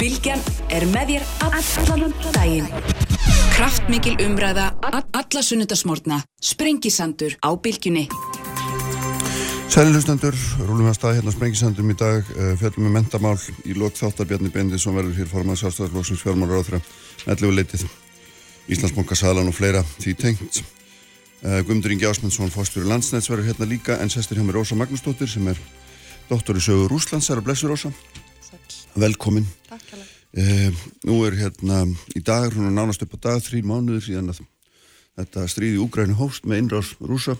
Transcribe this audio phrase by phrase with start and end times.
[0.00, 0.40] Bilgjan
[0.72, 2.68] er með þér allan daginn.
[3.52, 8.06] Kraftmikil umræða, alla sunnudasmórna, sprengisandur á Bilginni.
[9.70, 13.94] Sælilustendur, rúlum við að staða hérna sprengisandum í dag, uh, fjallum við mentamál í lok
[14.00, 16.80] þáttabjarni bendið sem verður hér formað sjálfstæðarflóksins fjármálar áþra,
[17.28, 17.84] mellu leitið,
[18.66, 20.62] Íslandsbónka, Salan og fleira því tengt.
[21.44, 25.30] Uh, Guðmundur Ingi Ásmundsson, fórstjóri landsnæts, verður hérna líka en sestir hjá mér Rósa Magnúsdóttir
[25.30, 25.60] sem er
[26.26, 27.94] doktor í sögu Rúslands, er að blessu Rósa.
[28.94, 29.46] Velkomin.
[30.30, 30.70] Uh,
[31.06, 31.82] nú er hérna
[32.14, 34.44] í dag, hún er nánast upp á dag, þrý mánuður síðan að
[35.18, 37.34] þetta stríði úgræni hóst með innrás Rúsa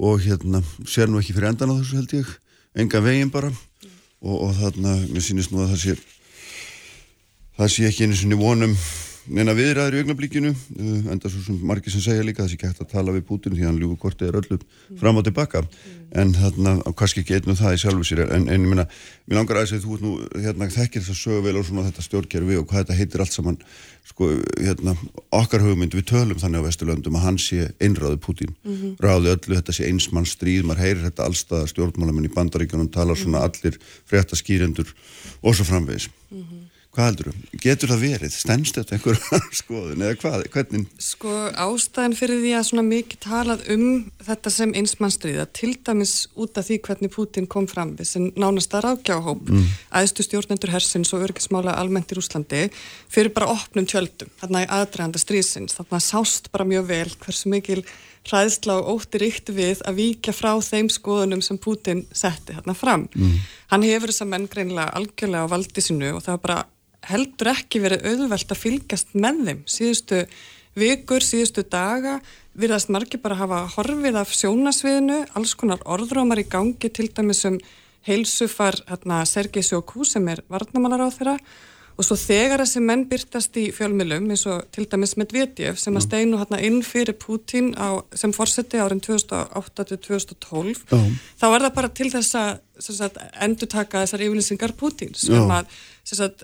[0.00, 2.32] og hérna sér nú ekki fyrir endan á þessu held ég
[2.76, 3.50] enga veginn bara
[4.20, 5.96] og, og þarna, mér sýnist nú að það sé
[7.56, 8.76] það sé ekki einu sinni vonum
[9.30, 12.70] neina viðræður í augnablíkinu uh, enda svo sem margir sem segja líka það sé ekki
[12.70, 14.60] hægt að tala við Putin því hann ljúgur kortið er öllu
[15.00, 15.64] fram og tilbaka
[16.18, 18.86] en þarna, kannski ekki einn og það í sjálfu sér en, en ég minna,
[19.30, 22.06] mér langar að segja þú nú hérna þekkir þess að sögu vel og svona þetta
[22.06, 23.58] stjórnkerfi og hvað þetta heitir allt saman.
[24.10, 24.96] Sko, hérna,
[25.36, 28.56] okkar hugmynd við tölum þannig á Vesturlöndum að hann sé einráðu Putin,
[28.98, 33.44] ráði öllu þetta sé einsmann stríð, maður heyrir þetta allstað stjórnmálamenn í bandaríkjunum tala svona
[33.46, 33.78] allir
[36.94, 37.58] hvað heldur þú?
[37.62, 38.34] Getur það verið?
[38.34, 39.20] Stennst þetta einhver
[39.60, 40.44] skoðun eða hvað?
[40.54, 40.86] Hvernig?
[41.02, 43.86] Sko ástæðan fyrir því að svona mikið talað um
[44.26, 48.82] þetta sem einsmannstríða til dæmis út af því hvernig Putin kom fram við sem nánasta
[48.84, 49.72] rákjáhóp mm.
[50.00, 52.66] aðstu stjórnendur hersins og örgismála almennt í Rúslandi
[53.10, 57.84] fyrir bara opnum tjöldum þarna í aðdraganda stríðsins þarna sást bara mjög vel hversu mikil
[58.28, 63.06] hræðsla og ótti ríkt við að víkja frá þeim skoðunum sem Putin setti þarna fram.
[63.14, 63.40] Mm.
[63.72, 66.60] Hann hefur þessa menn greinilega algjörlega á valdi sinu og það var bara
[67.10, 70.24] heldur ekki verið auðvelt að fylgjast með þeim síðustu
[70.78, 72.18] vikur, síðustu daga
[72.60, 77.58] virðast margir bara hafa horfið af sjónasviðinu, alls konar orðrómar í gangi til dæmis um
[78.06, 81.36] heilsufar hérna, Sergei Sjókú sem er varnamálar á þeirra
[82.00, 86.06] og svo þegar þessi menn byrtast í fjölmilum eins og til dæmis Medvedev sem að
[86.06, 92.08] steinu hérna inn fyrir Putin á, sem fórseti árin 2008-2012 þá er það bara til
[92.14, 95.68] þess að endur taka þessar yfirlýsingar Putin sem að
[96.08, 96.42] sagt,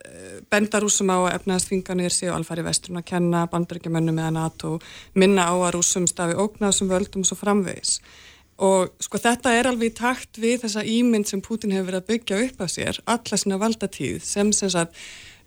[0.53, 4.77] benda rúsum á að efnaðsfinganir séu alfari vesturinn að kenna bandarækjumönnum eða NATO
[5.15, 8.01] minna á að rúsum stafi ógnaðsum völdum svo framvegis.
[8.63, 12.11] Og sko þetta er alveg í takt við þessa ímynd sem Putin hefur verið að
[12.13, 14.97] byggja upp af sér alla sína valdatíð sem sem sagt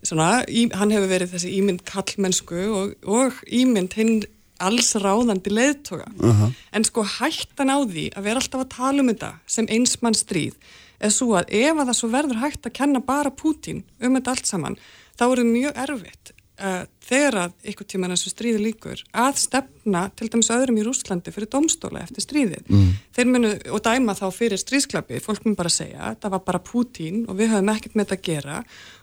[0.02, 4.20] svona, í, hann hefur verið þessi ímynd kallmennsku og, og ímynd hinn
[4.60, 6.52] alls ráðandi leðtoga uh -huh.
[6.72, 10.54] en sko hættan á því að vera alltaf að tala um þetta sem einsmann stríð
[11.00, 14.30] er svo að ef að það svo verður hægt að kenna bara Pútín um þetta
[14.30, 14.76] allt saman
[15.16, 20.04] þá er það mjög erfitt uh, þegar að ykkur tíman þessu stríði líkur að stefna
[20.18, 22.62] til dæmis öðrum í Rúslandi fyrir domstóla eftir stríðið.
[22.68, 22.92] Mm.
[23.16, 27.24] þeir munu og dæma þá fyrir stríðsklappi fólk mun bara segja, það var bara Pútín
[27.26, 28.58] og við höfum ekkert með þetta að gera.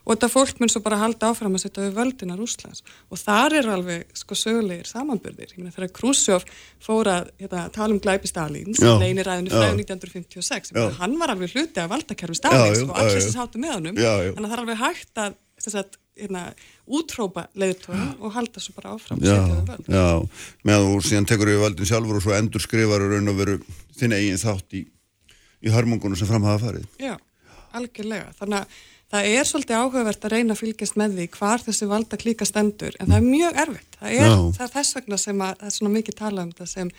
[0.07, 3.57] Og þetta fólk mun svo bara halda áfram að setja við völdina Rúslands og þar
[3.59, 6.47] eru alveg sko sögulegir samanbyrðir ég meina þegar Krúsjóf
[6.79, 10.85] fór að hérna, tala um glæpi Stalins neynir ræðinu fræðu 1956 já.
[11.01, 14.00] hann var alveg hluti af valdakerfi Stalins já, og allir sem sátu með honum.
[14.00, 15.38] Þannig að það er alveg hægt að
[16.18, 16.44] hérna,
[16.88, 19.36] útrópa leiðtóðum og halda svo bara áfram já,
[19.92, 20.06] já,
[20.68, 23.58] meðan þú síðan tekur við völdin sjálfur og svo endur skrifar raun og veru
[23.98, 24.84] þinn eigin þátt í,
[25.64, 26.88] í hörmungunum sem fram hafa farið.
[27.02, 27.16] Já,
[27.75, 28.78] algjörlega, þannig að
[29.08, 32.98] það er svolítið áhugavert að reyna að fylgjast með því hvar þessi valda klíka stendur
[33.00, 35.75] en það er mjög erfitt, það er, það er þess vegna sem að, það er
[35.78, 36.92] svona mikið tala um það sem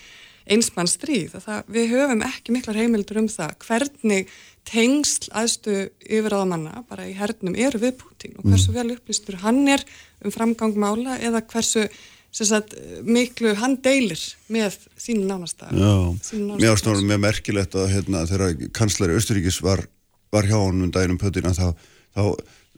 [0.49, 4.33] einsmann stríð, það, við höfum ekki miklar heimildur um það hvernig
[4.69, 8.77] tengsl aðstu yfiráðamanna bara í hernum eru við Putin og hversu mm.
[8.77, 9.85] vel upplýstur hann er
[10.25, 11.87] um framgangmála eða hversu
[12.33, 12.75] sagt,
[13.09, 14.21] miklu hann deilir
[14.53, 19.87] með sínu nánasta Mér ástofnum mjög merkilegt að hérna, þegar kanslari Östuríkis var,
[20.35, 21.73] var hjá honum um daginum Putin þá,
[22.15, 22.23] þá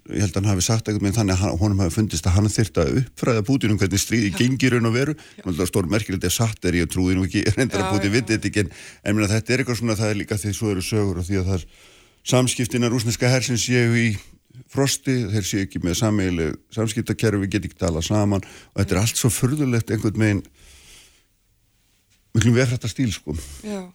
[0.08, 2.48] ég held að hann hafi sagt eitthvað með þannig að honum hafi fundist að hann
[2.50, 5.14] þyrta uppfræða Putin um hvernig stríði gengir raun og veru.
[5.68, 8.50] Stór merkilegt er satt er ég að trúði nú ekki reyndar að Putin vitið þetta
[8.50, 8.72] ekki en,
[9.04, 11.50] en þetta er eitthvað svona það er líka því svo eru sögur og því að
[11.50, 11.66] það er
[12.32, 14.08] samskiptina rúsneska hersins séu í
[14.70, 19.03] frosti þeir séu ekki með sameigileg samskiptakerfi, við getum ekki talað saman og þetta er
[19.03, 20.42] allt svo förðulegt einhvern veginn
[22.36, 23.34] miklum verðrættar stíl sko.
[23.66, 23.88] Já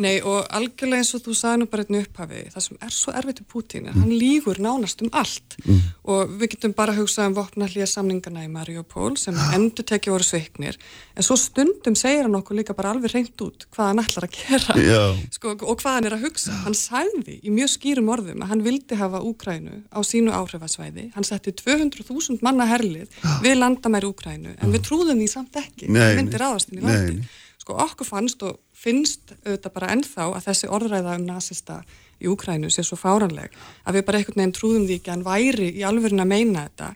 [0.00, 3.14] Nei og algjörlega eins og þú sagði nú bara einn upphafi, það sem er svo
[3.20, 4.04] erfitt um Pútín er mm.
[4.04, 5.80] hann lígur nánast um allt mm.
[6.14, 9.50] og við getum bara hugsað um vopnallíja samningana í Mariupol sem ja.
[9.58, 10.78] endur tekið voru sveiknir
[11.14, 14.38] en svo stundum segir hann okkur líka bara alveg reynd út hvað hann ætlar að
[14.38, 15.02] gera ja.
[15.34, 16.54] sko, og hvað hann er að hugsa.
[16.54, 16.62] Ja.
[16.64, 21.26] Hann sagði í mjög skýrum orðum að hann vildi hafa Úkrænu á sínu áhrifasvæði, hann
[21.26, 23.12] setti 200.000 manna herlið
[23.44, 27.30] við landamæri Úkrænu en við trúðum því samt ekki, það myndir aðastinn í landi.
[27.60, 31.80] Sko okkur fannst og finnst auðvitað bara ennþá að þessi orðræða um nazista
[32.20, 33.52] í Úkrænu sé svo fáranleg
[33.84, 36.64] að við bara einhvern veginn trúðum því ekki að hann væri í alverðin að meina
[36.68, 36.90] þetta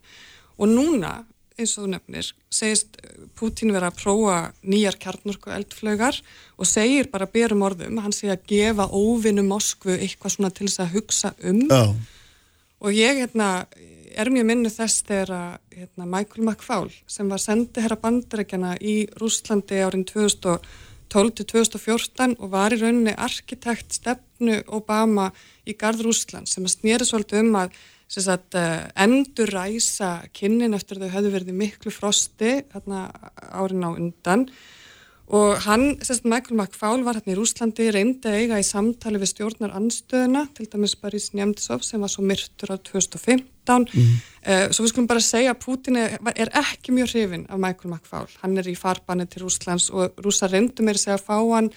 [0.55, 1.13] og núna,
[1.59, 2.99] eins og þú nefnir segist
[3.39, 6.21] Putin vera að prófa nýjar kjarnorku eldflögar
[6.57, 10.85] og segir bara berum orðum, hann segir að gefa óvinnu Moskvu eitthvað svona til þess
[10.85, 11.83] að hugsa um Já.
[12.85, 13.51] og ég hérna
[14.15, 19.81] er mjög minnu þess þegar hérna, Michael McFaul sem var sendið herra bandarækjana í Rúslandi
[19.83, 20.07] árin
[21.15, 25.31] 2012-2014 og var í rauninni arkitekt stefnu Obama
[25.67, 27.77] í Garð Rúsland sem að snýri svolítið um að
[28.15, 33.07] sagt, uh, endur ræsa kynnin eftir þau höfðu verið miklu frosti hérna,
[33.55, 34.49] árin á undan
[35.33, 39.31] og hann, sérst Michael McFaul var hérna í Rúslandi, reyndi að eiga í samtali við
[39.31, 44.11] stjórnar anstöðuna, til dæmis Barís Njemtsov sem var svo myrtur á 2015 mm.
[44.45, 47.95] uh, svo við skulum bara segja að Putin er, er ekki mjög hrifin af Michael
[47.95, 51.39] McFaul, hann er í farbanni til Rúslands og rúsa reyndu mér að segja að fá
[51.41, 51.73] hann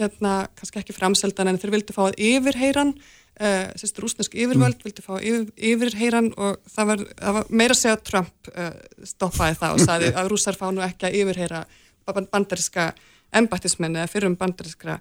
[0.00, 2.96] hérna, kannski ekki framseldan en þeir vildi fá að yfirheyran
[3.36, 4.84] Uh, sérst rúsnesk yfirvöld mm.
[4.86, 8.70] vildi fá yfir, yfirheyran og það var, það var meira að segja að Trump uh,
[9.10, 11.60] stoppaði það og saði að rúsar fá nú ekki að yfirheyra
[12.06, 12.90] bandariska
[13.36, 14.98] embættismenn eða fyrrum bandariska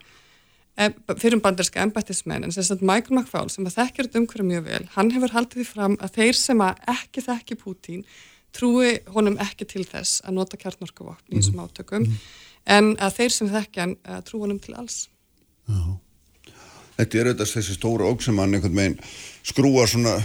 [1.22, 5.12] fyrrum bandariska embættismenn en að Michael McFaul sem að þekkir þetta umhverju mjög vel hann
[5.16, 8.02] hefur haldið því fram að þeir sem að ekki þekki Pútín
[8.56, 11.69] trúi honum ekki til þess að nota kjarnorkuvopn í þessum mhm.
[11.69, 12.18] átökum mm.
[12.78, 13.96] en að þeir sem þekki hann
[14.28, 15.06] trú honum til alls
[15.66, 15.80] Já.
[16.96, 19.00] Þetta er auðvitað þessi stóra óg sem hann einhvern veginn
[19.44, 20.16] skrúar svona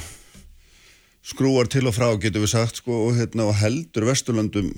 [1.26, 4.70] skrúar til og frá getur við sagt sko og, hérna, og heldur Vesturlandum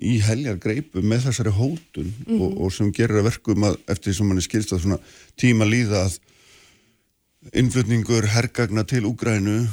[0.00, 2.40] í heljar greipu með þessari hótun mm -hmm.
[2.40, 5.00] og, og sem gerir að verkum að eftir því sem mann er skilst að svona
[5.36, 6.18] tíma líða að
[7.56, 9.66] innflutningur herrgagna til Úgrænu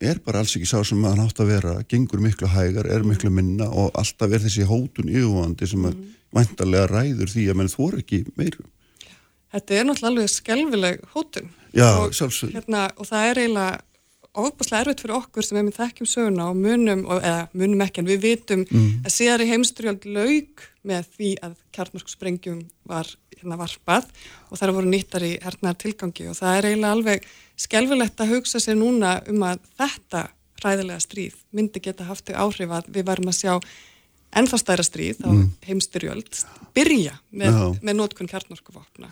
[0.00, 3.30] er bara alls ekki sá sem maður nátt að vera gengur miklu hægar, er miklu
[3.30, 7.72] minna og alltaf er þessi hótun yfirvandi sem að mm vantarlega ræður því að mann
[7.72, 8.66] þór ekki meiru.
[9.54, 12.12] Þetta er náttúrulega alveg skelvileg hótun Já, og,
[12.52, 13.78] hérna, og það er eiginlega
[14.38, 18.24] ofbúslega erfitt fyrir okkur sem með þekkjum söguna og munum, eða munum ekki en við
[18.24, 18.90] vitum mm.
[19.06, 24.08] að síðar í heimsturjöld laug með því að kjarnmörgsprengjum var hérna varpað
[24.48, 27.28] og þar voru nýttar í hernaðar tilgangi og það er eiginlega alveg
[27.58, 30.24] skelvilegt að hugsa sér núna um að þetta
[30.64, 33.52] ræðilega stríð myndi geta haft þau áhrif að við varum að sjá
[34.38, 35.44] ennþá stæra stríð á mm.
[35.68, 36.40] heimsturjöld
[36.76, 39.10] byrja með, með nótkunn kjarnmörguvopna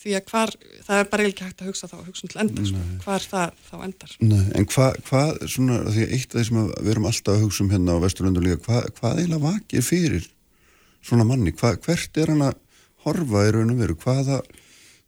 [0.00, 0.52] því að hvar,
[0.86, 3.74] það er bara ekki hægt að hugsa þá hugsa til enda, sko, hvar það þá
[3.84, 4.14] endar.
[4.24, 7.44] Nei, En hvað, hva, svona því að eitt af því sem við erum alltaf að
[7.44, 10.30] hugsa um hérna á Vesturlundu líka, hvað hva eiginlega vakir fyrir
[11.04, 12.58] svona manni, hva, hvert er hann að
[13.04, 14.40] horfa í raun og veru, hvaða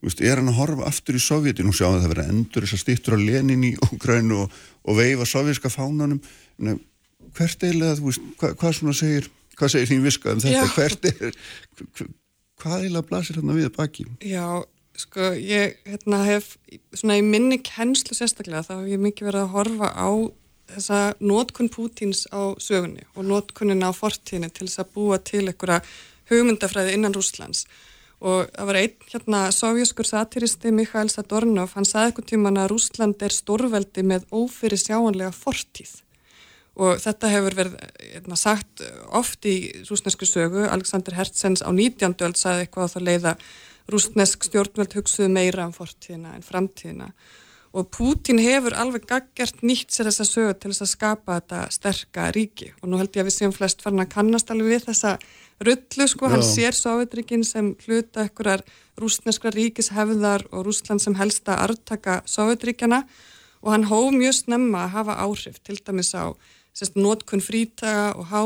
[0.02, 2.76] veist, er hann að horfa aftur í Sovjetinu og sjá að það verða endur þess
[2.76, 4.56] að stýttur á Lenin í Ukrænu og,
[4.88, 6.18] og veifa sovjerska fánanum.
[6.64, 6.74] Nei,
[7.36, 9.28] hvert eiginlega, þú veist, hvað svona segir
[9.58, 10.74] hvað segir þín viska um þetta, Já.
[10.76, 11.36] hvert er
[12.62, 14.06] hvað eiginlega blasir hérna við baki?
[14.26, 14.46] Já,
[14.98, 16.56] Sko ég hérna, hef
[16.92, 20.10] svona í minni kennslu sérstaklega þá hef ég mikið verið að horfa á
[20.72, 25.80] þessa nótkunn Pútins á sögunni og nótkunnin á fortíðinni til þess að búa til einhverja
[26.30, 27.64] hugmyndafræði innan Rúslands
[28.22, 33.24] og það var einn hérna sovjaskur satiristi Mikhail Sadornov, hann saði eitthvað tíman að Rúsland
[33.24, 35.96] er stórveldi með ófyrir sjáanlega fortíð
[36.80, 39.56] og þetta hefur verið hérna, sagt oft í
[39.88, 42.14] rúsnesku sögu, Alexander Hertzens á 19.
[42.24, 43.34] öll saði eitthvað að það leiða
[43.90, 47.10] rústnesk stjórnveld hugsuðu meira um fortíðina en framtíðina.
[47.72, 52.26] Og Pútin hefur alveg gaggert nýtt sér þessa sögur til þess að skapa þetta sterka
[52.36, 52.68] ríki.
[52.82, 55.14] Og nú held ég að við séum flest farin að kannast alveg við þessa
[55.64, 56.32] rullu sko, Já.
[56.34, 58.64] hann sér Sovjetrikin sem hluta ekkurar
[59.00, 63.06] rústneskra ríkishefðar og Rústland sem helsta artaka Sovjetrikjana
[63.62, 66.34] og hann hóf mjög snemma að hafa áhrif til dæmis á
[66.76, 68.40] sérst, nótkunn frítaga og, há,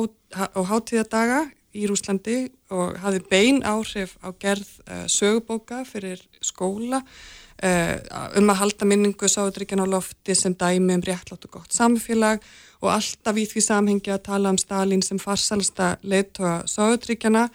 [0.54, 2.36] og hátíðadaga í Rúslandi
[2.74, 7.96] og hafði bein áhrif á gerð uh, sögubóka fyrir skóla uh,
[8.38, 12.44] um að halda minningu sáðuríkjan á lofti sem dæmi um réttlátt og gott samfélag
[12.82, 17.48] og alltaf í því samhengi að tala um Stalin sem farsalsta leittoga sáðuríkjana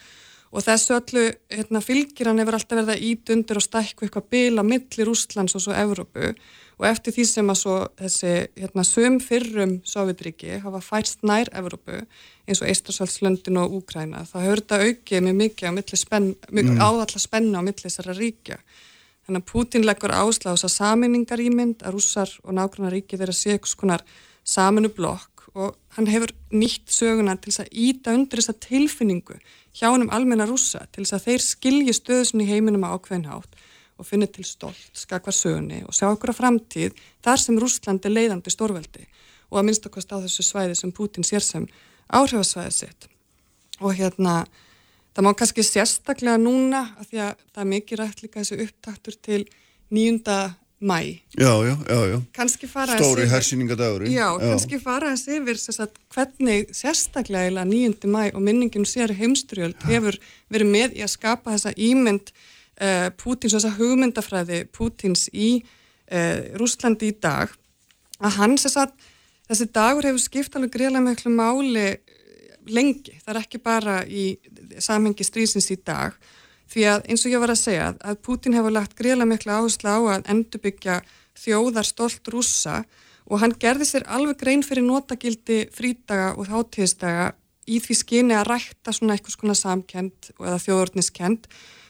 [0.51, 4.65] og þessu öllu hérna, fylgir hann hefur alltaf verið að ítundur og stækku eitthvað bila
[4.67, 6.33] millir Rúslands og svo Evrópu
[6.81, 12.01] og eftir því sem að svo þessi hérna, söm fyrrum Sovjetríki hafa færst nær Evrópu
[12.01, 16.81] eins og Eistræsvaldslöndin og Úkræna þá hefur þetta aukið með mikið spenn, mm.
[16.81, 18.59] áallar spenna á milli þessara ríkja.
[19.21, 23.53] Þannig að Putin leggur áslás að saminningar ímynd að rússar og nákvæmna ríki þeirra sé
[23.53, 24.03] eitthvað skonar
[24.43, 29.35] saminu blokk og hann hefur nýtt söguna til þess að íta undir þessa tilfinningu
[29.75, 33.59] hjá hann um almenna rússa til þess að þeir skilji stöðusin í heiminum á ákveðinhátt
[34.01, 38.15] og finna til stolt, skakvar sögunni og sjá okkur á framtíð þar sem Rúsland er
[38.15, 39.05] leiðandi stórveldi
[39.51, 41.67] og að minnstakost á þessu svæði sem Putin sér sem
[42.11, 43.07] áhrifasvæði sitt.
[43.83, 44.45] Og hérna,
[45.15, 49.17] það má kannski sérstaklega núna að því að það er mikið rætt líka þessu upptaktur
[49.27, 49.41] til
[49.91, 50.37] 9.
[50.81, 51.21] mæ.
[51.37, 52.21] Já, já, já, já.
[52.33, 54.11] Kanski fara Stóri hersýningadagurinn.
[54.11, 58.09] Já, já, kannski fara að sefir sagt, hvernig sérstaklega 9.
[58.09, 60.17] mæ og minningin sér heimsturjöld hefur
[60.49, 66.39] verið með í að skapa þessa ímynd uh, Pútins og þessa hugmyndafræði Pútins í uh,
[66.57, 67.53] Rúslandi í dag
[68.21, 68.97] að hans er satt,
[69.49, 71.87] þessi dagur hefur skipt alveg greiðlega miklu máli
[72.69, 74.25] lengi, það er ekki bara í
[74.81, 76.17] samhengi strísins í dag
[76.71, 79.91] því að eins og ég var að segja að Putin hefur lagt greiðlega miklu áherslu
[79.91, 81.01] á að endurbyggja
[81.41, 82.81] þjóðar stolt rússa
[83.27, 87.31] og hann gerði sér alveg grein fyrir notagildi frídaga og þáttíðsdaga
[87.71, 91.49] í því skyni að rækta svona eitthvað svona samkend eða þjóðorniskend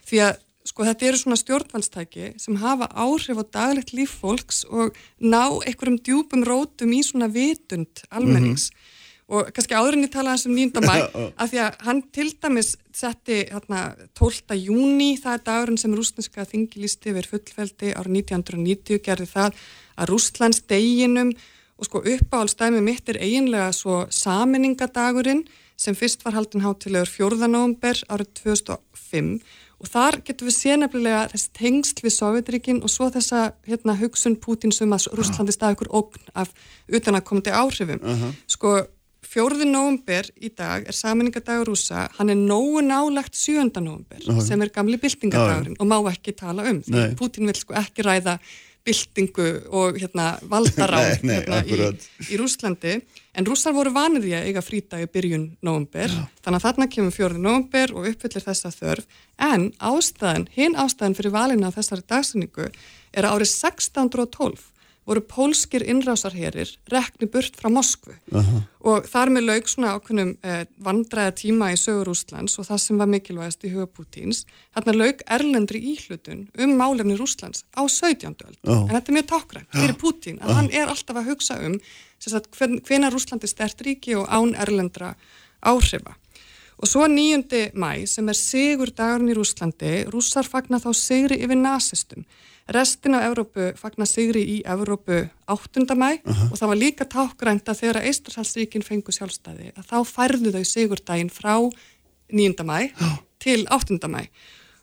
[0.10, 4.98] því að sko þetta eru svona stjórnvaldstæki sem hafa áhrif á daglegt líf fólks og
[5.18, 8.81] ná einhverjum djúpum rótum í svona vitund almennings mm -hmm.
[9.32, 10.96] Og kannski áðurinn ég talaði um nýnda mæ
[11.40, 13.84] að því að hann til dæmis setti hérna
[14.20, 14.58] 12.
[14.60, 19.64] júni það er dagurinn sem rúsneska þingilisti verið fullveldi árið 1990 gerði það
[19.96, 21.34] að Rúslands deginum
[21.82, 25.46] og sko uppáhaldstæmi mitt er eiginlega svo saminningadagurinn
[25.82, 27.48] sem fyrst var haldin hátilegur 4.
[27.48, 29.36] november árið 2005
[29.82, 34.38] og þar getur við sé nefnilega þessi tengsl við Sovjetríkin og svo þessa hérna, hugsun
[34.42, 36.52] Pútin sem um að Rúslandi stað ykkur ógn af
[36.86, 38.02] utanakomandi áhrifum.
[38.04, 38.36] Uh -huh.
[38.48, 38.76] Sko,
[39.32, 44.42] fjórði nógumber í dag er saminningardagur rúsa, hann er nógu nálagt sjönda nógumber uh -huh.
[44.48, 47.16] sem er gamli byltingadagurinn og má ekki tala um því.
[47.16, 48.40] Pútin vil sko ekki ræða
[48.86, 51.78] byltingu og hérna, valdaráð hérna, í,
[52.34, 53.02] í Rúslandi
[53.38, 56.10] en rússar voru vanið í að eiga frítagi byrjun nógumber,
[56.42, 59.06] þannig að þarna kemur fjórið nógumber og uppfyllir þessa þörf.
[59.38, 62.68] En ástæðan, hinn ástæðan fyrir valina á þessari dagsinningu
[63.14, 64.71] er árið 1612
[65.08, 68.62] voru pólskir innrásarherir rekni burt frá Moskvu uh -huh.
[68.80, 72.98] og þar með laug svona ákveðnum eh, vandræða tíma í sögur Úslands og það sem
[72.98, 78.36] var mikilvægast í huga Pútins þarna laug erlendri íhlutun um málefni Úslands á 17.
[78.48, 78.90] öld uh -huh.
[78.90, 80.56] en þetta er mjög tákrænt fyrir Pútin að uh -huh.
[80.56, 81.80] hann er alltaf að hugsa um
[82.88, 85.16] hvena Úsland er stert ríki og án erlendra
[85.62, 86.16] áhrifa
[86.82, 87.72] Og svo 9.
[87.78, 92.26] mæ sem er sigur dagurinn í Rúslandi, rússar fagnar þá sigri yfir nazistum
[92.72, 95.86] Restin af Evrópu fagnar sigri í Evrópu 8.
[95.96, 96.52] mæ uh -huh.
[96.52, 101.30] og það var líka tákgrænt að þegar Eistursalsríkin fengu sjálfstæði að þá færðu þau sigurdaginn
[101.30, 101.56] frá
[102.32, 102.64] 9.
[102.64, 103.18] mæ uh.
[103.40, 104.08] til 8.
[104.08, 104.28] mæ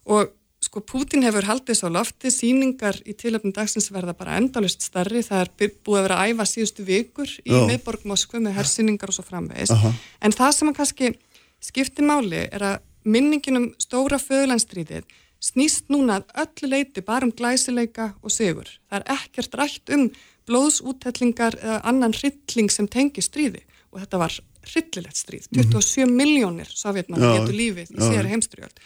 [0.04, 5.22] og sko Pútin hefur haldið svo lofti síningar í tilöfnum dagsins verða bara endalust starri,
[5.22, 7.66] það er búið að vera að æfa síðustu vikur í uh.
[7.66, 9.94] miðborg Moskva með hersýningar og svo framvegis -huh.
[10.20, 11.14] en það sem kannski
[11.60, 15.04] skipti máli er að minningin um stóra föðlandstríðið
[15.40, 18.68] snýst núna öllu leiti bara um glæsileika og sigur.
[18.90, 20.08] Það er ekkert rætt um
[20.48, 24.34] blóðsúttellingar eða annan hrylling sem tengi stríði og þetta var
[24.68, 25.48] hryllilegt stríð.
[25.54, 26.16] 27 mm -hmm.
[26.16, 28.76] miljónir sovjetmann getur lífið í sér heimstriöld.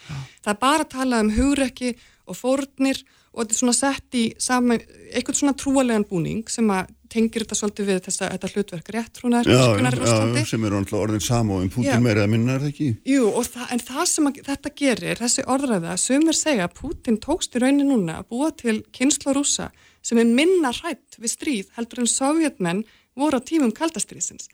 [0.42, 4.25] Það er bara að tala um hugrekki og fórnir og þetta er svona sett í
[4.38, 4.75] sama,
[5.12, 10.47] eitthvað svona trúalegan búning sem að tengir þetta svolítið við þessa, þetta hlutverk réttrúnar já,
[10.49, 12.88] sem eru orðin sama og um Putin meira eða minna er það ekki?
[13.12, 17.21] Jú, það, en það sem að, þetta gerir, þessi orðræða sem er segja að Putin
[17.23, 19.71] tókst í raunin núna að búa til kynsla rúsa
[20.02, 22.85] sem er minna hrætt við stríð heldur en sovjetmenn
[23.19, 24.49] voru á tímum kaldastriðsins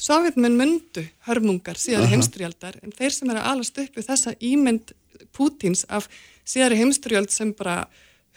[0.00, 4.94] sovjetmenn myndu hörmungar síðan heimstrialdar en þeir sem eru að alast upp við þessa ímynd
[5.36, 6.08] Putins af
[6.48, 7.84] síðari heimstriald sem bara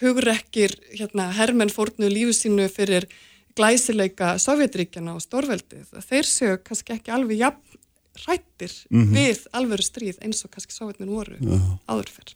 [0.02, 3.08] hugrekkir hérna, hermenn fórnu lífu sínu fyrir
[3.56, 7.82] glæsileika Sovjetríkjana og Stórveldið þeir séu kannski ekki alveg jafn
[8.26, 9.14] rættir mm -hmm.
[9.16, 11.36] við alveru stríð eins og kannski Sovjetmin voru
[11.88, 12.36] áðurferð.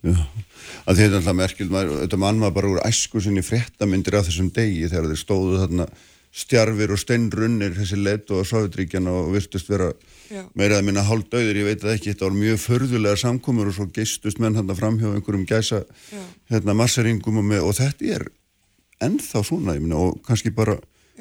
[0.86, 4.52] Að þetta er alltaf merkild, þetta mann var bara úr æsku sinni fréttamindir af þessum
[4.52, 5.88] degi þegar þeir stóðu þarna
[6.30, 9.94] stjarfir og steinrunnir þessi leitt og Sovjetríkjana og virtust vera
[10.30, 10.44] Já.
[10.54, 13.74] meira að minna hálf döður, ég veit að ekki, þetta var mjög förðulega samkomur og
[13.74, 15.84] svo geistust menn hann fram hjá einhverjum gæsa
[16.52, 18.28] hérna, massaringum og, með, og þetta er
[19.02, 20.78] ennþá svona, ég minna, og kannski bara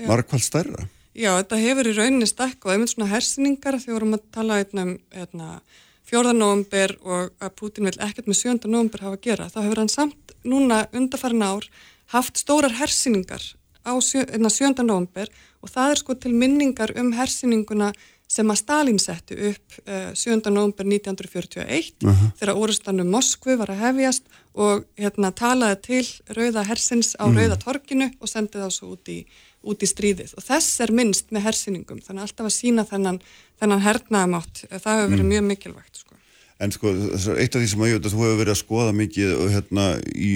[0.06, 0.86] margkvælt stærra.
[1.18, 4.92] Já, þetta hefur í rauninni stakk og einmitt svona hersinningar því vorum að tala um
[5.10, 5.60] hérna,
[6.08, 9.48] fjórðanóumber og að Putin vil ekkert með sjöndanóumber hafa að gera.
[9.50, 11.66] Þá hefur hann samt núna undarfærin ár
[12.14, 13.42] haft stórar hersinningar
[13.82, 17.92] á hérna, sjöndanóumber og það er sko til minningar um hersinninguna
[18.28, 20.36] sem að Stalin setti upp uh, 7.
[20.52, 22.30] november 1941 uh -huh.
[22.38, 24.24] þegar orustanum Moskvu var að hefjast
[24.54, 27.24] og hérna, talaði til rauða hersins á.
[27.24, 27.36] -huh.
[27.36, 29.24] rauða torkinu og sendið það svo út í
[29.66, 33.18] út í stríðið og þess er minnst með hersyningum þannig alltaf að sína þennan,
[33.58, 35.32] þennan hernaðamátt, það hefur verið mm.
[35.34, 36.14] mjög mikilvægt sko.
[36.58, 36.92] En sko,
[37.38, 39.88] eitt af því sem að ég veit að þú hefur verið að skoða mikið hérna
[40.14, 40.30] í,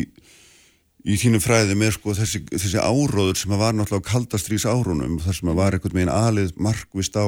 [1.03, 5.39] í þínum fræði með sko þessi, þessi áróður sem að var náttúrulega kaldastrís árunum þar
[5.39, 7.27] sem að var einhvern veginn alið markvist á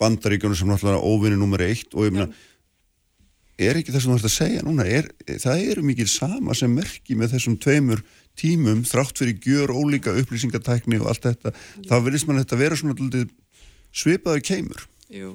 [0.00, 2.28] bandaríkjunum sem náttúrulega óvinni nummer eitt og ég meina
[3.60, 5.08] er ekki það sem þú ætti að segja núna, er,
[5.40, 8.02] það eru mikið sama sem merki með þessum tveimur
[8.40, 11.88] tímum þrátt fyrir gjör ólíka upplýsingatækni og allt þetta, mm.
[11.88, 13.24] þá verðist mann þetta vera svona
[13.94, 14.84] svipaður keimur.
[15.14, 15.34] Jú,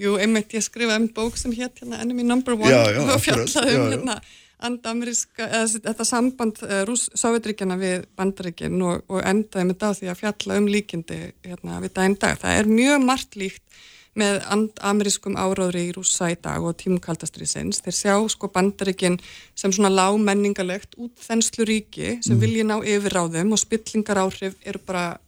[0.00, 3.22] jú, einmitt ég skrifaði um bók sem hétt hérna Enemy Number One já, já, og
[3.22, 4.20] fjallaði um hérna
[4.60, 10.10] andameriska, eða þetta samband uh, eh, Sávetríkjana við bandaríkin og, og endaði með það því
[10.12, 12.36] að fjalla um líkindi hérna við daginn dag.
[12.42, 13.80] Það er mjög margt líkt
[14.18, 14.40] með
[14.82, 17.78] amerískum áráðri í rúsa í dag og tímukaldastriðsins.
[17.84, 19.20] Þeir sjá sko bandaríkin
[19.54, 22.42] sem svona lágmenningalegt út þenslu ríki sem mm.
[22.42, 25.20] vilja ná yfir á þeim og spillingar áhrif eru bara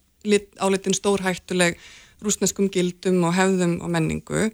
[0.62, 1.79] áleitin stórhættuleg
[2.23, 4.51] rúsneskum gildum og hefðum og menningu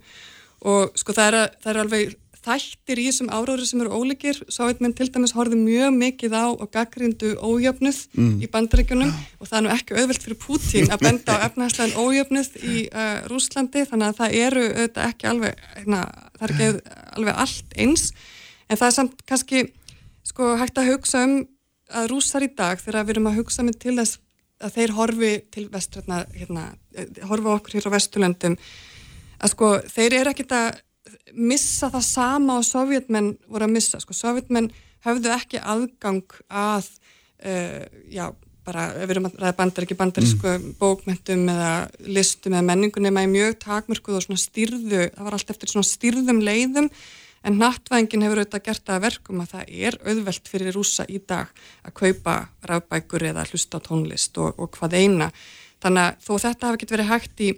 [0.65, 2.15] og sko það er, það er alveg
[2.45, 4.39] þættir í þessum áráður sem eru ólíkir.
[4.51, 8.35] Sovjetmenn til dæmis horfið mjög mikið á og gaggrindu ójöfnuð mm.
[8.43, 12.49] í bandaríkunum og það er nú ekki auðvelt fyrir Putin að benda á efnaðslegin ójöfnuð
[12.61, 16.01] í uh, Rúslandi þannig að það eru auðvitað ekki alveg hérna,
[16.39, 18.07] það er ekki alveg allt eins.
[18.69, 19.65] En það er samt kannski
[20.29, 21.37] sko hægt að hugsa um
[21.89, 24.19] að rúsar í dag þegar við erum að hugsa með til þess
[24.59, 26.65] að þeir horfi til vestræna hérna,
[27.29, 28.57] horfa okkur hér á Vesturlöndum
[29.39, 30.81] að sko þeir eru ekkit að
[31.33, 34.71] missa það sama og sovjetmenn voru að missa, sko, sovjetmenn
[35.05, 36.89] höfðu ekki aðgang að
[37.45, 38.27] uh, já,
[38.67, 40.67] bara við erum að ræða bandar, ekki bandarísku mm.
[40.81, 41.71] bókmentum eða
[42.09, 46.43] listum eða menningunum að mjög takmörkuð og svona styrðu það var allt eftir svona styrðum
[46.45, 46.91] leiðum
[47.47, 51.53] en nattvæðingin hefur auðvitað gert að verkum að það er auðvelt fyrir rúsa í dag
[51.87, 52.35] að kaupa
[52.67, 55.31] rafbækur eða hlusta tónlist og, og hvað eina
[55.79, 57.53] þannig að þó þetta hafi ekkert verið hægt í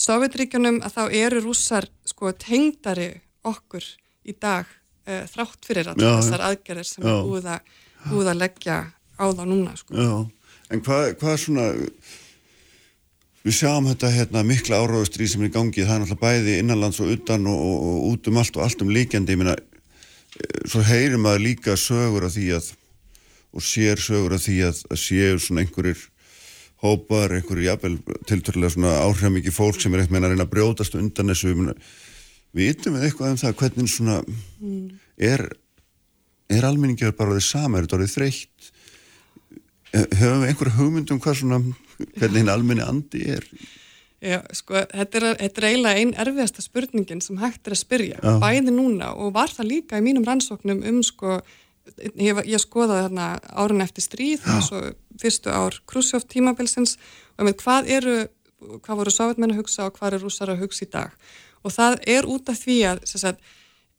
[0.00, 3.10] Sovjetríkjunum að þá eru rússar sko tengdari
[3.46, 3.84] okkur
[4.28, 7.76] í dag uh, þrátt fyrir að þessar aðgerðir sem er búið að,
[8.08, 8.80] búið að leggja
[9.20, 9.96] á þá núna sko.
[9.96, 10.12] Já,
[10.72, 11.68] en hvað, hvað er svona
[13.44, 17.00] við sjáum þetta hérna, mikla áráðustrið sem er í gangi það er náttúrulega bæði innanlands
[17.00, 19.36] og utan og, og, og út um allt og allt um líkjandi.
[19.36, 22.74] Ég meina, eh, svo heyrum að líka sögur af því að
[23.50, 26.02] og sér sögur af því að, að séu svona einhverjir
[26.80, 31.32] hópar, einhverju jafnvel tilturlega svona áhrifamikið fólk sem er eitthvað að reyna að brjótast undan
[31.32, 31.52] þessu
[32.56, 34.86] við yttum við eitthvað um það hvernig svona mm.
[35.30, 35.44] er,
[36.50, 38.70] er almenningjör bara því sama, er þetta orðið þreytt
[39.90, 41.60] höfum við einhverju hugmyndum hvað svona,
[42.16, 43.46] hvernig hinn almenni andi er
[44.20, 48.18] Já, sko, þetta er, þetta er eiginlega einn erfiðasta spurningin sem hægt er að spyrja,
[48.20, 48.34] Já.
[48.42, 51.38] bæði núna og var það líka í mínum rannsóknum um sko
[52.14, 54.44] ég, ég skoðaði þarna árun eftir stríð
[55.20, 56.96] fyrstu ár Krusjóf tímabilsins
[57.38, 58.18] og með hvað eru
[58.60, 61.16] hvað voru sovjetmenn að hugsa og hvað eru rúsar að hugsa í dag?
[61.64, 63.40] Og það er út af því að sagt,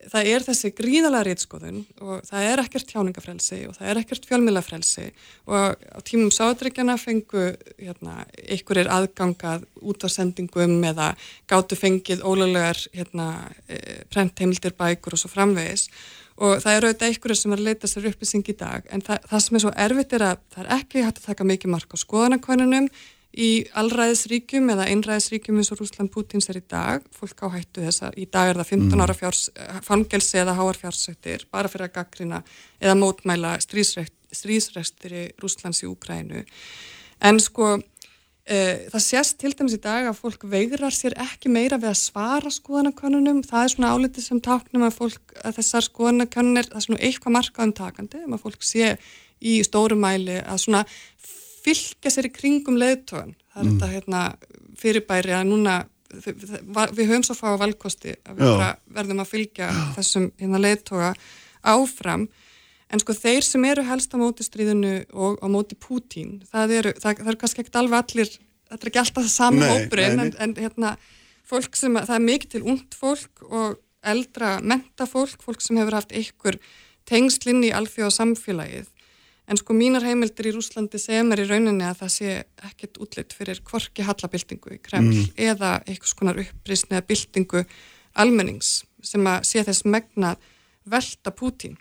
[0.10, 5.08] það er þessi gríðalega reytskoðun og það er ekkert tjáningafrelsi og það er ekkert fjölmilafrelsi
[5.46, 7.44] og á tímum sáðryggjana fengu
[7.78, 11.12] hérna, er aðgangað út á sendingum eða
[11.50, 15.88] gáttu fengið ólulegar hérna, e, prentheimildir bækur og svo framvegis
[16.38, 18.86] og það eru auðvitað einhverju sem er að leita sér upplýsing í dag.
[18.92, 21.50] En það, það sem er svo erfitt er að það er ekki hægt að taka
[21.52, 22.88] mikið mark á skoðanakonunum
[23.32, 27.06] í allræðisríkjum eða einræðisríkjum eins og Rúsland Pútins er í dag.
[27.16, 29.04] Fólk áhættu þess að í dag er það 15 mm.
[29.06, 29.44] ára fjárs,
[29.88, 32.42] fangelsi eða háar fjársættir bara fyrir að gaggrina
[32.82, 36.44] eða mótmæla strísrestir í Rúslands í Úkrænu
[37.22, 37.91] en sko Eh,
[38.50, 42.50] það sést til dæmis í dag að fólk veigrar sér ekki meira við að svara
[42.52, 47.04] skoðanakonunum, það er svona álitið sem táknum að, fólk, að þessar skoðanakonunir, það er svona
[47.06, 48.96] eitthvað markaðum takandi, að fólk sé
[49.42, 50.84] í stórumæli að svona
[51.62, 53.78] fylgja sér í kringum leðtóðan, það er mm.
[53.78, 54.24] þetta hérna,
[54.82, 55.78] fyrirbæri að núna,
[56.12, 58.64] við höfum svo fá valkosti að við
[58.98, 61.14] verðum að fylgja þessum hérna, leðtóða
[61.62, 62.26] áfram
[62.92, 66.94] En sko þeir sem eru helst á móti stríðinu og á móti Pútín, það eru,
[67.00, 68.32] það, það eru kannski ekkert alveg allir,
[68.68, 70.96] þetta er ekki alltaf það sami hópurinn, en, en hérna,
[71.48, 73.78] fólk sem, það er mikið til ungt fólk og
[74.12, 76.58] eldra mentafólk, fólk sem hefur haft einhver
[77.08, 78.90] tengslinn í alþjóða samfélagið.
[79.52, 82.36] En sko mínar heimildir í Rúslandi segja mér í rauninni að það sé
[82.70, 85.32] ekkert útlitt fyrir kvorki hallabildingu í Kreml mm.
[85.50, 87.64] eða einhvers konar upprisni eða bildingu
[88.22, 90.36] almennings sem að sé þess megna
[90.88, 91.76] velta Pútín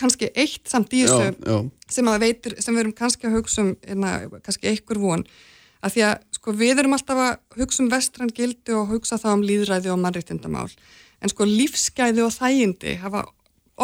[0.00, 1.58] kannski eitt samt í þessu já, já.
[1.92, 5.26] sem að veitir, sem við erum kannski að hugsa um einna, kannski einhver von
[5.80, 9.30] að því að sko við erum alltaf að hugsa um vestrann gildi og hugsa þá
[9.34, 10.68] um líðræði og mannriktindamál
[11.20, 13.26] en sko lífsgæði og þægindi hafa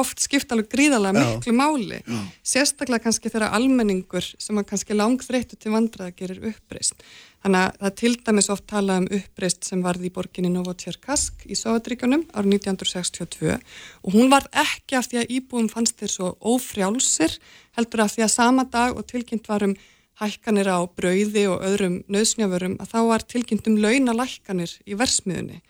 [0.01, 2.19] oft skipt alveg gríðarlega miklu já, máli já.
[2.45, 7.01] sérstaklega kannski þegar almenningur sem er kannski langþreyttu til vandraða gerir uppreist
[7.45, 11.59] þannig að það til dæmis oft tala um uppreist sem varði í borginni Novotjerkask í
[11.59, 17.37] Sovjetríkanum árið 1962 og hún var ekki af því að íbúum fannst þeir svo ófrjálsir
[17.79, 19.77] heldur af því að sama dag og tilkynnt varum
[20.21, 25.61] hækkanir á brauði og öðrum nöðsnjaförum að þá var tilkynnt um launalækkanir í versmiðunni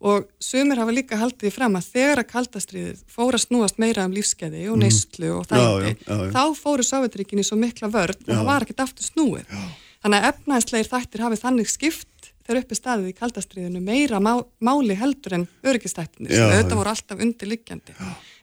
[0.00, 4.66] og sumir hafa líka haldið fram að þegar að kaldastriðið fóra snúast meira um lífskeiði
[4.72, 5.94] og neyslu og þætti,
[6.34, 9.46] þá fóru Sovjetríkinni svo mikla vörð og það var ekkert aftur snúið.
[9.48, 9.66] Já.
[10.04, 14.32] Þannig að efnaðsleir þættir hafið þannig skipt þegar uppi staðið í kaldastriðinu meira má,
[14.62, 17.96] máli heldur en öryggistættinir sem auðvitað voru alltaf undirliggjandi.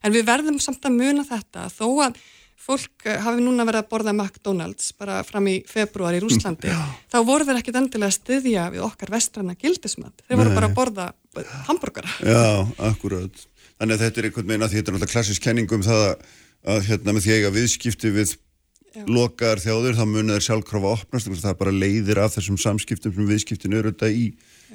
[0.03, 2.17] En við verðum samt að muna þetta þó að
[2.63, 6.79] fólk eh, hafi núna verið að borða McDonalds bara fram í februar í Rúslandi Já.
[7.11, 10.23] þá voru þeir ekkit endilega styðja við okkar vestrana gildismat.
[10.27, 11.09] Þeir voru bara að borða
[11.67, 13.43] hambúrgara Já, akkurat.
[13.81, 16.07] Þannig að þetta er einhvern veginn að þetta er náttúrulega klassisk kenning um það
[16.73, 18.35] að hérna með því eiga viðskipti við
[18.93, 19.03] Já.
[19.09, 23.31] lokaðar þjóður þá munir þeir sjálfkráfa að opnast það bara leiðir af þessum samskiptum sem
[23.31, 24.27] viðskiptin eru þetta í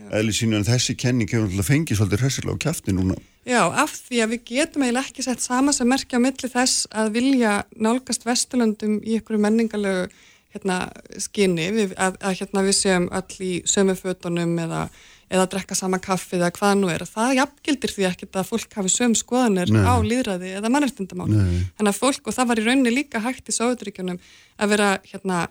[0.08, 3.94] eðli sínu en þessi kenning hefur náttúrulega fengið svolítið hressilega á kæfti núna Já, af
[4.04, 7.52] því að við getum eiginlega ekki sett sama sem merkja á milli þess að vilja
[7.80, 10.08] nálgast Vesturlandum í einhverju menningalegu
[10.54, 10.80] hérna,
[11.20, 14.82] skinni, við, að, að hérna, við séum öll í sömufötunum eða,
[15.28, 17.04] eða að drekka sama kaffi eða hvað nú er.
[17.08, 19.82] Það jafngildir því ekki að fólk hafi söm skoðanir Nei.
[19.84, 21.40] á líðræði eða mannartindamáli.
[21.78, 24.20] Þannig að fólk, og það var í rauninni líka hægt í Sovjetríkjunum
[24.58, 25.42] að vera hérna,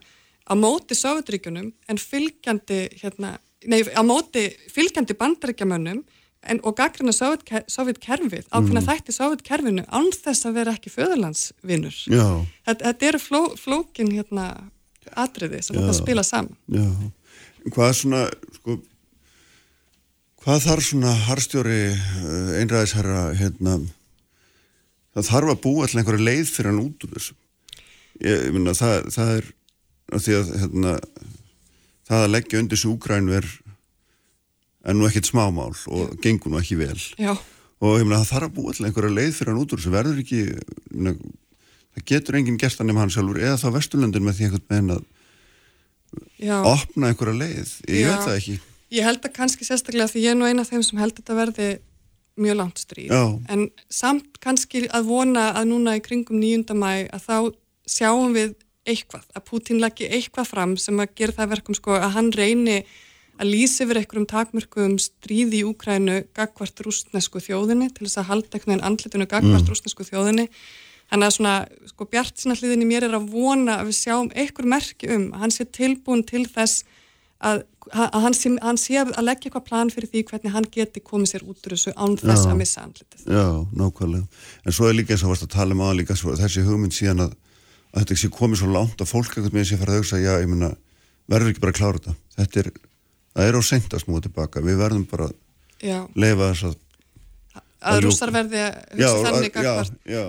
[0.47, 6.01] á móti Sovjetríkjunum en fylgjandi, hérna, nei, á móti fylgjandi bandaríkjamönnum
[6.47, 8.87] en, og gaggrina sovjetkerfið ákveðna mm.
[8.87, 14.49] þætti sovjetkerfinu án þess að vera ekki föðurlandsvinnur þetta, þetta eru fló, flókin hérna
[15.15, 16.55] atriði sem þetta spila saman.
[16.71, 16.87] Já.
[17.67, 18.21] Hvað er svona
[18.57, 18.77] sko,
[20.43, 23.79] hvað þarf svona harstjóri eh, einræðisherra hérna
[25.17, 27.37] það þarf að búa allir einhverju leið fyrir hann út úr þessu?
[28.23, 29.49] Ég, ég minna það, það er
[30.23, 30.93] því að hérna
[32.07, 33.49] það að leggja undir þessu úgrænver
[34.87, 36.99] en nú ekkert smámál og gengur nú ekki vel.
[37.19, 37.35] Já.
[37.77, 39.93] og ég meina það þarf að búa til einhverja leið fyrir hann út úr þessu.
[39.93, 40.39] Verður ekki
[40.95, 41.33] meina,
[41.97, 45.03] það getur enginn gestan nema hann sjálfur eða þá Vesturlundin með því einhvern veginn að
[46.41, 46.57] Já.
[46.63, 47.75] opna einhverja leið.
[47.91, 48.09] Ég Já.
[48.09, 48.57] veit það ekki.
[48.95, 51.21] Ég held að kannski sérstaklega því ég er nú eina af þeim sem held að
[51.21, 51.69] þetta verði
[52.37, 53.13] mjög langt stríð.
[53.51, 57.37] En samt kannski að vona að núna í kringum nýjundamæ að þá
[57.89, 58.55] sjáum við
[58.87, 62.81] eitthvað, að Putin leggja eitthvað fram sem að gera það verkum sko að hann reyni
[63.37, 68.49] að lýsa yfir einhverjum takmörkuðum stríði í Úkrænu gagvart rústnesku þjóðinni til þess að halda
[68.57, 69.71] einhvern veginn andlitinu gagvart mm.
[69.71, 70.47] rústnesku þjóðinni
[71.11, 71.55] þannig að svona
[71.91, 75.43] sko bjart sína hliðinni mér er að vona að við sjáum einhver merki um að
[75.45, 76.83] hann sé tilbúin til þess
[77.43, 81.03] að, að hann, sé, hann sé að leggja eitthvað plan fyrir því hvernig hann geti
[81.05, 83.27] komið sér út úr þessu án þess að missa andlitið.
[83.29, 83.47] Já,
[83.77, 84.45] nákvæmlega.
[84.65, 86.97] En svo er líka eins og varst að tala um aðan líka svo, þessi hugmynd
[86.97, 87.35] síðan að,
[87.93, 90.33] að þetta sé komið svo langt að fólk ekkert með þessi fara að hugsa, já,
[90.41, 90.73] ég menna
[91.27, 92.17] verður ekki bara að klára þetta.
[92.37, 92.71] Þetta er
[93.37, 94.63] það er á seint að smúa tilbaka.
[94.65, 96.75] Við verðum bara að leifa þess að
[97.87, 99.73] að rússar verði að hugsa þannig já,
[100.09, 100.23] já.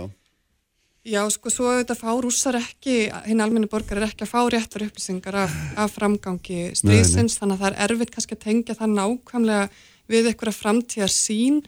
[1.09, 2.97] já, sko, svo auðvitað fá rússar ekki,
[3.29, 7.64] hinn almenni borgar er ekki að fá réttar upplýsingar af, af framgangi stríðsins, þannig að
[7.64, 9.68] það er erfitt kannski að tengja það nákvæmlega
[10.09, 11.62] við einhverja framtíðar sín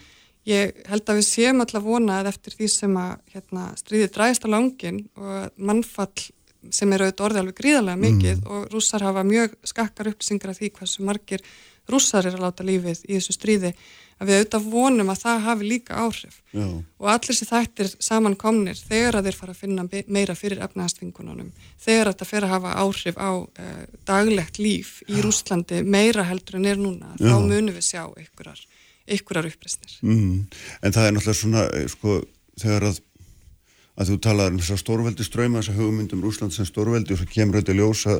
[0.50, 4.48] ég held að við séum alltaf vonað eftir því sem að hérna, stríði dræst á
[4.52, 6.28] langin og mannfall
[6.74, 8.46] sem eru auðvitað orðið alveg gríðarlega mikið mm.
[8.52, 11.44] og rússar hafa mjög skakkar upplýsingar af því hversu margir
[11.90, 13.72] rússar er að láta lífið í þessu stríði
[14.20, 16.66] að við auðvitað vonum að það hafi líka áhrif Já.
[17.00, 21.48] og allir sem þættir samankomnir þegar að þeir fara að finna meira fyrir efnaðastvingununum,
[21.80, 23.70] þegar að það fer að hafa áhrif á uh,
[24.10, 25.16] daglegt líf í.
[25.24, 27.30] Rússlandi meira heldur en er núna, Já.
[27.30, 28.60] þá munum við sjá ykkurar,
[29.16, 30.34] ykkurar upplýsnir mm.
[30.82, 32.20] En það er náttúrulega svona eh, sko,
[32.60, 33.00] þegar að
[34.00, 37.58] að þú talaður um þessar stórveldi ströyma, þessar hugmyndum Rúsland sem stórveldi og svo kemur
[37.58, 38.14] þetta ljósa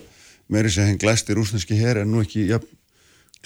[0.51, 2.59] meiri sem henn glæstir rúsneski hér en nú ekki ja,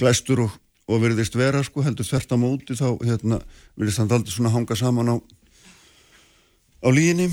[0.01, 0.57] glæstur og,
[0.91, 3.41] og verðist vera sko, heldur þvert á móti þá hérna,
[3.79, 5.17] verðist hann aldrei svona hanga saman á
[6.85, 7.29] á líginni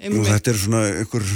[0.00, 1.26] og þetta er svona ykkur,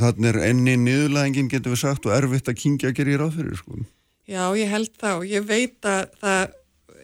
[0.00, 3.78] þannig er enni niðurlæðingin getur við sagt og erfitt að kingja gera í ráðfyrir sko.
[4.26, 6.56] Já, ég held þá, ég veit að það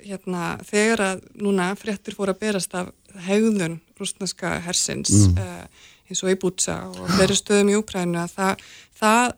[0.05, 2.93] hérna, þegar að núna fréttir fór að berast af
[3.27, 5.39] hegðun rúsneska hersins mm.
[5.43, 8.65] uh, eins og í Bútsa og fleiri stöðum í Úkrænu að það,
[9.01, 9.37] það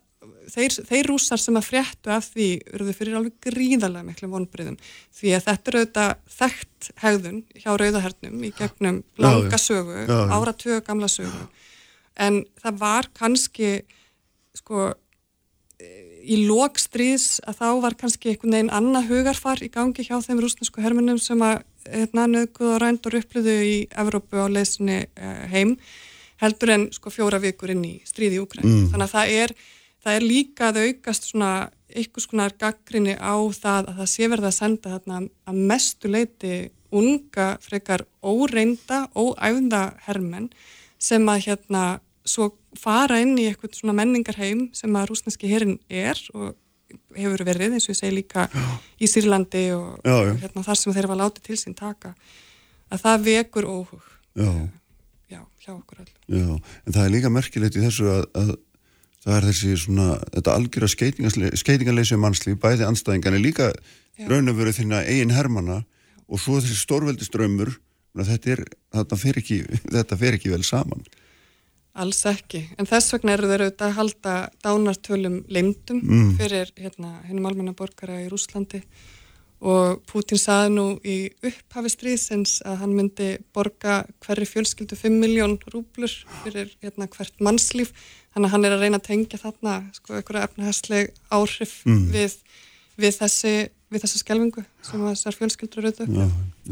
[0.51, 4.79] þeir, þeir rúsar sem að fréttu af því eruðu fyrir alveg gríðarlega miklu vonbriðum
[5.16, 11.11] því að þetta eru auðvitað þekkt hegðun hjá rauðahernum í gegnum langa sögu, áratögu gamla
[11.11, 11.44] sögu.
[12.20, 13.73] En það var kannski
[14.57, 14.90] sko
[16.20, 20.83] í lókstríðs að þá var kannski einhvern veginn annað hugarfar í gangi hjá þeim rúsnesku
[20.85, 25.76] hermunum sem að hérna, nöðguð og rænd og röppluðu í Evrópu á leysinni eh, heim
[26.40, 28.64] heldur en sko fjóra vikur inn í stríði í Úkræn.
[28.64, 28.88] Mm.
[28.92, 29.54] Þannig að það er,
[30.04, 31.52] það er líka að aukast svona
[31.90, 36.54] eitthvað svona gaggrinni á það að það sé verða að senda þarna að mestu leiti
[36.90, 40.50] unga frekar óreinda, óæfnda hermenn
[41.00, 41.85] sem að hérna
[42.31, 46.55] svo fara inn í eitthvað svona menningarheim sem að rúsneski herin er og
[47.16, 48.66] hefur verið eins og ég segi líka já.
[48.99, 52.14] í Sýrlandi og, já, og hérna, þar sem þeir var látið til sín taka
[52.90, 54.07] að það vekur óhug.
[54.35, 54.51] Já,
[55.61, 58.51] hjá okkur Já, en það er líka merkilegt í þessu að, að
[59.25, 60.93] það er þessi svona, þetta algjör að
[61.61, 63.71] skeitingarleysi um mannslíf, bæði anstæðingan er líka
[64.31, 65.81] raun og verið þína eigin hermana
[66.31, 67.75] og svo þessi stórveldiströmmur
[68.16, 68.57] þetta,
[69.97, 71.05] þetta fer ekki vel saman
[72.01, 74.35] Alls ekki, en þess vegna eru þeir auðvitað að halda
[74.65, 76.29] dánartölum leimdum mm.
[76.41, 78.83] fyrir hérna hennum almenna borgara í Rúslandi
[79.61, 85.59] og Putin saði nú í upphafi stríðsins að hann myndi borga hverju fjölskyldu 5 miljón
[85.69, 87.93] rúblur fyrir hérna hvert mannslíf
[88.33, 92.07] þannig að hann er að reyna að tengja þarna sko einhverja efnahæsleg áhrif mm.
[92.15, 92.39] við,
[92.97, 93.55] við þessi
[93.91, 96.27] við þessa skelvingu sem þessar fjölskyldur eru auðvitað Já,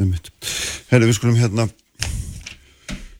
[0.04, 0.32] ummitt.
[0.88, 1.66] Herri, við skulum hérna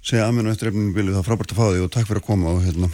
[0.09, 2.55] segja aðmennu eftir efninu bilið, það frábært að fá því og takk fyrir að koma
[2.55, 2.91] og hérna.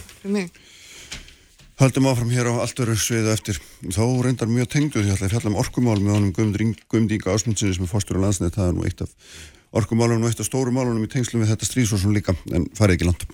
[1.75, 3.57] Haldum áfram hér á allt öru sviðu eftir.
[3.83, 7.91] Þá reyndar mjög tengdu því að fjalla um orkumál með honum Guðmdínga Ásmundsinni sem er
[7.91, 9.11] fórstur á landsnið, það er nú eitt af
[9.75, 13.09] orkumálunum og eitt af stóru málunum í tengslum við þetta stríðsósun líka, en farið ekki
[13.09, 13.27] land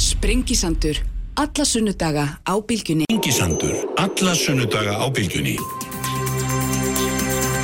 [0.00, 1.02] Sprengisandur
[1.38, 3.04] alla sunnudaga á bylgjunni.
[3.04, 5.58] Sprengisandur alla sunnudaga á bylgjunni.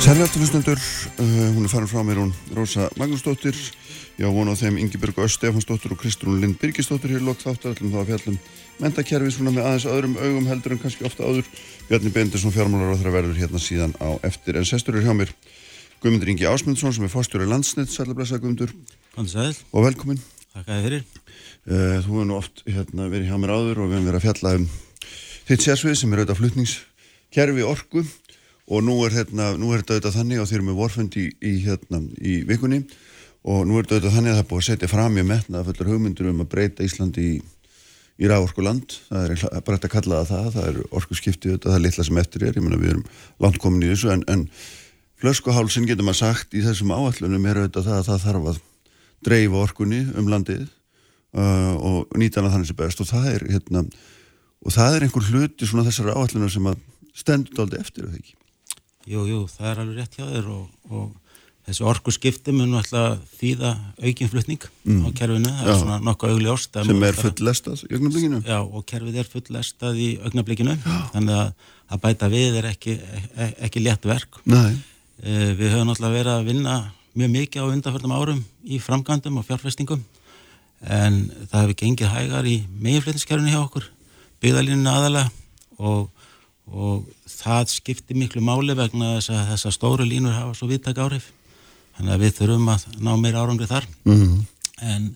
[0.05, 3.57] Særlega hlustundur, uh, hún er farin frá mér hún Rósa Magnúsdóttir
[4.15, 7.91] Já, vonu á þeim Ingeborg Öst Stefansdóttur og Kristrún Lind Birgisdóttur hér lótt þáttar allum
[7.91, 8.37] þá að fjallum
[8.79, 11.49] mentakerfi svona með aðeins öðrum augum heldur en kannski ofta áður.
[11.89, 14.55] Bjarni Bendisson fjármálar á þeirra verður hérna síðan á eftir.
[14.55, 15.33] En sestur er hjá mér
[15.99, 18.71] Guðmundur Ingi Ásmundsson sem er fórstjóri landsnett Sælablaðsa Guðmundur.
[19.75, 20.21] Og velkomin
[21.67, 24.27] uh, Þú hefur nú oft hérna, verið hjá mér áður og við hefum verið að
[24.29, 24.69] fjalla um
[25.49, 28.05] þitt sérsvið sem er auðvitað flutningskerfi orgu
[28.65, 31.25] og nú er, hérna, nú er þetta auðvitað þannig og þeir eru með vorfund í,
[31.43, 32.79] í, hérna, í vikunni
[33.45, 36.31] og nú er þetta þannig að það búið að setja fram í metna fullur hugmyndur
[36.31, 37.33] um að breyta Íslandi í,
[38.17, 38.95] í rávorku land.
[39.09, 40.47] Það er bara þetta að kalla það það.
[40.55, 42.55] Það er orku skiptið auðvitað, það er litla sem eftir er.
[42.57, 43.03] Ég menna við erum
[43.45, 44.47] langt komin í þessu en, en
[45.21, 48.63] flöskuhálsin getur maður sagt í þessum áallunum er auðvitað það að það þarf að
[49.25, 53.03] dreifa orkunni um landið uh, og nýta hana þannig sem best.
[53.03, 53.85] Og það er hérna,
[54.65, 56.81] og það er einhver hluti svona þessar áallunum sem að
[57.15, 58.09] stendur aldrei eftir?
[59.05, 61.13] Jú, jú, það er alveg rétt hjá þér og, og
[61.65, 64.99] þessi orgu skipti mun alltaf þýða aukinflutning mm.
[65.01, 68.41] á kerfinu, það er svona nokkuð augljóst sem er fullestað í augnablikinu?
[68.45, 70.75] Já, og kerfið er fullestað í augnablikinu.
[71.13, 74.41] Þannig að, að bæta við er ekki, e, ekki létt verk.
[74.49, 74.75] Nei.
[75.23, 76.75] e, Við höfum alltaf verið að vinna
[77.15, 80.03] mjög mikið á undarförnum árum í framkvæmdum og fjárfestingum.
[80.85, 83.89] En það hefur gengið hægar í meginflutningskerfinu hjá okkur
[84.43, 85.31] byggðalíninu aðalega
[85.81, 86.11] og
[86.65, 91.27] og það skiptir miklu máli vegna þess að þessar stóru línur hafa svo viðtak áhrif
[91.97, 93.87] þannig að við þurfum að ná meira árangri þar.
[94.03, 94.43] Mm -hmm.
[94.81, 95.07] en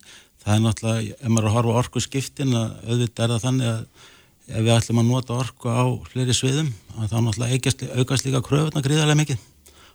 [0.44, 3.68] það er náttúrulega, ef maður er að horfa orku skiptin að auðvitað er það þannig
[3.74, 3.82] að
[4.50, 9.22] ef við ætlum að nota orku á fleiri sviðum, þá náttúrulega aukast líka kröfuna gríðarlega
[9.22, 9.38] mikið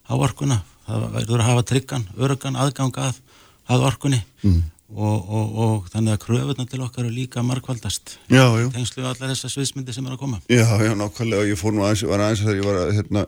[0.05, 3.19] á orkuna, það verður að hafa tryggan, örgan, aðgang að,
[3.67, 4.23] að orkunni.
[4.45, 4.63] Mm
[4.95, 9.95] og, og, og þannig að kröfunna til okkar er líka markvaldast tengslu allar þessar sviðsmyndi
[9.95, 10.41] sem er að koma.
[10.49, 11.43] Já, já, nákvæmlega.
[11.43, 13.25] Og ég fór nú aðeins, var aðeins þegar ég var að hérna,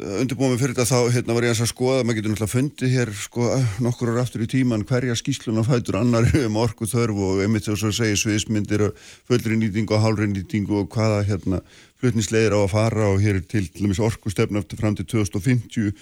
[0.00, 3.10] undirbúið mig fyrir þetta þá hérna, var ég að skoða, maður getur náttúrulega fundið hér
[3.12, 3.48] sko
[3.84, 5.98] nokkur ára aftur í tíman hverja skýsluna fætur.
[6.00, 8.86] Annar um orku þörfu og einmitt þess að segja sviðsmyndir
[9.28, 11.60] fullri nýtingu og hálri nýtingu og hvaða hérna
[12.00, 15.92] flutnislegir á að fara og hér til, til orku stefna eftir fram til 2050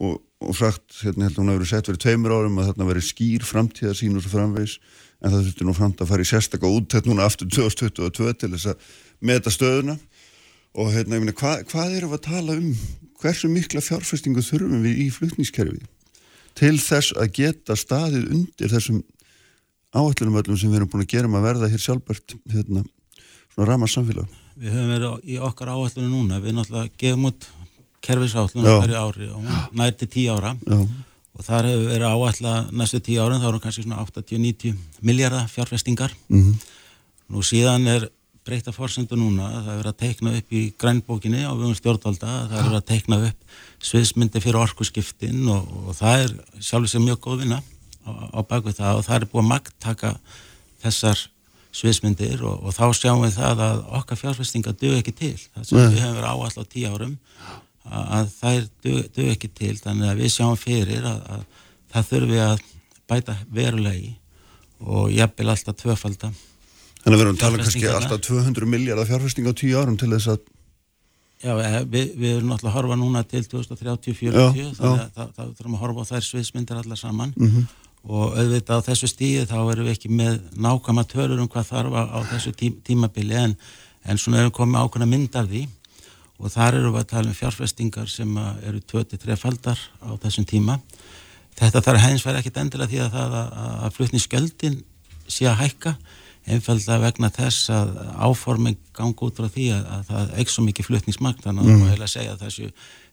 [0.00, 3.44] og, og sagt, hérna að hún verið sett verið tveimur árum að þarna verið skýr
[3.44, 4.78] framtíðar sín og svo framvegs
[5.20, 8.72] en það þurfti nú framt að fara í sérstakka úttætt núna aftur 2022 til þess
[8.72, 9.98] að meta stöðuna.
[10.78, 12.68] Og hérna ég minna, hva, hvað erum við að tala um
[13.20, 15.80] hversu mikla fjárfestingu þurfum við í flutnískerfi
[16.58, 19.02] til þess að geta staðið undir þessum
[19.94, 22.84] áallunum öllum sem við erum búin að gera um að verða hér sjálfbært hérna,
[23.54, 24.28] svona ramar samfélag
[24.60, 27.46] Við höfum verið í okkar áallunum núna, við náttúrulega gefum út
[28.04, 30.56] kerfisállunum hverju ári og nær til tíu ára.
[30.66, 30.80] Já.
[31.30, 36.12] og þar hefur verið áallega næstu tíu ára, þá eru kannski svona 80-90 miljardar fjárfestingar.
[36.28, 36.54] Mm -hmm.
[37.30, 38.10] nú síðan er
[38.50, 42.30] breyta fórsendu núna, það er verið að teikna upp í grænbókinni á vögun stjórnvalda.
[42.50, 47.04] Það er verið að teikna upp sviðsmyndi fyrir orkusskiptin og, og það er sjálfur sem
[47.06, 48.98] mjög góð vinna á, á bakvið það.
[48.98, 50.12] Og það er búið að magtaka
[50.82, 51.22] þessar
[51.78, 55.32] sviðsmyndir og, og þá sjáum við það að okkar fjárfestinga dög ekki til.
[55.54, 55.86] Það sem Nei.
[55.86, 57.16] við hefum verið áallega á tíu árum
[58.10, 59.74] að þær dög ekki til.
[59.78, 61.48] Þannig að við sjáum fyrir að, að
[61.94, 62.68] það þurfi að
[63.10, 64.14] bæta verulegi
[64.80, 66.34] og jafnvel alltaf tvöfalda
[67.00, 70.10] Þannig að við erum að tala kannski alltaf 200 miljardar fjárfesting á tíu árum til
[70.12, 70.40] þess að
[71.40, 75.52] Já, eh, við, við erum náttúrulega að horfa núna til 2030-40 þannig að það, það
[75.56, 77.32] þurfum að horfa á þær sviðsmyndir allar saman.
[77.36, 77.64] Mm -hmm.
[78.04, 81.96] og auðvitað á þessu stíði þá erum við ekki með nákama törur um hvað þarf
[81.96, 83.56] á þessu tí, tímabili en,
[84.04, 85.62] en svona erum við komið ákveðna mynd af því.
[86.40, 88.36] Og þar eru við að tala um fjárfestingar sem
[88.68, 90.80] eru 23 faldar á þessum tíma.
[91.56, 93.34] Þetta þarf hens verið ekkit endilega því að að,
[93.84, 94.82] að flutningsgjöldin
[95.28, 95.96] sé að hækka
[96.48, 100.88] einfalda vegna þess að áforming gangi út frá því að, að það ekki svo mikið
[100.88, 101.82] flutningsmagn þannig að mm.
[101.84, 102.70] það er að segja að þessu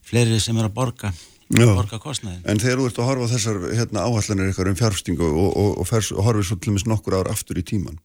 [0.08, 1.14] fleiri sem er að borga
[1.48, 2.44] borga kostnæðin.
[2.44, 5.96] En þegar þú ert að horfa þessar hérna, áhallanir eitthvað um fjárfstingu og, og, og,
[5.96, 8.00] og horfið svo til og meins nokkur ár aftur í tíman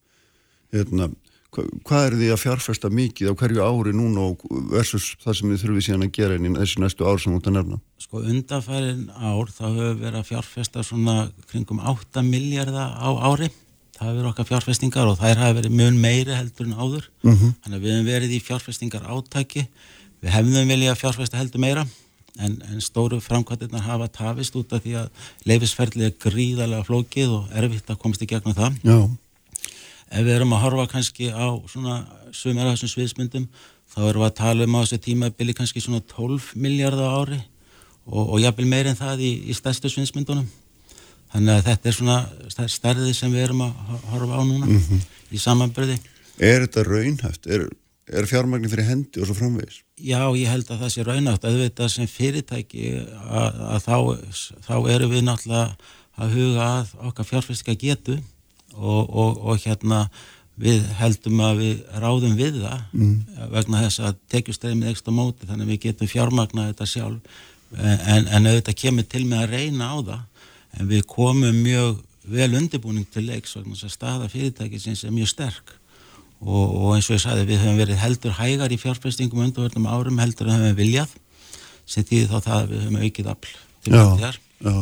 [0.73, 1.09] hérna,
[1.53, 4.29] hva, hvað er því að fjárfesta mikið á hverju ári núna
[4.73, 7.41] versus það sem þið þurfið síðan að gera inn í þessi næstu ár sem þú
[7.41, 7.81] ert að nefna?
[8.03, 11.17] Sko undanfærin ár þá hefur verið að fjárfesta svona
[11.51, 13.51] kringum 8 miljardar á ári
[14.03, 17.55] það hefur okkar fjárfestingar og þær hafi verið mjög meiri heldur en áður mm -hmm.
[17.63, 19.67] þannig að við hefum verið í fjárfestingar átæki
[20.23, 21.87] við hefðum viljað fjárfesta heldur meira
[22.39, 27.53] en, en stóru framkvæmdirnar hafa tafist út af því að leifisferðli er gríðarlega flókið og
[27.53, 28.99] erfitt að komast í gegnum það Já.
[30.11, 33.49] ef við erum að horfa kannski á svona sumir af þessum sviðsmyndum
[33.93, 37.41] þá erum við að tala um á þessu tímabili kannski svona 12 miljardar ári
[38.07, 40.49] og, og jafnvel meir en það í, í stærstu sviðsmyndunum
[41.33, 45.07] þannig að þetta er svona stærði sem við erum að horfa á núna mm -hmm.
[45.33, 45.99] í samanbyrði
[46.43, 47.47] Er þetta raunhæft?
[47.47, 47.67] Er,
[48.09, 49.83] er fjármagnir fyrir hendi og svo framvegis?
[50.01, 52.93] Já, ég held að það sé raunátt að þetta sem fyrirtæki
[53.29, 53.97] að, að þá,
[54.67, 55.77] þá erum við náttúrulega
[56.23, 58.19] að huga að okkar fjárfæstika getu
[58.75, 60.09] og, og, og hérna
[60.63, 63.15] við heldum að við ráðum við það mm.
[63.55, 67.41] vegna þess að tekjustreymið ekstra móti þannig að við getum fjármagnað þetta sjálf
[67.73, 70.21] en, en auðvitað kemur til með að reyna á það
[70.79, 72.01] en við komum mjög
[72.33, 75.75] vel undirbúning til leiks að staða fyrirtæki sem er mjög sterk
[76.43, 80.23] og, og eins og ég sagði við höfum verið heldur hægar í fjárfestingum undarverðnum árum
[80.23, 81.15] heldur en höfum viljað
[81.87, 84.41] sem því þá það við höfum aukið afl til þér.
[84.63, 84.75] Já,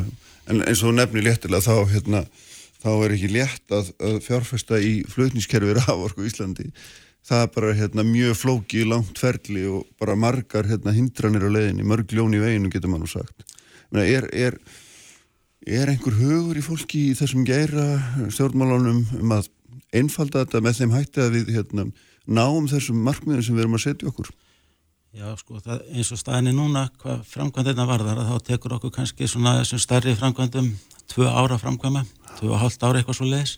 [0.52, 2.24] en eins og nefni léttilega þá, hérna,
[2.82, 6.68] þá er ekki létt að, að fjárfesta í flutnískerfi raforku í Íslandi.
[7.30, 11.86] Það er bara hérna, mjög flóki, langt ferli og bara margar hérna, hindranir á leiðinni,
[11.86, 13.44] mörg ljón í veginu getur mann og sagt.
[13.90, 14.56] Menna, er, er,
[15.66, 17.86] er einhver hugur í fólki í þessum gæra
[18.32, 19.50] stjórnmálunum um að
[19.92, 21.88] einfalda þetta með þeim hætti að við hérna,
[22.26, 24.30] náum þessum markmiðum sem við erum að setja okkur?
[25.10, 29.56] Já, sko, það, eins og staðinni núna hvað framkvæmdina varðar þá tekur okkur kannski svona
[29.58, 30.68] þessum starri framkvæmdum
[31.10, 32.04] tvö ára framkvæma,
[32.38, 33.56] tvö og halvt ára eitthvað svo leiðis,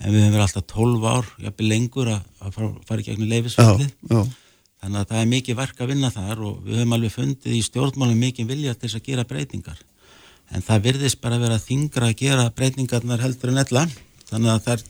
[0.00, 3.32] en við hefum verið alltaf tólf ár, jafnveg lengur að, að fara, fara í gegnum
[3.32, 3.94] leifisfællið
[4.80, 7.64] þannig að það er mikið verk að vinna þar og við höfum alveg fundið í
[7.64, 9.80] stjórnmálum mikið vilja til þess að gera breytingar
[10.50, 13.86] en það virðist bara vera þingra að gera breytingarnar heldur en ella.
[14.30, 14.84] Þannig að er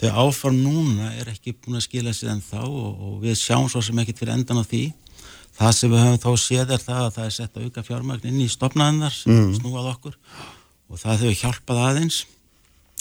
[0.00, 3.68] þau áform núna er ekki búin að skila sér en þá og, og við sjáum
[3.70, 4.84] svo sem ekkit fyrir endan á því.
[5.60, 8.28] Það sem við höfum þá séð er það að það er sett að auka fjármagn
[8.30, 9.54] inn í stopnaðinnar sem mm.
[9.58, 10.18] snúað okkur.
[10.90, 12.22] Og það hefur hjálpað aðeins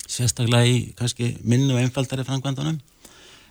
[0.10, 2.80] sérstaklega í kannski minnu og einfaldari framkvæmdanum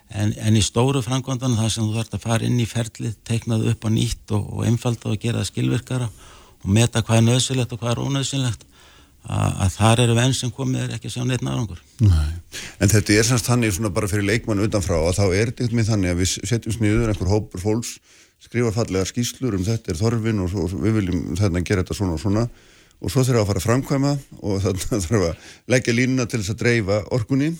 [0.09, 3.68] en, en í stóru framkvæmdanum það sem þú þarfst að fara inn í ferlið, teiknað
[3.73, 6.09] upp á nýtt og, og einfalda og gera það skilvirkara
[6.64, 8.66] og meta hvað er nöðsilegt og hvað er ónöðsilegt
[9.29, 11.81] að þar eru venn sem komið er ekki sjá neitt náðungur.
[12.01, 15.90] En þetta er semst þannig svona bara fyrir leikmann utanfrá að þá er þetta með
[15.90, 17.99] þannig að við setjum sniður einhver hópur fólks,
[18.40, 22.16] skrifa fallega skýslur um þetta er þorfin og, og við viljum þarna gera þetta svona
[22.16, 22.47] og svona
[22.99, 25.97] og svo þurfum við að fara að framkvæma og þannig að þurfum við að leggja
[25.99, 27.51] línuna til þess að dreifa orkunni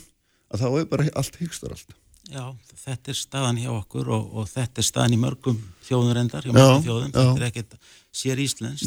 [0.49, 1.97] að þá er bara allt hygstar allt.
[2.29, 2.45] Já,
[2.85, 6.53] þetta er staðan hjá okkur og, og þetta er staðan í mörgum þjóður endar, hjá
[6.53, 7.77] mörgum þjóðum, þetta er ekkert
[8.15, 8.85] sér Íslands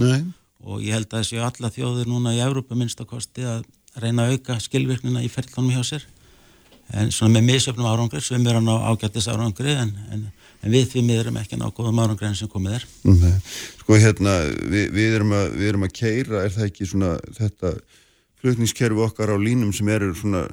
[0.62, 3.64] og ég held að þessi alla þjóðir núna í Európa minnstakosti að
[4.02, 6.06] reyna að auka skilvirknina í ferðlunum hjá sér.
[6.92, 10.26] En svona með misöfnum árangri sem er hann á ágættis árangri en, en,
[10.62, 12.88] en við því miðurum ekki ná góðum árangri enn sem komið er.
[13.14, 13.38] Okay.
[13.80, 17.74] Sko hérna, við, við, erum að, við erum að keira, er það ekki svona þetta
[18.44, 20.44] flutningskerfi okkar á línum sem eru svona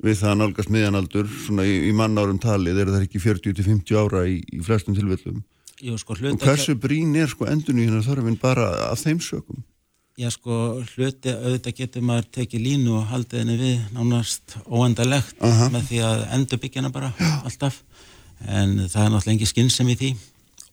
[0.00, 4.40] við það nálgast miðjanaldur svona í, í mannárum talið, er það ekki 40-50 ára í,
[4.40, 5.42] í flestum tilvellum
[5.80, 9.62] Jú, sko, og hversu brín er sko endunni hérna þarfinn bara af þeim sökum?
[10.20, 15.48] Já sko hluti auðvitað getur maður tekið línu og haldið henni við nánast óendalegt uh
[15.48, 15.70] -huh.
[15.72, 17.40] með því að endur byggjana bara Já.
[17.44, 17.80] alltaf
[18.44, 20.10] en það er náttúrulega engi skinnsem í því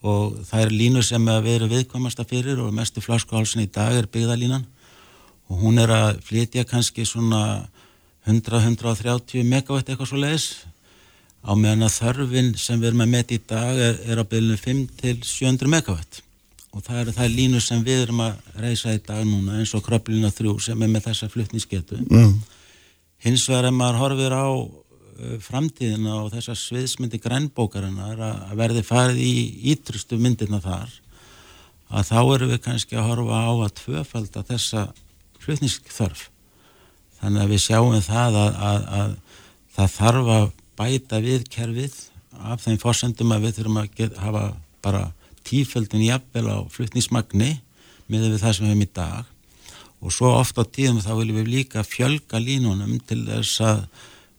[0.03, 3.93] og það er línu sem við erum viðkomast að fyrir og mestu flaskuhálsin í dag
[3.93, 4.65] er byggðalínan
[5.49, 7.69] og hún er að flytja kannski svona
[8.27, 10.65] 100-130 megawatt eitthvað svo leiðis
[11.47, 14.59] á meðan að þörfin sem við erum að metja í dag er, er á byrjunum
[14.59, 16.19] 5 til 700 megawatt.
[16.75, 19.85] Og það eru það línu sem við erum að reysa í dag núna eins og
[19.85, 22.35] kröplina 3 sem er með þessa fluttnísketu mm.
[23.25, 29.23] hins vegar ef maður horfir á uh, framtíðina og þessar sviðsmyndi grænbókarina að verði farið
[29.23, 29.33] í
[29.71, 30.91] ítrustu myndina þar
[31.87, 34.85] að þá eru við kannski að horfa á að tvöfalda þessa
[35.45, 36.27] fluttnískþörf
[37.21, 39.13] þannig að við sjáum það að, að, að
[39.77, 40.47] það þarf að
[40.77, 41.95] bæta við kerfið
[42.37, 44.43] af þeim fórsendum að við þurfum að get, hafa
[44.85, 45.07] bara
[45.47, 47.57] tíföldin jafnvel á flutnismagni
[48.07, 49.33] með við það sem við hefum í dag.
[49.97, 53.85] Og svo ofta á tíðum þá viljum við líka fjölga línunum til þess að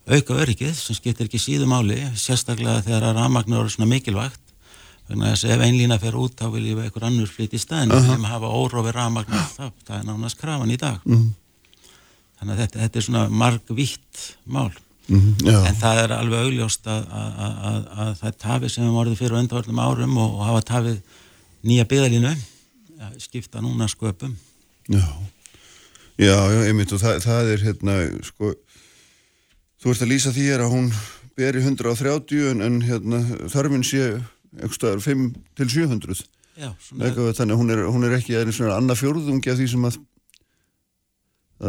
[0.09, 4.41] auka öryggið sem skiptir ekki síðum áli sérstaklega þegar að rafmagnur eru svona mikilvægt.
[5.09, 7.93] Þannig að ef ein lína fer út þá viljum við einhver annur flytt í staðin
[7.93, 8.07] uh -huh.
[8.07, 11.01] viljum hafa órófi rafmagnur það, það er nánast krafan í dag.
[11.05, 11.31] Uh -huh.
[12.39, 14.73] þannig að þetta, þetta er svona margvítt mál
[15.09, 15.65] mhm, -huh.
[15.69, 17.33] en það er alveg augljóst að, að,
[17.71, 21.01] að, að það er tafið sem við morðum fyrir undarvörnum árum og, og hafa tafið
[21.65, 22.37] nýja byggðalínu
[23.19, 24.37] skipta núna sköpum
[24.89, 25.05] Já
[26.19, 27.93] Já, já, einmitt og það, það er hérna,
[28.27, 28.49] sko,
[29.79, 30.89] þú ert að lýsa því að hún
[31.39, 33.21] beri 130 en, en hérna,
[33.53, 34.09] þarfinn sé
[34.59, 35.29] eitthvað 5
[35.61, 36.25] til 700.
[36.59, 37.07] Já, svona.
[37.07, 39.87] Eitthvað, þannig að hún er, hún er ekki aðeins svona annað fjórðungi af því sem
[39.87, 40.01] að,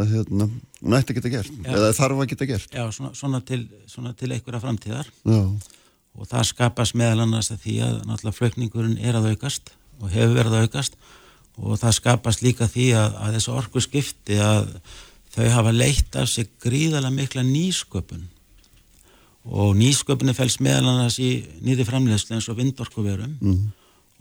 [0.01, 0.49] að hérna,
[0.81, 1.73] hún ætti að geta gert, já.
[1.75, 2.73] eða þarf að geta gert.
[2.75, 5.41] Já, svona, svona til, til einhverja framtíðar já.
[6.15, 10.37] og það skapast meðal annars að því að náttúrulega flökningurinn er að aukast og hefur
[10.37, 10.99] verið að aukast
[11.59, 14.69] og það skapast líka því að, að þessu orgu skipti að
[15.35, 18.27] þau hafa leitt af sig gríðalega mikla nýsköpun
[19.49, 21.31] og nýsköpunni fels meðal annars í
[21.65, 23.59] nýri framlegslu eins og vindorkuverum mm.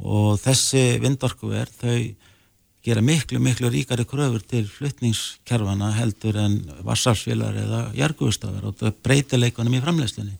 [0.05, 1.99] og þessi vindorkuver þau
[2.89, 9.43] gera miklu miklu ríkari kröfur til flytningskerfana heldur en vassarfélag eða jargustafar og það breytir
[9.43, 10.37] leikunum í framlegslunni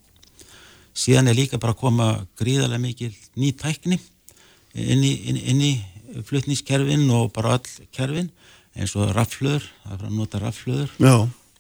[0.99, 2.09] síðan er líka bara að koma
[2.41, 3.99] gríðalega mikil ný tækni
[4.75, 5.73] inn í, inn, inn í
[6.27, 8.31] flutningskerfin og bara all kerfin
[8.79, 10.97] eins og raflöður, það er fyrir að nota raflöður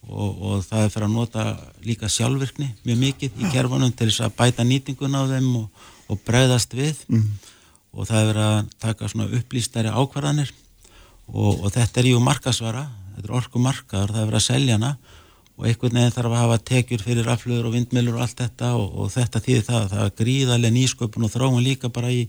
[0.08, 1.44] og, og það er fyrir að nota
[1.84, 6.22] líka sjálfvirkni mjög mikið í kerfunum til þess að bæta nýtingun á þeim og, og
[6.26, 7.02] bregðast við.
[7.10, 7.28] Mm.
[7.98, 10.52] og það er að taka svona upplýstæri ákvarðanir
[11.32, 12.84] og, og þetta er jú markasvara,
[13.16, 14.92] þetta er orku markaður, það er fyrir að selja hana.
[15.58, 19.08] Og einhvern veginn þarf að hafa tekjur fyrir raflöður og vindmilur og allt þetta og
[19.10, 22.20] þetta þýðir það, það er gríðarlega nýsköpun og þróun líka bara í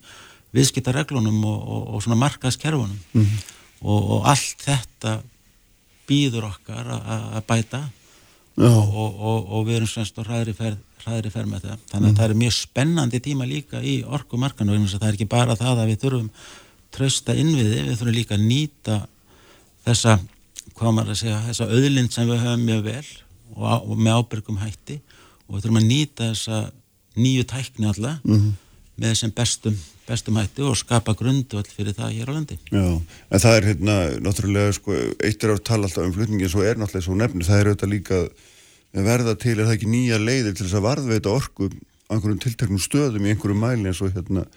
[0.57, 2.97] viðskiptareglunum og, og, og svona markaðskerfunum.
[3.13, 3.43] Mm -hmm.
[3.85, 5.19] og, og allt þetta
[6.09, 7.83] býður okkar að bæta.
[8.59, 11.77] Og við erum semst og hraðri ferð, hraðri ferð með það.
[11.91, 15.55] Þannig að mm það er mjög spennandi tíma líka í orkumarkanu það er ekki bara
[15.55, 16.31] það að við þurfum
[16.95, 18.99] trösta innviði, við þurfum líka að nýta
[19.85, 20.17] þessa
[20.79, 23.07] hvað maður að segja, þessa auðlind sem við höfum mjög vel
[23.59, 24.99] og með ábyrgum hætti
[25.47, 26.59] og við þurfum að nýta þessa
[27.19, 28.51] nýju tækni alla mm -hmm.
[28.95, 29.79] með þessum bestum
[30.09, 32.57] bestum hætti og skapa grundvall fyrir það hér á landi.
[32.71, 32.85] Já,
[33.29, 36.79] en það er hérna náttúrulega sko, eitt er að tala alltaf um flutningin svo er
[36.79, 38.21] náttúrulega svo nefnir, það er auðvitað líka
[39.09, 42.81] verða til, er það ekki nýja leiðir til þess að varðveita orku á einhverjum tilteknum
[42.81, 44.47] stöðum í einhverjum mæli eins og hérna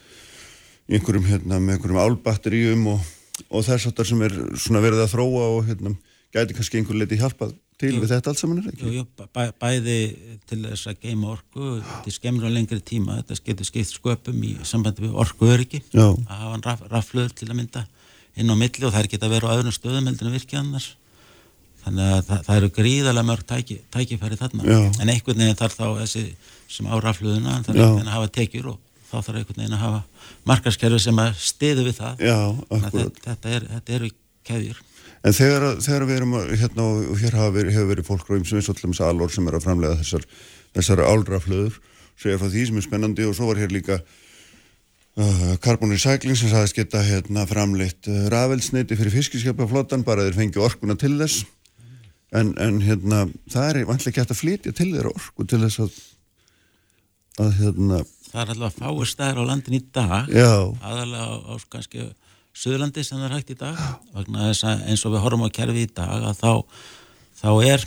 [0.90, 3.10] einhverjum hérna með einhverjum álbatteríum og,
[3.48, 5.94] og þess að það sem er svona verið að þróa og hérna
[6.32, 8.86] gæti kannski einhver leiti hjálpað til jú, við þetta allt saman er ekki?
[8.86, 9.96] Jú, jú, bæ, bæði
[10.48, 11.74] til þess að geima orku
[12.04, 16.60] til skemmur og lengri tíma þetta getur skipt sköpum í sambandi við orkuöryggi að hafa
[16.66, 17.84] raf, raflöður til að mynda
[18.38, 20.86] inn á milli og þær geta verið á öðrum stöðum heldur en virkið annars.
[21.82, 24.64] Þannig að það, það eru gríðarlega mörg tæki, tækifæri þarna.
[24.70, 24.78] Já.
[25.02, 26.22] en einhvern veginn þarf þá þessi
[26.70, 30.00] sem á raflöðuna veginn að hafa tekjur og þá þarf einhvern veginn að hafa
[30.48, 32.24] markarskerfi sem að stiðu við það.
[32.24, 32.38] Já,
[32.72, 34.10] þetta, þetta, er, þetta eru
[34.48, 34.82] keðjur.
[35.22, 38.66] En þegar, þegar við erum hérna og hér hefur verið, hef verið fólk sem er
[38.66, 40.24] svolítið með alvor sem er að framlega þessar,
[40.74, 41.78] þessar álraflöður
[42.18, 46.50] segja frá því sem er spennandi og svo var hér líka uh, Carbon Recycling sem
[46.50, 51.44] sagðist geta hérna framleitt uh, rafelsneiti fyrir fiskiskjöpaflottan bara þeir fengi orkuna til þess.
[52.32, 55.96] En, en hérna það er vantilega gett að flytja til þeirra orku til þess að,
[57.44, 58.02] að hérna
[58.32, 60.52] Það er alltaf fáið stæðir á landin í dag Já.
[60.80, 62.06] aðalega á, á kannski
[62.52, 63.80] Suðurlandi sem það er hægt í dag.
[64.12, 66.52] Vegna þess að eins og við horfum á kerfi í dag að þá,
[67.40, 67.84] þá er,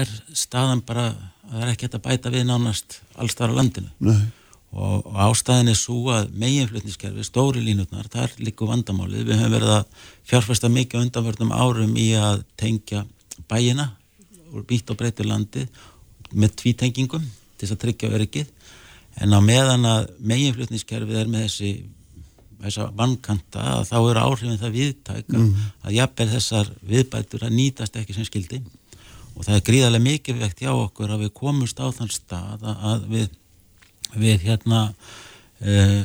[0.00, 1.18] er staðan bara að
[1.50, 3.90] það er ekki að bæta við nánast allstar á landinu.
[4.70, 9.72] Og, og ástæðin er svo að meginflutniskerfi, stóri línutnar, þar líku vandamálið, við höfum verið
[9.80, 13.02] að fjárfesta mikið undanvörnum árum í að tengja
[13.50, 13.90] bæina
[14.54, 15.66] og býtt og breytir landi
[16.30, 18.54] með tvítengingum til þess að tryggja öryggið
[19.20, 21.72] en á meðan að meginflutniskerfið er með þessi
[22.60, 25.50] þessa vannkanta að þá eru áhrifin það viðtæk mm.
[25.86, 28.60] að jafnvel þessar viðbætur að nýtast ekki sem skildi
[29.34, 33.28] og það er gríðarlega mikilvægt hjá okkur að við komumst á þann stað að við,
[34.12, 36.02] við hérna uh,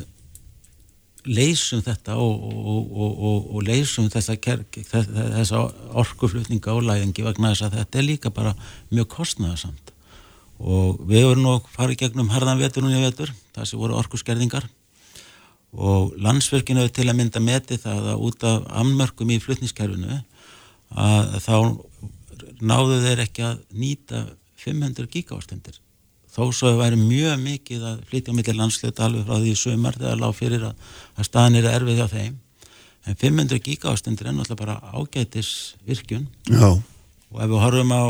[1.26, 5.64] leysum þetta og, og, og, og leysum þessa, þessa
[5.98, 8.54] orkuflutninga og læðingi vegna þess að þetta er líka bara
[8.94, 9.85] mjög kostnæðasamt
[10.58, 14.68] og við vorum nú farið gegnum harðan vetur og nýja vetur, það sem voru orkuskerðingar.
[15.76, 20.20] Og landsverkinu hefur til að mynda metið það að út af amnmörkum í flutniskerfinu
[20.96, 21.56] að þá
[22.64, 24.22] náðu þeir ekki að nýta
[24.62, 25.80] 500 gigástundir
[26.36, 29.60] þó svo að væri mjög mikið að flytja á milli landsleita alveg frá því í
[29.60, 32.34] sömar þegar lág fyrir að, að staðan er erfið hjá þeim.
[33.06, 35.50] En 500 gigaástundir er náttúrulega bara ágætis
[35.86, 38.04] virkjun Já, og ef við horfum á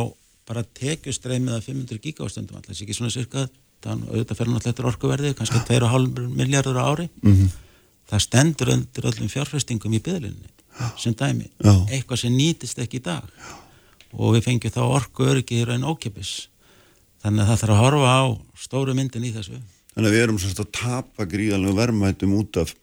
[0.46, 2.76] bara tekjustreymið af 500 gigaástundum alltaf.
[2.80, 3.48] Ekki svona cirka,
[3.84, 7.08] þannig auðvitað fer náttúrulega eftir orkuverði, kannski 2,5 miljardur á ári.
[7.22, 7.48] Mhm.
[8.06, 10.46] það stendur undir öllum fjárfestingum í byðlinni
[10.96, 11.72] sem dæmi, Já.
[11.90, 13.24] eitthvað sem nýtist ekki í dag.
[14.14, 16.46] Og við fengjum þá orku öryggi í raun ókipis
[17.24, 18.24] þannig að það þarf að horfa á
[18.62, 19.58] stóru myndin í þessu.
[19.96, 22.74] Þannig að við erum sérst að tapa gríðanlega verðmætum út af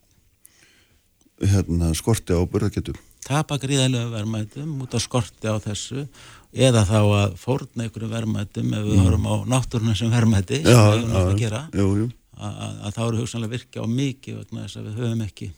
[1.40, 2.98] hérna, skorti á burðaketum.
[3.24, 6.08] tapa gríðarlega verðmætum út af skorti á þessu
[6.54, 10.78] eða þá að fórna ykkur verðmætum ef við horfum á náttúruna sem verðmæti sem við
[10.78, 11.62] höfum náttúrulega að gera.
[11.74, 12.08] jú, jú.
[12.38, 15.50] að, að, þá eru hugsanlega virkja á mikið vegna þess að við höfum ekki.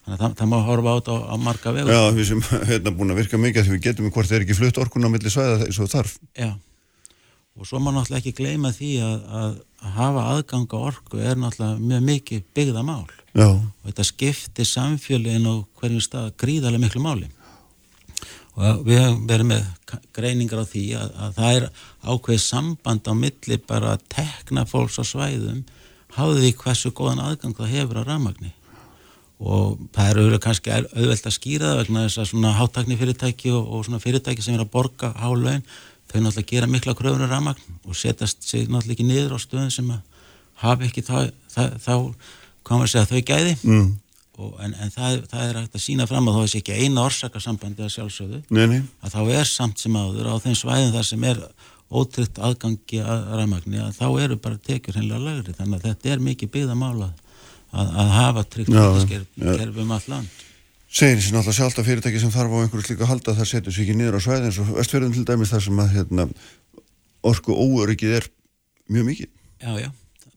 [0.00, 1.94] Þannig að það, það má horfa á þetta á, á marga vegu.
[1.94, 4.82] Já, við sem hérna búin að virka mikið því við getum hvort þeir ekki flutt
[4.84, 6.18] orkun á milli svæða eins og þarf.
[6.38, 6.52] Já.
[7.60, 11.36] og svo má náttúrulega ekki gleyma því að, að, að hafa aðgang á orku er
[11.36, 13.10] náttúrulega mjög mikið byggðamál.
[13.34, 15.50] Já, og þetta skiptir samfélagin
[18.60, 21.66] og við höfum verið með greiningar á því að, að það er
[22.04, 25.62] ákveðið samband á milli bara að tekna fólks á svæðum
[26.16, 28.52] háðu því hversu góðan aðgang það hefur á rafmagni
[29.40, 33.62] og það eru kannski auðvelt að skýra það vegna þess að svona háttakni fyrirtæki og,
[33.64, 35.64] og svona fyrirtæki sem er að borga hálaun
[36.10, 39.72] þau náttúrulega gera mikla kröfur um rafmagn og setjast sig náttúrulega ekki niður á stöðum
[39.72, 40.02] sem að
[40.60, 41.94] hafa ekki þá, þá, þá
[42.66, 43.90] hvað maður að þau gæði mm.
[44.64, 47.86] En, en það, það er hægt að sína fram að þá er ekki eina orsakasambandi
[47.86, 48.80] að sjálfsögðu nei, nei.
[49.04, 51.42] að þá er samt sem áður á þeim svæðin þar sem er
[51.90, 56.22] ótryggt aðgangi að rafmagni að þá eru bara tekjur hennilega lagri þannig að þetta er
[56.28, 60.46] mikið byggðamála að, að hafa tryggt um allt land
[60.90, 63.74] Segir sér náttúrulega sjálft að fyrirtæki sem þarf á einhverju slíku að halda þar setur
[63.74, 66.24] sér ekki niður á svæði eins og vestfjörðum til dæmis þar sem að hérna,
[67.30, 68.26] orku óöryggið er
[68.90, 69.30] mjög mikið.
[69.62, 69.90] Já, já,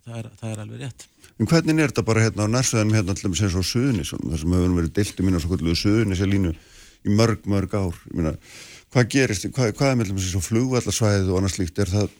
[0.06, 1.08] það er, það er alveg rétt
[1.42, 4.54] En hvernig er þetta bara hérna á nærsveðanum hérna alltaf sem svo suðunis, þar sem
[4.54, 7.98] hefur verið deiltum inn á svo kvölduðu suðunis að línu í mörg, mörg ár.
[8.12, 8.36] Ég meina,
[8.94, 12.14] hvað gerist, hvað, hvað er með þess að flugvallarsvæðið og annars slíkt, er það,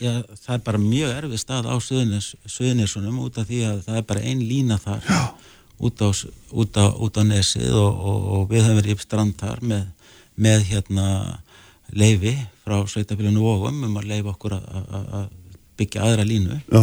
[0.00, 3.98] Já, það er bara mjög erfið stað á Suðunis, Suðunisunum út af því að það
[4.00, 5.04] er bara ein lína þar
[5.76, 9.36] út á, út, á, út á nesið og, og, og við höfum verið í strand
[9.40, 9.84] þar með,
[10.40, 11.06] með hérna
[11.92, 12.32] leifi
[12.64, 15.28] frá sveitafélaginu Vógum um að leifa okkur að
[15.80, 16.60] byggja aðra línu.
[16.64, 16.80] já,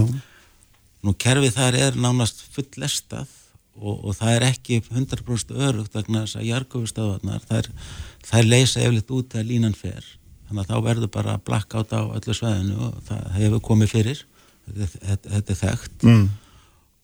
[1.08, 3.30] Nú kerfið þar er nánast full lestað
[3.78, 7.70] og, og það er ekki 100% örugt vegna þess að jargufustöðvarnar þær,
[8.28, 10.10] þær leysa eflitt út þegar línan fer.
[10.48, 14.26] Þannig að þá verður bara blackout á öllu sveðinu og það hefur komið fyrir.
[14.68, 16.04] Þetta, þetta, þetta er þekkt.
[16.04, 16.28] Mm.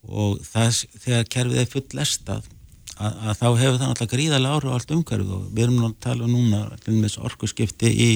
[0.04, 2.50] og það, þegar kerfið er full lestað
[2.98, 5.88] að, að þá hefur það náttúrulega gríðarlega áhrif á allt umhverfið og við erum nú
[5.88, 8.10] að tala núna með orkuskipti í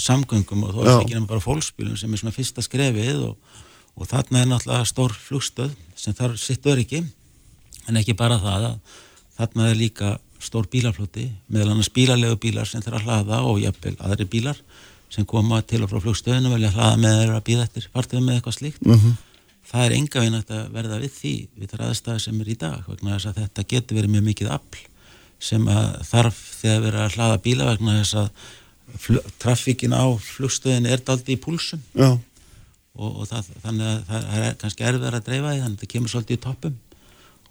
[0.00, 3.60] samgöngum og þó er það ekki nema bara fólksbílum sem er svona fyrsta skrefið og,
[3.96, 7.02] og þarna er náttúrulega stór flugstöð sem þarf sitt öryggi
[7.88, 9.00] en ekki bara það að
[9.38, 13.94] þarna er líka stór bílafloti meðal annars bílalegu bílar sem þarf að hlaða og jafnvel
[14.00, 14.62] aðri bílar
[15.12, 18.24] sem koma til og frá flugstöðinu velja að hlaða með þeirra að býða eftir fartöðum
[18.28, 18.86] með eitthvað slíkt.
[18.86, 19.18] Mhm.
[19.72, 22.88] það er enga veginn að verða við því við þar aðstæði sem er í dag
[22.88, 24.80] vegna þess að þetta getur verið mjög mikið afl
[25.38, 28.28] sem að þarf þegar verið að hlaða bíla vegna þess að
[29.40, 31.80] traffíkin á flugstöðinu er daldi í púlsum.
[31.94, 32.18] Já,
[32.98, 35.92] og, og það, þannig að það er kannski erfiðar að dreifa því þannig að það
[35.94, 36.76] kemur svolítið í toppum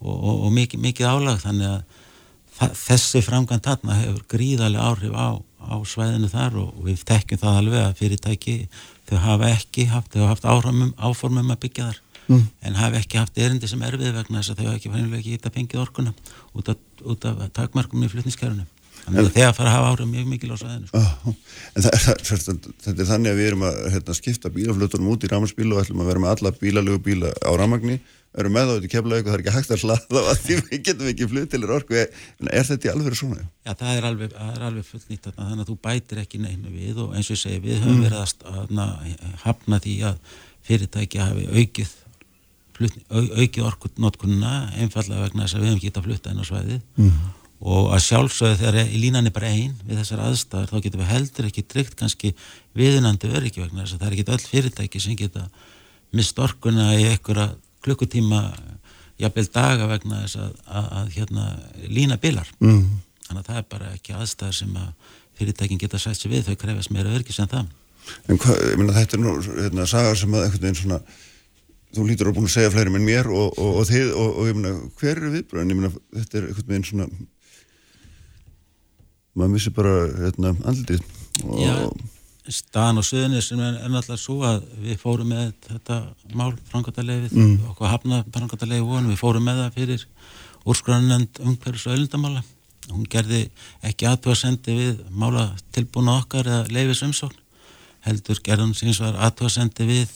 [0.01, 1.81] og, og, og mikið, mikið álag þannig að
[2.59, 7.59] það, þessi framkvæmt þarna hefur gríðarlega áhrif á, á svæðinu þar og, við tekjum það
[7.63, 8.55] alveg að fyrirtæki
[9.09, 12.45] þau hafa ekki haft, þau hafa haft áformum, áformum að byggja þar Mm.
[12.61, 15.31] en hafa ekki haft erindi sem erfið vegna þess að þau hafa ekki fænilega ekki
[15.33, 16.13] geta fengið orkuna
[16.55, 18.67] út af, af takmarkum í flutniskerfinu
[19.05, 21.01] þannig að þegar fara að hafa áhrif mjög mikil á svæðinu sko.
[21.01, 21.35] Já,
[21.75, 25.23] en það, það, það, þetta er þannig að við erum að hérna, skipta bílaflutunum út
[25.27, 27.99] í ramarsbíla og ætlum að vera með alla bílalegu bíla á ramagni
[28.31, 30.57] erum með þá út í keflaug og það er ekki hægt að hlaða á því
[30.61, 32.13] við getum ekki flutilir orku er,
[32.47, 33.41] er þetta í alveg svona?
[33.67, 34.35] Já, það er alveg,
[34.69, 37.59] alveg fullnýtt þarna, þannig að þú bætir ekki neinu við og eins og ég segi,
[37.65, 40.39] við höfum verið að st- að na- hafna því að
[40.69, 41.91] fyrirtæki hafi aukið
[42.77, 46.81] flutni, au, aukið orkunotkunna einfallega vegna þess að við höfum getað flutta inn á svæðið
[47.01, 47.19] Mm.
[47.61, 51.11] Og að sjálfsögðu þegar í línan er bara ein við þessar aðstæður, þá getum við
[51.11, 52.31] heldur ekki tryggt kannski
[52.77, 55.43] viðunandi öryggi vegna þess að það er ekki öll fyrirtæki sem geta
[56.17, 57.51] mist orkuna í einhverja
[57.85, 58.41] klukkutíma
[59.21, 61.47] jafnvel daga vegna þess að, að, að hérna,
[61.87, 63.01] lína bilar Mm.
[63.27, 66.57] þannig að það er bara ekki aðstæður sem að fyrirtækin geta sætt sér við, þau
[66.63, 67.69] krefast meira örgis en það.
[68.27, 70.97] En hvað, ég meina þetta er nú hérna, sagar sem að einhvern veginn svona
[71.95, 74.49] þú lítur að búin að segja fleiri minn mér og, og, og þið og, og
[74.49, 75.71] ég meina hver eru viðbröðin?
[75.73, 77.07] Ég meina þetta er einhvern veginn svona
[79.35, 81.03] maður missi bara hérna andlitið
[81.47, 81.99] og
[82.51, 85.99] staðan og söðunni sem er, er náttúrulega svo að við fórum með þetta
[86.37, 87.51] mál frangatalegi mm.
[87.71, 90.07] okkur hafna frangatalegi vonum, við fórum með það fyrir
[90.71, 92.43] úrskrænend umhverfis og öllundamála
[92.89, 93.43] hún gerði
[93.87, 97.37] ekki aðtöðasendi við mála tilbúna okkar eða leifis umsókn
[98.07, 100.15] heldur gerðum síns var aðtöðasendi við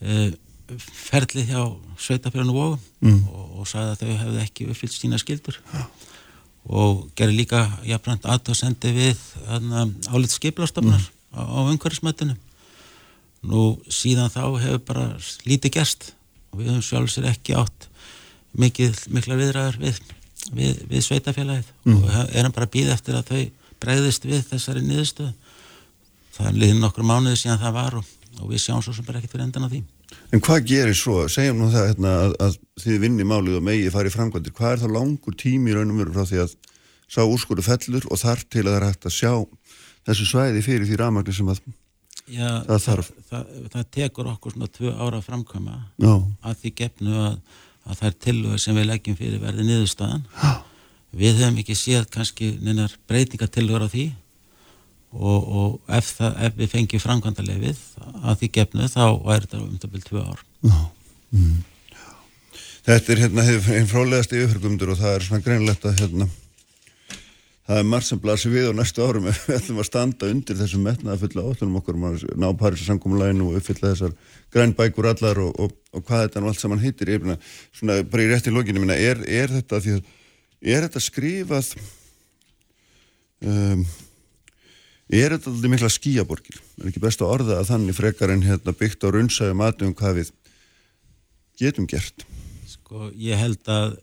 [0.00, 0.32] e,
[0.80, 1.60] ferli hjá
[2.00, 3.20] sveitafjörðinu vóðum mm.
[3.28, 5.84] og, og sagði að þau hefði ekki uppfyllt sína skildur ja.
[6.64, 9.20] Og gerði líka jafnvægt aðtöðasendi við
[10.08, 11.36] álið skiplastofnar mm.
[11.36, 12.36] á, á umhverfismættinu
[13.44, 15.06] nú síðan þá hefur bara
[15.44, 16.12] lítið gerst.
[16.52, 17.88] Og við höfum sjálfsir ekki átt
[18.56, 19.98] mikið, mikla viðræður við,
[20.54, 21.96] við, við sveitafélagið mm.
[21.98, 23.42] og erum bara býð eftir að þau
[23.84, 25.34] bregðist við þessari niðurstöðu.
[26.34, 29.20] Það er liðin okkur mánuði síðan það var og, og við sjáum svo sem bara
[29.20, 29.82] ekkert fyrir endan á því
[30.32, 31.24] En hvað gerir svo?
[31.30, 34.82] Segjum nú það hérna, að, að þið vinni málið og megi farið framkvæmdir hvað er
[34.82, 36.54] þá langur tími í raunum veru frá því að
[37.14, 39.32] sá úrskurðu fellur og þar til að það er hægt að sjá
[40.08, 41.62] þessu svæði fyrir því rafmagni sem að
[42.24, 43.08] Já, það þarf.
[43.12, 46.12] Það, það, það tekur okkur svona tvö ára framkvæma Já.
[46.48, 47.34] að því gefnu að,
[47.84, 50.22] að það er tilvæg sem við leggjum fyrir verði niðurstaðan.
[51.14, 54.06] Við hefum ekki séð kannski neinar breytingatilvægur á því
[55.14, 57.82] og, og ef, það, ef við fengjum framkvæmdarlega við
[58.22, 60.44] að því gefnu þá væri þetta um það byrjum tvö ár.
[61.34, 61.58] Mm.
[62.84, 63.44] Þetta er hérna
[63.78, 66.28] einn frálegast í upphörgumdur og það er svona greinlegt að hérna
[67.64, 70.84] það er margt sem blasir við á næstu árum við ætlum að standa undir þessum
[70.84, 74.12] metnaða fulla átlunum okkur um að ná Parísa samkómulæginu og uppfylla þessar
[74.52, 77.38] grænbækur allar og, og, og hvað þetta nú allt saman heitir ég er
[77.72, 80.12] svona bara í rétti lóginu minna er, er þetta því að
[80.74, 81.72] er þetta skrifað
[83.44, 83.84] um,
[85.10, 88.72] er þetta alltaf mikla skíaborgir er ekki best að orða að þannig frekar en hérna,
[88.72, 90.32] byggt á runnsægum aðdum hvað við
[91.60, 92.24] getum gert?
[92.68, 93.98] Sko ég held að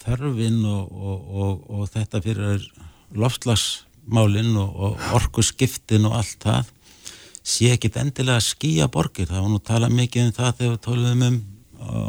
[0.00, 2.64] þörfin og, og, og þetta fyrir
[3.16, 6.72] loftslagsmálinn og orku skiptin og allt það
[7.50, 11.24] sé ekkit endilega skýja borgir það var nú talað mikið um það þegar við tóluðum
[11.28, 11.38] um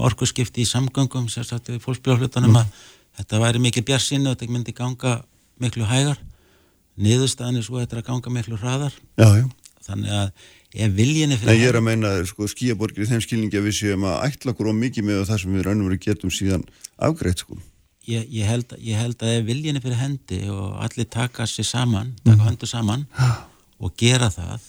[0.06, 2.60] orku skipti í samgöngum sérstaklega í fólksbjörnflutunum mm.
[2.60, 5.14] að þetta væri mikið björnsinni og þetta myndi ganga
[5.62, 6.20] miklu hægar
[7.02, 9.46] niðurstaðan er svo þetta er að ganga miklu hraðar já, já.
[9.88, 10.32] þannig að
[10.72, 11.52] ef viljinni fyrir...
[11.52, 14.54] Nei, ég er að meina, sko, skíaborgir í þeim skilningi að við séum að ætla
[14.54, 16.64] okkur og mikið með það sem við raunum verið getum síðan
[17.02, 17.60] afgreitt, sko
[18.08, 22.14] ég, ég, held, ég held að ef viljinni fyrir hendi og allir taka sér saman
[22.24, 22.48] taka mm.
[22.48, 23.06] höndu saman
[23.82, 24.66] og gera það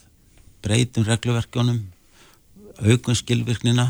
[0.65, 1.81] breytum regluverkjónum
[2.83, 3.89] aukun skilvirknina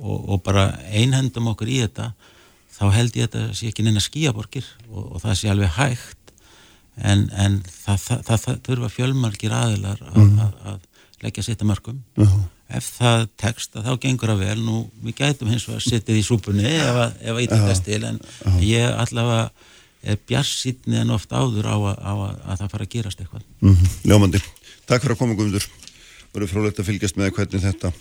[0.00, 2.12] og, og bara einhendum okkur í þetta
[2.74, 6.19] þá held ég að þetta sé ekki neina skíaborgir og, og það sé alveg hægt
[6.96, 10.40] en, en það, það, það, það þurfa fjölmarkir aðilar að, mm.
[10.46, 10.80] að, að
[11.20, 14.56] leggja sitt að mörgum uh -huh ef það tekst að þá gengur að vel.
[14.62, 17.00] Nú við gætum hins vegar að því í súpunni ef
[17.34, 18.52] að ítakast til en já.
[18.62, 19.50] ég allavega
[20.00, 23.44] er bjarsýtni en oft áður á að, á að, að það fara að gerast eitthvað.
[23.60, 23.98] Mm -hmm.
[24.08, 24.40] Ljómandi,
[24.86, 25.66] takk fyrir að koma Guðmundur.
[26.32, 27.92] Voru frólægt að fylgjast með hvernig þetta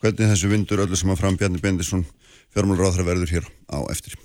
[0.00, 2.04] hvernig þessu vindur öllu sem að fram Bjarni Bendisson
[2.52, 4.18] fjármálur áþra verður hér á eftir.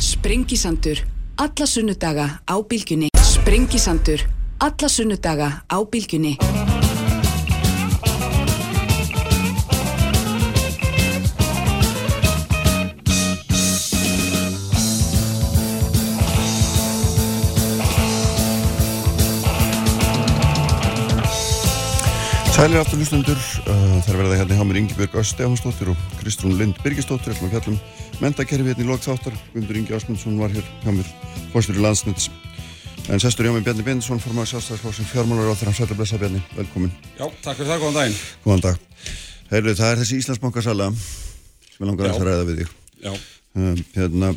[0.00, 1.02] Sprengisandur
[1.36, 3.15] alla sunnudaga á bylgjunni
[3.46, 4.20] Sprengisandur
[4.58, 6.32] alla sunnudaga á bylgjunni.
[22.50, 26.58] Sælir aftur hlustundur, uh, það er verið að hérna hjá mér Ingebjörg Östefansdóttir og Kristrún
[26.58, 27.78] Lind Birgisdóttir, ætlum að fjallum
[28.18, 31.14] mentakerfi hérna í lokþáttar, Gundur Ingi Ásmundsson var hér hjá mér,
[31.54, 32.26] fórstur í landsnits
[33.08, 36.92] en sestur hjá mér Bjarni Bindesson formar sjálfstæðarslósin fjármálar á þeirra sætla blessa Bjarni, velkomin.
[37.14, 38.18] Já, takk fyrir það, góðan daginn.
[38.44, 38.80] Góðan dag.
[39.52, 42.74] Heyrðu, það er þessi Íslandsbankasala sem ég langar að ræða við þig.
[43.04, 43.12] Já.
[43.56, 44.32] Um, hérna,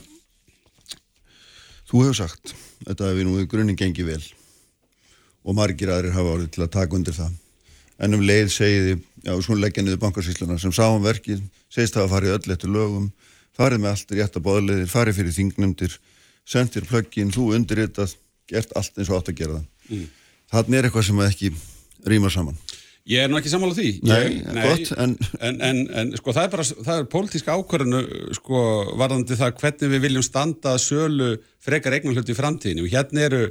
[1.90, 2.54] þú hefur sagt
[2.86, 4.22] þetta við nú í grunninn gengi vel
[5.44, 7.34] og margir aðrir hafa orðið til að taka undir það
[8.00, 8.94] en um leið segiði,
[9.26, 11.42] já, svona leggja niður bankarsýsluna sem sá um verkið,
[11.72, 13.10] segist það að farið öll eftir lögum,
[13.58, 15.98] farið með allt rétt að bóðleðir, farið fyrir þingnumdir
[16.48, 18.08] sendir plöggin, þú undir þetta
[18.50, 20.06] gert allt eins og átt að gera það mm.
[20.54, 21.54] þannig er eitthvað sem ekki
[22.10, 22.60] rýma saman.
[23.10, 25.16] Ég er nú ekki sammála því Nei, nei gott, en...
[25.40, 28.02] En, en en sko það er bara, það er pólitíska ákvarðinu
[28.38, 28.60] sko
[29.00, 31.32] varðandi það hvernig við viljum standa sölu
[31.64, 33.42] frekar eignum hluti í framtíðinu hérna eru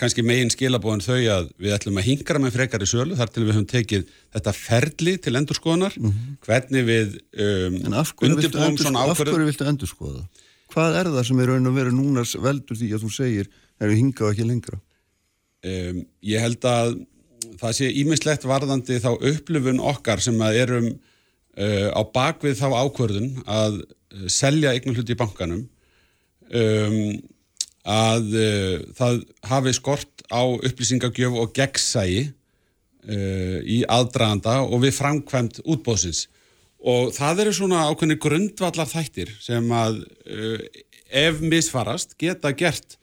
[0.00, 3.44] kannski megin skilabóðan þau að við ætlum að hingra með frekar í sölu þar til
[3.44, 6.34] við höfum tekið þetta ferli til endurskoðanar mm -hmm.
[6.48, 7.14] hvernig við
[7.46, 7.78] um,
[8.28, 10.26] undirbúum svona ákvörðu Af hverju viltu endurskoða?
[10.74, 13.48] Hvað er það sem er raun og veru núna veldur því að þú segir
[13.80, 14.80] er við hingað ekki lengra?
[15.66, 16.98] Um, ég held að
[17.60, 23.30] það sé ímislegt varðandi þá upplifun okkar sem að erum uh, á bakvið þá ákvörðun
[23.44, 25.64] að uh, selja eignum hluti í bankanum
[26.46, 26.98] um
[27.86, 35.62] að uh, það hafi skort á upplýsingagjöf og gegnsægi uh, í aðdraganda og við framkvæmt
[35.64, 36.26] útbóðsins
[36.86, 40.04] og það eru svona ákveðni grundvallar þættir sem að
[41.08, 42.98] ef misfarast geta gert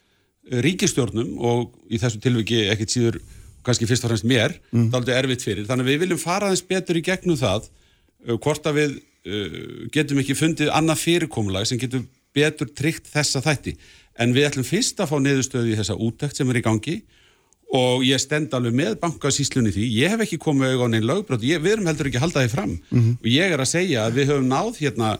[0.51, 3.19] ríkistjórnum og í þessu tilviki ekkert síður
[3.63, 4.89] kannski fyrst og fremst mér, mm.
[4.91, 5.67] það er alveg erfitt fyrir.
[5.69, 9.57] Þannig að við viljum fara aðeins betur í gegnum það uh, hvort að við uh,
[9.95, 13.77] getum ekki fundið annað fyrirkomulag sem getur betur tryggt þessa þætti.
[14.19, 16.97] En við ætlum fyrst að fá neðustöðu í þessa úttækt sem er í gangi
[17.73, 19.85] og ég stend alveg með bankasíslunni því.
[19.95, 21.45] Ég hef ekki komið auðvitað á neinn lögbrot.
[21.45, 22.73] Við erum heldur ekki að halda því fram.
[22.73, 23.15] Mm -hmm.
[23.21, 25.13] og ég er að segja að við höfum náð hérna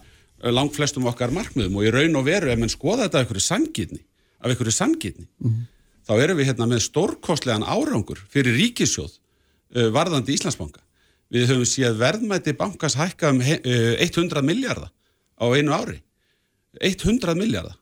[0.51, 3.45] langt flestum okkar markmiðum og í raun og veru ef mann skoða þetta af einhverju
[3.45, 4.01] sangitni
[4.44, 5.66] af einhverju sangitni mm -hmm.
[6.08, 9.12] þá erum við hérna með stórkostlegan árangur fyrir ríkisjóð
[9.76, 10.82] uh, varðandi Íslandsbanka.
[11.34, 14.91] Við höfum séð verðmætti bankas hækka um uh, 100 miljardar
[15.39, 16.04] á einu ári.
[16.82, 17.78] 100 miljardar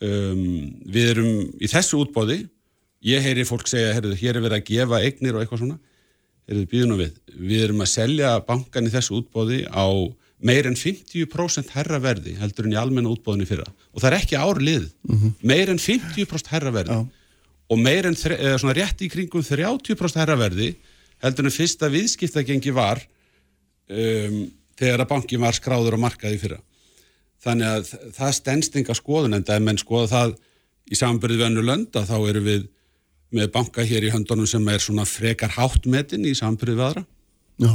[0.00, 2.46] um, við erum í þessu útbóði
[3.06, 5.78] ég heyri fólk segja, heyrðu, hér er verið að gefa eignir og eitthvað svona,
[6.48, 7.18] heyrðu, við.
[7.36, 9.86] Við erum að selja bankan í þessu útbóði á
[10.38, 14.36] meir en 50% herra verði heldur en í almenna útbóðinni fyrra og það er ekki
[14.36, 15.32] ár lið mm -hmm.
[15.40, 17.06] meir en 50% herra verði Já.
[17.68, 20.74] og meir en svona rétt í kringum 30% herra verði
[21.24, 23.00] heldur en fyrsta viðskiptagengi var
[23.88, 26.60] um, þegar að bankin var skráður og markaði fyrra
[27.40, 30.36] þannig að það stennst enga skoðun en það er menn skoða það
[30.90, 32.68] í samanbyrði við önnu lönda þá eru við
[33.34, 37.04] með banka hér í höndunum sem er svona frekar háttmetin í við aðra.
[37.58, 37.72] Já,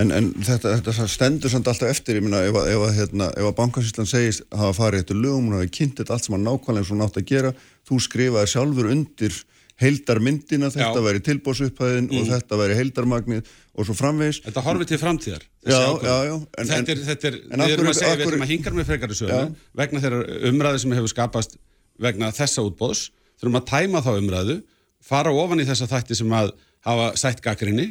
[0.00, 3.56] en, en þetta, þetta stendur samt alltaf eftir, ég minna, ef, ef, hérna, ef að
[3.58, 6.98] bankasýslan segist að hafa farið eftir lögum og hafa kynnt allt sem hann nákvæmlega svo
[6.98, 7.54] nátt að gera,
[7.88, 9.40] þú skrifaði sjálfur undir
[9.80, 12.18] heildarmyndina, þetta væri tilbóðsupphæðin mm.
[12.18, 14.42] og þetta væri heildarmagnið og svo framvegis.
[14.44, 15.46] Þetta horfið til framtíðar.
[15.64, 16.34] Já, já, já.
[16.36, 19.16] En, þetta er, þetta er, við erum að segja, við erum að hinga með frekari
[19.16, 20.20] sögum vegna þeirra
[20.50, 21.56] umræði sem hefur skapast
[22.00, 23.06] vegna þessa útbóðs,
[23.40, 24.58] þurfum að tæma þá umræðu
[25.04, 26.52] fara ofan í þessa þætti sem að
[26.86, 27.90] hafa sætt gaggrinni,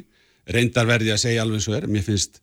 [0.54, 2.41] reyndar verði að segja alveg svo er, mér finnst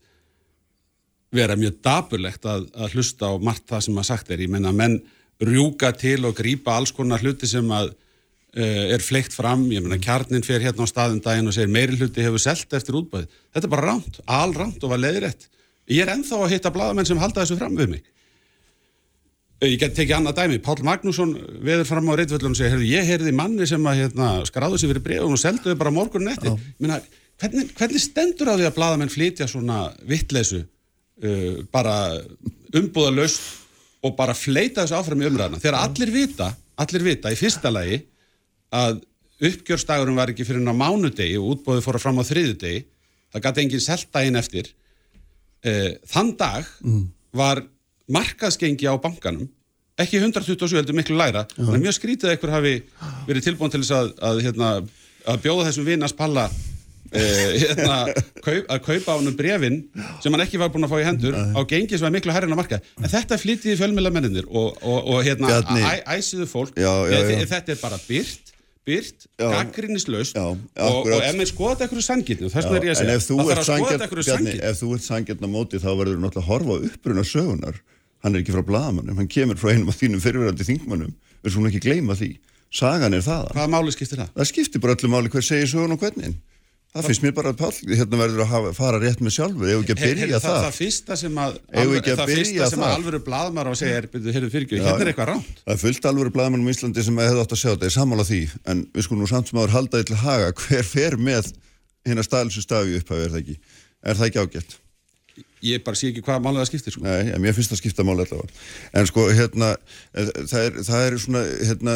[1.33, 4.73] vera mjög daburlegt að, að hlusta á margt það sem að sagt er, ég menna
[4.75, 4.99] menn
[5.43, 9.99] rjúka til og grýpa alls konar hluti sem að uh, er fleikt fram, ég menna
[10.01, 13.69] kjarnin fer hérna á staðum daginn og segir meiri hluti hefur selt eftir útbæði, þetta
[13.69, 15.49] er bara ránt, alránt og var leiðrætt,
[15.91, 18.07] ég er enþá að hitta bladamenn sem halda þessu fram við mig.
[19.65, 21.31] Ég get tekið annað dæmi, Pál Magnússon
[21.65, 25.05] veður fram á reytvöldunum og segir, ég heyrði manni sem að hérna, skráðu sér fyrir
[25.07, 26.51] bregum og selduði bara morgun netti.
[27.37, 30.63] Hvernig, hvernig stendur á því að bladamenn flytja svona vittleisu,
[31.23, 31.95] uh, bara
[32.75, 33.43] umbúða laust
[34.05, 35.61] og bara fleita þessu áfram í umræðina?
[35.61, 36.49] Þegar allir vita,
[36.81, 38.01] allir vita í fyrsta lagi
[38.73, 39.03] að
[39.47, 42.85] uppgjörstagurum var ekki fyrir ná mánudegi og útbóði fóra fram á þriðudegi,
[43.33, 44.71] það gæti enginn selta einn eftir.
[45.61, 47.05] Uh, þann dag mm.
[47.37, 47.61] var
[48.13, 49.49] markaðsgengi á bankanum
[49.97, 52.73] ekki 127 heldur miklu læra en mjög skrítið að einhver hafi
[53.27, 54.69] verið tilbúin til þess að, að, hérna,
[55.25, 56.57] að bjóða þessum hérna, kaup,
[57.13, 59.79] að kaupa á húnum brefin
[60.23, 62.49] sem hann ekki var búin að fá í hendur á gengi sem var miklu hærri
[62.49, 65.63] en að marka en þetta flyttiði fjölmjöla menninir og, og, og hérna,
[66.17, 66.77] æsiðu fólk.
[66.77, 67.47] Já, já, já.
[67.53, 68.53] þetta er bara byrt
[68.87, 73.01] byrt, gaggrinnislaust og, og ef maður skoða eitthvað sangirni og þess vegna er ég að
[73.01, 76.13] segja að það þarf að skoða eitthvað sangirni Ef þú ert sangirna móti þá verður
[76.13, 77.81] þú náttúrulega að horfa uppruna sögunar
[78.23, 81.69] hann er ekki frá blagamannum, hann kemur frá einum af þínum fyrirverandi þingmannum, við skulum
[81.69, 82.31] ekki gleyma því.
[82.73, 83.51] Sagan er það.
[83.55, 84.31] Hvaða máli skiptir það?
[84.35, 86.35] Það skiptir bara öllu máli hver segir sögun og hvernig
[86.97, 89.83] það finnst mér bara að pál, hérna verður að hafa, fara rétt með sjálfu, ef
[89.83, 92.95] ekki að byrja her, það það, það fyrsta sem að alveg, það fyrsta sem að
[92.95, 96.33] alvöru bladmar á að segja heyrðu fyrirgjöð, hérna er eitthvað ránt Það er fullt alvöru
[96.37, 98.41] bladmar um Íslandi sem hefði átt að segja þetta er samála því,
[98.73, 101.53] en við skulum nú samt sem áður haldaði til haga, hver fer með
[102.07, 103.57] hérna stælsu stafi upphæfi, er það ekki?
[104.07, 104.77] Er það ekki ágætt?
[105.65, 107.03] ég bara sé ekki hvað málið það skiptir sko.
[107.05, 108.63] Nei, mér finnst það skipta málið allavega.
[108.99, 111.95] En sko, hérna eh, það er, það er svona, hérna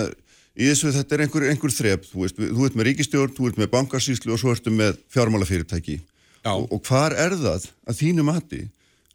[0.58, 3.62] í þessu þetta er einhver, einhver þrep þú veist, þú ert með ríkistjórn, þú ert
[3.62, 5.98] með bankarsýslu og svo ertu með fjármálafyrirtæki.
[6.50, 8.64] Og, og hvar er það að þínu mati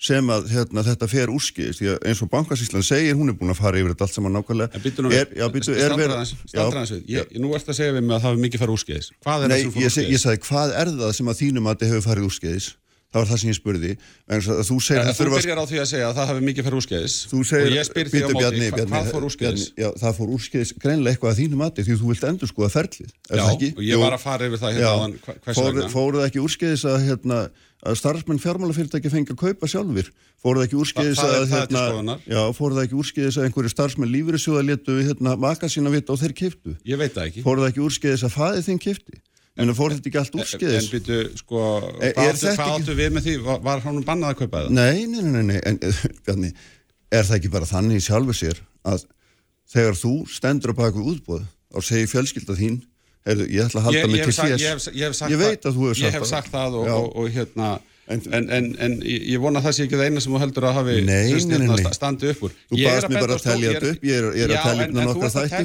[0.06, 3.54] sem að hérna, þetta fer úrskiðist, því að eins og bankarsýslan segir, hún er búin
[3.54, 4.76] að fara yfir þetta allt saman nákvæmlega.
[4.76, 4.98] Verið
[7.40, 8.76] Nú ert að segja við mig að það hefur mikið farið
[9.46, 10.12] er Nei, það sem fór úrskiðis?
[10.12, 12.68] Ég sagði, hvað er það sem að þínu mati hefur farið úrskiðis
[13.16, 13.92] það var það sem ég spurði.
[14.26, 17.52] Þú, segir, þú byrjar á því að segja að það hafi mikið fyrir úrskæðis og
[17.72, 19.66] ég spyr því á móti bjarni, hva, hvað fór úrskæðis
[20.02, 23.44] það fór úrskæðis greinlega eitthvað að þínu mati því þú vilt endur skoða ferlið já,
[23.46, 27.40] og ég var að fara yfir það hérna fór, fóruð ekki úrskæðis að, hérna,
[27.86, 30.10] að starfsmenn fjármálafyrirtæki fengi að kaupa sjálfur
[30.42, 35.36] fóruð ekki úrskæðis að hérna, já, fóruð ekki úrskæðis að einhverju starfsmenn lífyrirsjóða letu hérna,
[35.40, 36.76] maka sína vita og þeir kiftu
[37.46, 39.22] fóruð ekki úrskæðis að faði þeim kifti
[39.56, 40.86] En það fór þetta ekki allt úrskiðis.
[40.86, 41.60] En byrju, sko,
[42.02, 42.10] e,
[42.58, 43.34] hvað áttu við með því?
[43.46, 44.74] Var, var hann bannað að kaupa það?
[44.76, 45.78] Nei, nei, nei, nei, en
[46.26, 46.50] Bjarni,
[47.16, 49.06] er það ekki bara þannig sjálfur sér að
[49.72, 51.46] þegar þú stendur á baku útbóð
[51.76, 52.82] og segir fjölskylda þín,
[53.26, 54.52] Heyrðu, ég ætla að halda mig til þér.
[54.62, 56.28] ég, ég Ég veit það, að þú hefur sagt Ég hef það.
[56.30, 57.70] sagt það og, og, og hérna
[58.06, 60.66] En- En, en, en ég, vona að það sé ekki það eina sem þú heldur
[60.68, 61.82] að hafi Nei, sem sagt, nei, nei, hérna, nei.
[61.88, 64.28] sta- standi upp úr Þú að mig benda bara að stór- þetta upp, ég er-
[64.62, 65.58] að upp en nokkra að þætti.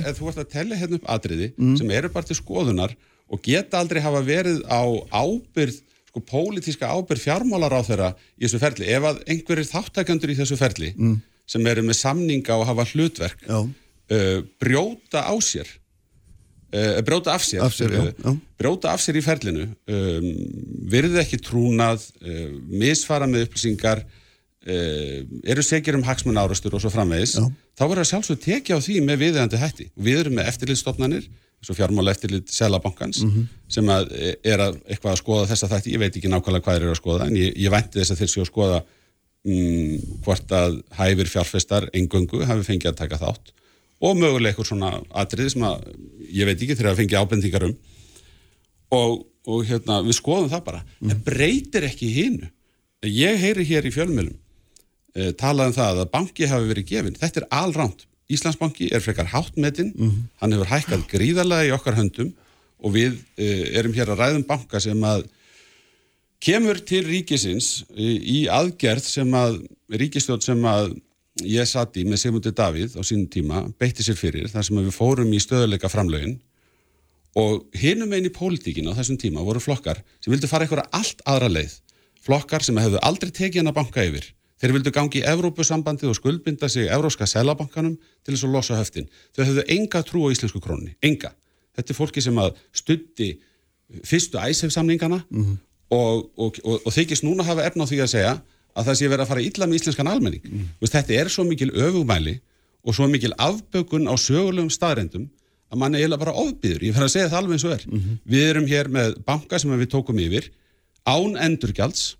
[3.32, 3.38] Mm.
[3.38, 4.82] og geta aldrei hafa verið á
[5.16, 5.80] ábyrð
[6.12, 10.58] sko pólitíska ábyrð fjármálar á þeirra í þessu ferli ef að einhverjir þáttakandur í þessu
[10.60, 10.90] ferli
[11.48, 13.48] sem eru með samninga og hafa hlutverk Mm.
[13.48, 13.60] Já.
[14.12, 15.68] uh, brjóta á sér
[16.76, 18.38] uh, brjóta af sér, Af sér, já, uh, já.
[18.60, 20.28] brjóta af sér í ferlinu um,
[20.92, 26.92] virði ekki trúnað uh, misfara með upplýsingar uh, eru segir um hagsmun árastur og svo
[26.94, 27.48] framvegis Já.
[27.80, 31.30] þá verður að sjálfsög tekja á því með viðeigandi hætti við erum með eftirlitstofnanir
[31.70, 33.44] og fjármála eftirlit Selabankans Mhm.
[33.70, 36.76] sem að e, er að eitthvað að skoða þessa þætti, ég veit ekki nákvæmlega hvað
[36.78, 38.80] þeir eru að skoða en ég, ég vænti þess að þeir séu að skoða
[39.46, 43.54] mm, hvort að hæfir fjárfestar engöngu hafi fengið að taka þátt
[44.02, 45.84] og mögulega eitthvað svona atriði sem að
[46.34, 47.76] ég veit ekki þegar að fengi ábendingar um.
[48.92, 50.80] Og, og hérna, við skoðum það bara.
[51.06, 52.50] En breytir ekki hinu.
[53.06, 54.34] Ég heyri hér í fjölmjölum
[55.16, 58.06] e, talað um það að banki hafi verið gefin þetta er alránt
[58.36, 59.92] Íslandsbanki er frekar háttmetinn,
[60.42, 62.32] hann hefur hækkað gríðarlega í okkar höndum
[62.82, 65.26] og við e, erum hér að ræðum banka sem að
[66.42, 69.62] kemur til ríkisins í, í aðgerð sem að
[69.94, 70.96] ríkistjórn sem að
[71.48, 74.96] ég satt í með Sigmundi Davíð á sínum tíma beitti sér fyrir þar sem við
[74.96, 76.40] fórum í stöðuleika framlögin
[77.40, 81.22] og hinum einn í pólitíkin á þessum tíma voru flokkar sem vildu fara einhverja allt
[81.30, 81.78] aðra leið.
[82.22, 84.28] Flokkar sem hefðu aldrei tekið hann að banka yfir
[84.62, 89.10] þeir vildu gangi í Evrópusambandið og skuldbinda sig Evróska selabankanum til þess að losa höftin.
[89.36, 91.34] Þau hefðu enga trú á íslensku krónni, enga.
[91.78, 93.34] Þetta er fólki sem að stutti
[94.08, 95.22] fyrstu æsef samningana
[95.92, 98.34] og, og, og, og þykist núna hafa efna á því að segja
[98.72, 100.44] að það sé verið að fara illa með íslenskan almenning.
[100.48, 100.72] Mm.
[100.80, 102.38] Vist, þetta er svo mikil öfugmæli
[102.88, 105.28] og svo mikil afbökun á sögulegum staðrendum
[105.72, 107.86] að mann er bara ofbyður ég fer að segja það alveg eins og er.
[108.28, 110.50] Við erum hér með banka sem við tókum yfir
[111.08, 112.16] án endurgjalds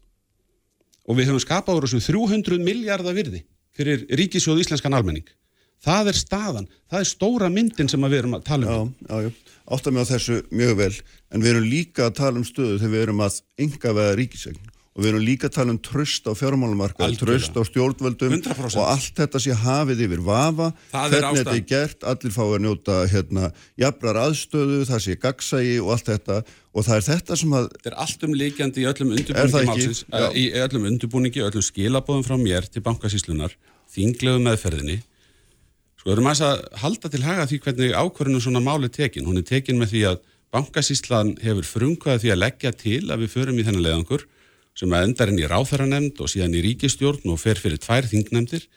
[1.08, 3.44] og við höfum skapað úr þessu 300 miljardar virði
[3.76, 5.28] fyrir ríkisjóð íslenskan almenning.
[5.82, 8.92] Það er staðan, það er stóra myndin sem við erum að tala Já, um.
[9.08, 9.56] Já, já.
[9.72, 10.92] Átta mig á þessu mjög vel,
[11.34, 14.71] en við erum líka að tala um stöðu þegar við erum að enga veða ríkisegn
[14.92, 17.24] og við erum líka að tala um tröst á fjármálumarka, Algjörlega.
[17.24, 18.76] tröst á stjórnvöldum 100%.
[18.76, 22.42] og allt þetta sé hafið yfir vafa, Það er hvernig þetta er gert, allir fá
[22.44, 26.42] að njóta hérna, jafnar aðstöðu, það sé gagsægi og allt þetta
[26.76, 29.62] og það er þetta sem að, Þetta er allt um líkjandi í öllum það undirbúningi
[29.62, 29.70] ekki?
[29.72, 33.56] málsins, uh, í öllum undirbúningi, öllum skilabóðum frá mér til bankasíslunar,
[33.96, 35.00] þinglegu meðferðinni.
[36.02, 39.24] Sko, erum aðeins að halda til haga því hvernig ákvörðinu svona máli tekin.
[39.30, 40.22] Hún er tekin með því að
[40.52, 44.26] bankasíslan hefur frumkvæða því að leggja til að við förum í þennan leiðangur
[44.78, 48.68] sem að endar inn í ráþæranemnd og síðan í ríkistjórn og fer fyrir tvær þingnefndir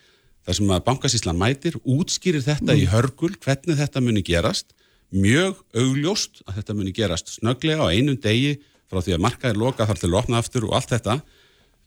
[0.45, 4.75] þar sem að bankasíslan mætir, útskýrir þetta í hörgul hvernig þetta muni gerast.
[5.15, 8.59] Mjög augljóst að þetta muni gerast snöglega á einum degi
[8.91, 11.19] frá því að markaðir loka þar til að opna aftur og allt þetta.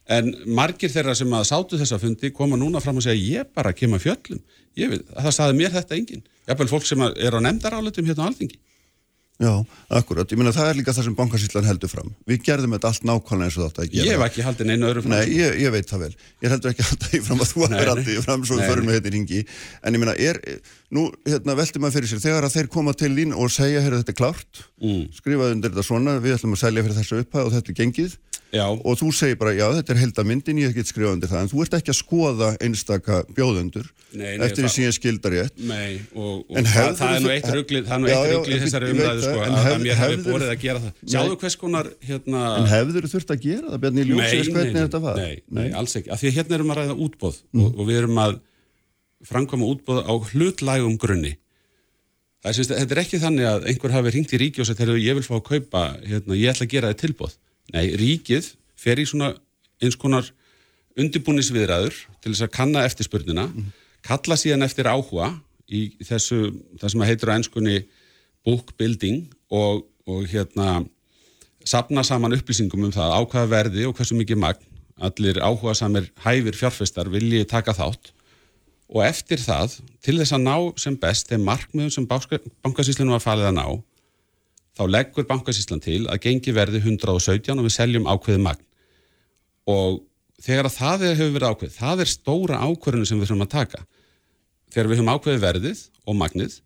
[0.08, 3.74] En margir þeirra sem að sátu þessa fundi koma núna fram og segja ég bara
[3.76, 4.40] kem að fjöllum.
[4.78, 6.24] Ég veit, það saði mér þetta enginn.
[6.48, 8.58] Jafnvel fólk sem er á nefndarálutum hérna á alþingi
[9.38, 9.52] já,
[9.98, 12.08] akkurat, ég meina það er líka það sem bankasýtlan heldur fram.
[12.26, 14.06] Við gerðum þetta allt nákvæmlega eins og þetta að gera.
[14.08, 16.10] ég hef ekki haldið neina öðru fram Nei, ég, ég veit það vel.
[16.42, 17.78] Ég heldur ekki alltaf í fram að þú nei.
[17.84, 19.42] alltaf í fram svo við förum með þetta í ringi.
[19.86, 20.40] En ég meina, er,
[20.90, 24.02] nú hérna, veltum maður fyrir sér, þegar að þeir koma til þín og segja, heyrðu
[24.02, 25.08] þetta er klárt, Mm.
[25.10, 28.12] skrifaðu undir þetta svona, við ætlum að selja fyrir þessu upphæð og þetta er gengið
[28.48, 31.50] Já, og þú segir bara, já, þetta er heldamyndin, ég get skrifað undir það, en
[31.50, 35.34] þú ert ekki að skoða einstaka bjóðendur Nei, nei, eftir því sem ég skildar.
[35.68, 37.48] Nei, og, og það, það er það er nú eitt
[38.48, 40.94] ég- þessari ég umræðu sko, en að, hef- að mér hefðirðu- borið að gera það.
[41.12, 42.44] Sjáðu hvers konar, hérna...
[42.62, 45.20] En hefður þú þurft að gera það, Bjarni, í ljósið hvernig þetta var?
[45.60, 46.08] Nei, alls ekki.
[46.16, 48.38] Af því að hérna erum að ræða útbóð og, og við erum að
[49.28, 51.34] framkvæma útbóð á hlutlægum grunni.
[52.48, 55.26] Þetta er ekki þannig að einhver hafi ringt í ríki og sagt, "Heyrðu, ég vil
[55.26, 57.34] fá að kaupa, hérna, ég ætla að gera þetta tilbóð.
[57.74, 59.34] Nei, ríkið fer í svona
[59.82, 60.28] eins konar
[60.98, 63.46] undirbúnisviðræður til þess að kanna eftirspurnina,
[64.06, 65.34] kalla síðan eftir áhuga
[65.68, 67.78] í þessu, það sem heitir á ennskunni
[68.46, 70.80] book building og, og hérna
[71.68, 74.64] sapna saman upplýsingum um það á hvaða verði og hversu mikið magn
[74.98, 78.14] allir áhuga samir hæfir fjárfestar vilji taka þátt.
[78.88, 83.50] Og eftir það, til þess að ná sem best þeim markmiðum sem bankasýslunum var falið
[83.50, 83.66] að ná
[84.78, 88.64] þá leggur bankasýslan til að gengi verði 117 og við seljum ákveðið magn.
[89.68, 90.00] Og
[90.42, 93.80] þegar að það hefur verið ákveðið, það er stóra ákvörðinu sem við þurfum að taka.
[94.72, 96.58] Þegar við höfum ákveðið verðið og magnið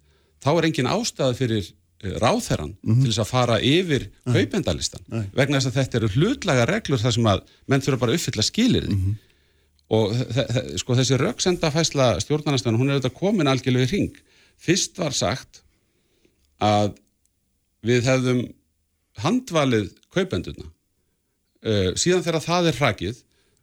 [0.43, 1.67] þá er engin ástæða fyrir
[2.03, 5.05] eh, ráðherran til þess að fara yfir kaupendalistan
[5.39, 8.43] vegna þess að þetta eru hlutlaga reglur þar sem að menn þurfa bara að uppfylla
[8.49, 8.89] skilir
[9.93, 14.19] og þe- þe- sko þessi röksenda fæsla stjórnarnastöðan hún er auðvitað komin algjörlega í ring
[14.63, 15.63] fyrst var sagt
[16.63, 16.95] að
[17.87, 18.45] við hefðum
[19.23, 20.69] handvalið kaupendurna.
[21.63, 23.19] Uh, síðan þegar það er hrakið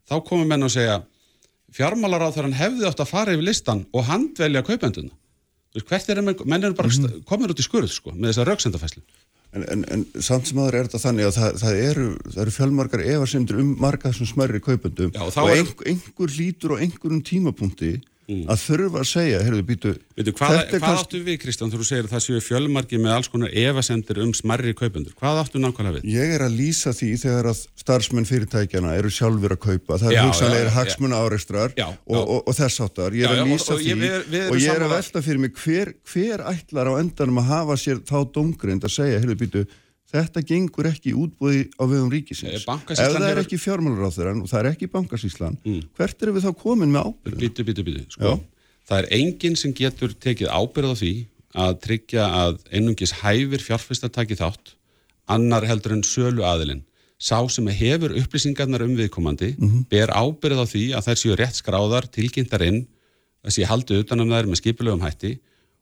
[0.10, 1.00] þá komum menn að segja
[1.76, 5.12] fjármálaráþarann hefði átt að fara yfir listan og handvelja kaupendurna.
[5.80, 7.26] Hvert er menn, menn eru bara mm.
[7.30, 9.04] komin út í skurð sko, með þessa rauksendafæslu
[9.50, 12.08] En, en, en samt sem aður er þetta þannig að það, það eru,
[12.44, 16.76] eru fjölmarkar efasendur um marga þessum smærri kaupendum Já, og og þá er- einhver, lítur
[16.78, 17.96] á einhverjum tímapunkti
[18.30, 22.12] að þurfa að segja, heyrðu, býtu Veitu, hvað, hvað áttu við Kristján þú segir að
[22.14, 26.08] það séu fjölmarki með alls konar efasendir um smarri kaupendur hvað áttu nákvæmlega við?
[26.14, 30.20] Ég er að lýsa því þegar að starfsmenn fyrirtækjana eru sjálfur að kaupa, það Já,
[30.22, 31.88] er hugsanlega hagsmuna áreistrar og, já.
[32.20, 33.18] og, og þess áttar.
[33.18, 35.40] Ég er að og- lýsa og því við- við og ég er að velta fyrir
[35.48, 39.66] mig hver, hver ætlar á endanum að hafa sér þá dómgrind að segja, heyrðu, býtu,
[40.10, 42.66] þetta gengur ekki í útbúði á vegum ríkisins.
[42.66, 45.60] Nei, Ef það er ekki fjármálaráþurann og það er ekki bankasýslan,
[45.97, 47.43] hvert eru við þá komin með ábyrðum?
[47.43, 48.39] Býtu, býtu, býtu, sko Já.
[48.89, 51.14] það er enginn sem getur tekið ábyrð á því
[51.60, 54.76] að tryggja að einungis hæfir fjárfæstataki þátt
[55.30, 56.84] annar heldur en sölu aðilinn
[57.20, 59.51] sá sem hefur upplýsingarnar um viðkomandi
[59.91, 62.86] ber ábyrð á því að þær séu rétt skráðar, tilkynntar inn
[63.43, 65.34] að sé haldið utanum þær með skipulegum hætti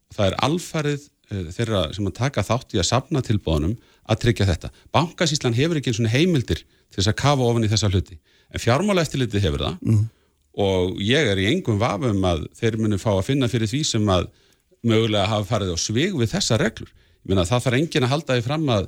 [0.09, 3.77] og það er alfarið eh, þeirra sem að taka þátt í að sapna tilbóðunum
[4.07, 4.71] að tryggja þetta.
[4.95, 8.19] Bankasýslan hefur ekki eins og heimildir til þess að kafa ofan í þessa hluti.
[8.53, 9.81] En fjármála eftirliti hefur það.
[10.57, 14.07] Og ég er í engum vafum að þeir munu fá að finna fyrir því sem
[14.09, 14.29] að
[14.87, 16.89] mögulega hafa farið á svig við þessa reglur.
[17.25, 18.87] Ég meina það þarf enginn að halda því fram að,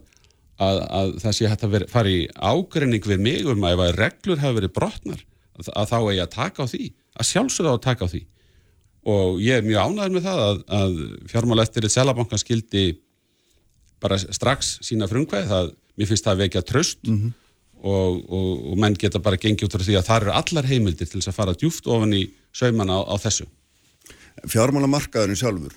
[0.64, 3.84] að, að það sé hægt að vera, fara í ágreining við mig um að ef
[3.86, 5.24] að reglur hafa verið brotnar
[5.60, 6.90] að, að þá eigi að taka á því,
[7.20, 8.24] að sjálfsögða að taka á því.
[9.10, 10.98] Og ég er mjög ánæður með það að, að
[11.32, 12.86] fjármála eftir eitt selabankan skildi
[14.04, 17.00] bara strax sína frumkvæð það, mér finnst það að vekja tröst
[17.84, 21.10] og, og, og menn geta bara gengið út frá því að það eru allar heimildir
[21.10, 22.26] til þess að fara djúft ofan í
[22.56, 23.48] saumana á, á þessu.
[24.50, 25.76] Fjármálamarkaðurinn sjálfur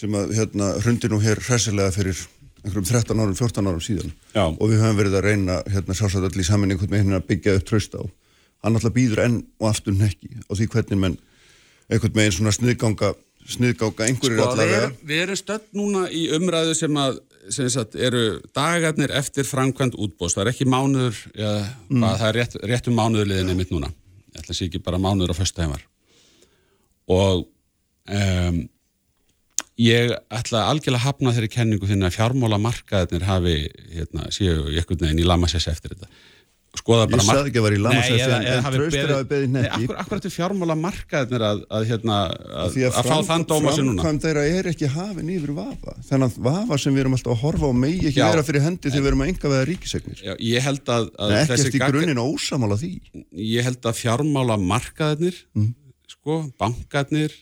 [0.00, 2.18] sem að hérna hrundi nú hér hressilega fyrir
[2.60, 4.12] einhverjum 13 árum, 14 árum síðan.
[4.34, 4.44] Já.
[4.46, 7.56] og við höfum verið að reyna hérna sjálfsagt allir í saman einhvern veginn að byggja
[7.58, 8.02] upp tröst á.
[8.60, 11.16] Hann alltaf býður enn og aftur nekki á því hvernig menn
[11.90, 13.14] einhvern veginn svona sniðganga
[13.48, 17.20] sniðganga einhverjir Sko, við, allavega erum, við erum stödd núna í umræðu sem að
[17.50, 21.54] sem sagt, eru dagarnir eftir framkvæmt útbóðs, það er ekki mánuður ja,
[21.88, 23.90] hvað, það er rétt, rétt um mánuðurliðinni mitt núna,
[24.34, 25.40] ég ætla að sé ekki bara mánuður á
[25.72, 25.86] var.
[27.10, 27.46] Og
[28.12, 28.60] um,
[29.80, 33.56] ég ætla algjörlega að hafna þeirri kenningu þinn að fjármála markaðinir hafi
[33.96, 36.12] hérna, séu í einhvern veginn í lamassess eftir þetta
[36.78, 39.48] skoða Ég bara sagði ekki að vera í Nei, eða- en- en hafi beðið- beðið
[39.50, 39.84] Nei, hnekki.
[39.84, 44.02] akkur, akkur eftir fjármála markaðinir að, að, hérna, að, að, fá þann dóma sem núna
[44.04, 47.66] framkvæm þeirra er ekki hafin yfir vafa þennan vafa sem við erum alltaf að horfa
[47.66, 50.60] á megi ekki vera fyrir hendi þegar við erum að enga veða ríkisegnir Já, ég
[50.62, 52.92] held að, að en ekkert í grunninn ósamála því
[53.50, 55.74] ég held að fjármála markaðinir Mm.
[56.06, 57.32] sko, bankarnir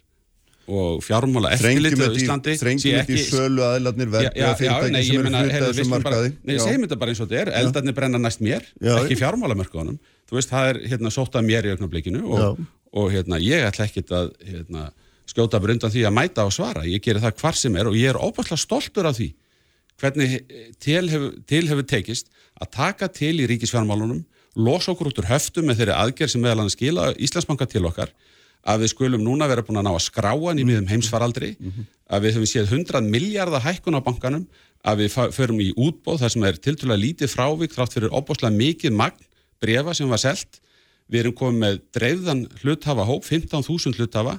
[0.68, 5.72] og fjármála eftirlitið á Íslandi þrengjum þetta í sölu verðbæða nei, fyrirtæki ég sem eru
[5.72, 6.32] skulum bara, markaði.
[6.44, 6.62] nei, Já.
[6.66, 9.20] segjum þetta bara eins og þetta er, eldarnir brenna næst mér, Já, ekki já.
[9.22, 9.98] fjármálamörkunum,
[10.28, 12.62] þú veist, það er hérna sótt að mér í augnablikinu og,
[12.92, 14.86] og hérna, ég ætla ekkit að hérna,
[15.28, 17.96] skjóta bara undan því að mæta og svara, ég geri það hvar sem er og
[17.96, 19.32] ég er óbærslega stoltur af því
[19.98, 20.38] hvernig
[20.82, 22.28] til hefur, hefur tekist
[22.60, 24.22] að taka til í ríkisfjármálunum,
[24.58, 28.12] losa okkur út úr höftum með þeirri aðgerð sem meðal hann skila Íslandsbanka til okkar,
[28.68, 31.54] að við skulum núna vera búin að ná að skrá hann í miðum heimsfaraldri,
[32.08, 34.44] að við höfum séð 100 miljardar hækkun á bankanum,
[34.84, 38.94] að við förum í útbóð þar sem er tiltrúlega lítið frávik þrátt fyrir opbáslega mikið
[38.94, 39.24] magn
[39.60, 40.60] brefa sem var selt,
[41.08, 44.36] við erum komið með dreifðan hluthafa hóp, 15.000 hluthafa,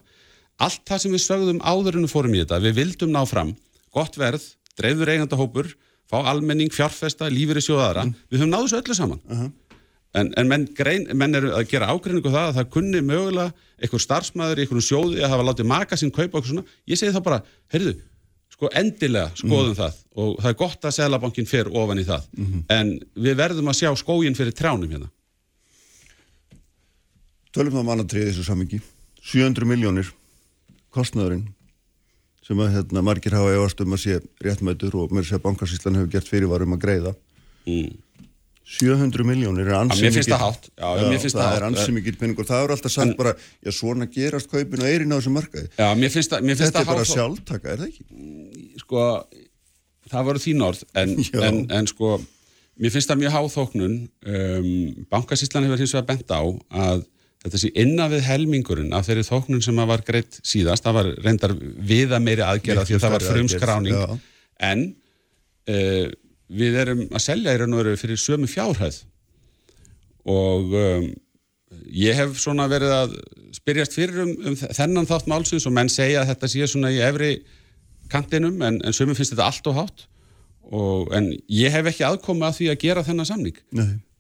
[0.59, 3.55] allt það sem við sögðum áður en við fórum í þetta, við vildum ná fram.
[3.95, 4.43] Gott verð,
[4.77, 5.71] dreifður eigandahópur,
[6.09, 9.51] fá almenning, fjárfesta, lífyrir sjóðaðara, við höfum náðu þessu öllu saman.
[10.17, 14.01] En, en menn, grein, menn eru að gera ágreiningu það að það kunni mögulega einhver
[14.01, 17.25] starfsmæður í einhverjum sjóði að hafa látið maka sín kaupa okkur svona, ég segi það
[17.27, 17.37] bara,
[17.75, 17.93] heyrðu,
[18.55, 19.99] sko endilega skoðum það.
[20.17, 22.25] Og það er gott að Sælabankin fer ofan í það,
[22.73, 25.11] en við verðum að sjá skógin fyrir trjánum hérna.
[27.53, 28.81] Tölum þá mannatriði þessu samingi
[29.21, 30.09] 700 miljónir
[30.93, 31.47] kostnaðurinn
[32.45, 35.99] sem að hérna, margir hafa efast um að sé réttmætur og mér sé að bankasýslan
[35.99, 37.11] hefur gert fyrirvarum að greiða.
[37.69, 37.91] Mm.
[38.69, 40.67] 700 miljónir er ansi Já, mér finnst það hátt.
[40.77, 41.77] Já, já, mér finnst það það er hátt.
[41.79, 42.45] ansi mikið peningur.
[42.49, 43.31] Það er alltaf sagt bara,
[43.65, 45.69] já svona gerast kaupin og eirin á þessum markaði.
[45.73, 48.75] Já, mér finnst það, mér finnst þetta er bara hátt- sjálftaka, er það ekki?
[48.83, 49.05] sko,
[50.13, 51.15] það voru þín orð en,
[51.49, 52.11] en, en sko
[52.79, 53.95] mér finnst það mjög háþóknun
[54.35, 54.69] um,
[55.11, 56.41] bankasýslan hefur hins vegar bent á
[56.85, 57.03] að
[57.43, 60.83] þetta sé innan við helmingurinn af þeirri þóknun sem var greitt síðast.
[60.85, 64.17] Það var reyndar viða meiri aðgerða því að það var frumskráning.
[64.69, 64.81] en
[65.71, 66.09] uh,
[66.49, 69.01] við erum að selja í raun og veru fyrir sömu fjárhæð.
[70.29, 71.07] Og um,
[71.93, 73.15] ég hef svona verið að
[73.55, 77.01] spyrjast fyrir um, um þennan þátt málsins og menn segja að þetta sé svona í
[77.05, 77.39] efri
[78.09, 80.05] kantinum en, en sömum finnst þetta allt og hátt.
[80.69, 83.61] Og, en ég hef ekki aðkomi að því að gera þennan samning.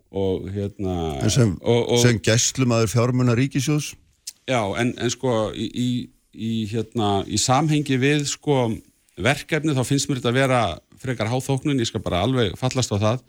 [0.09, 1.51] Og hérna En sem,
[2.01, 3.91] sem gæslumadur fjármuna ríkisjóðs
[4.49, 5.89] Já, en, en sko í, í,
[6.33, 8.71] í, hérna, í samhengi við sko
[9.21, 10.61] verkefni þá finnst mér þetta að vera
[11.01, 13.23] frekar háþóknun, ég skal bara alveg fallast á það.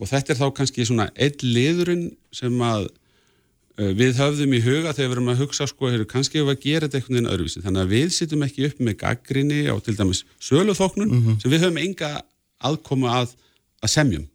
[0.00, 2.04] Og þetta er þá kannski svona einn liðurinn
[2.34, 6.42] sem að uh, við höfðum í huga þegar við erum að hugsa sko, hefur kannski
[6.42, 7.64] ef að gera þetta einhvern veginn öðruvísi.
[7.66, 11.82] Þannig að við sittum ekki upp með gaggrinni á til dæmis söluþóknun sem við höfum
[11.84, 12.12] enga
[12.62, 13.36] aðkomu að,
[13.82, 14.26] að semjum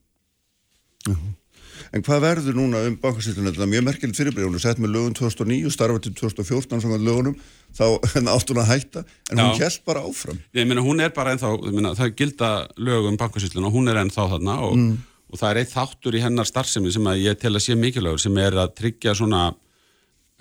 [1.96, 3.54] En hvað verður núna um bankasýtlunum?
[3.54, 6.84] Þetta er mjög merkilegt fyrirbríð, hún er sett með lögun 2009 og starfa til 2014
[6.84, 7.36] svona lögunum,
[7.78, 7.86] þá
[8.34, 9.68] átt hún að hætta, en hún Já.
[9.68, 10.42] held bara áfram.
[10.58, 14.02] Ég meina hún er bara ennþá, meina, það gilda lög um bankasýslun og hún er
[14.04, 14.84] ennþá þarna og,
[15.32, 18.42] og það er eitt þáttur í hennar starfsemi sem ég tel að sé mikilvægur sem
[18.44, 19.46] er að tryggja svona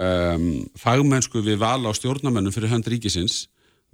[0.02, 0.48] um,
[0.80, 3.46] fagmennsku við val á stjórnamennum fyrir hönd ríkisins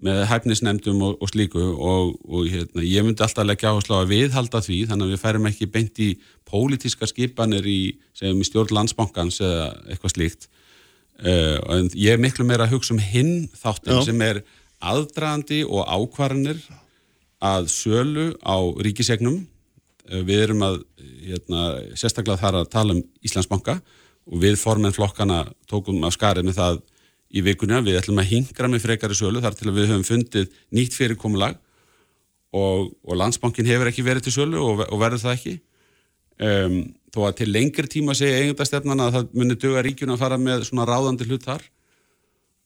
[0.03, 4.11] með hæfnisnefndum og, og slíku og, og hérna, ég myndi alltaf leggja áherslu á að
[4.15, 6.09] viðhalda því þannig að við færum ekki beint í
[6.49, 10.49] pólitíska skipanir í, í stjórn landsbankans eða eitthvað slíkt
[11.23, 14.07] uh, en ég er miklu meira að hugsa um hinn þáttum Já.
[14.11, 14.43] sem er
[14.83, 16.61] aðdraðandi og ákvarðanir
[17.43, 19.43] að sölu á ríkisegnum
[20.11, 20.81] Eh, við erum að
[21.23, 23.79] hérna, sérstaklega þar að tala um Íslandsbanka
[24.27, 26.81] og við formenn flokkana tókum af skarið með það
[27.33, 27.77] í vikunni.
[27.79, 30.97] Að við ætlum að hingra með frekari sölu þar til að við höfum fundið nýtt
[30.99, 31.59] fyrirkomulag
[32.53, 35.57] og, og landsbankin hefur ekki verið til sölu og, og verður það ekki.
[36.43, 36.79] Um,
[37.13, 40.65] þó að til lengri tíma segja eigendastefnan að það muni duga ríkjun að fara með
[40.69, 41.67] svona ráðandi hlut þar.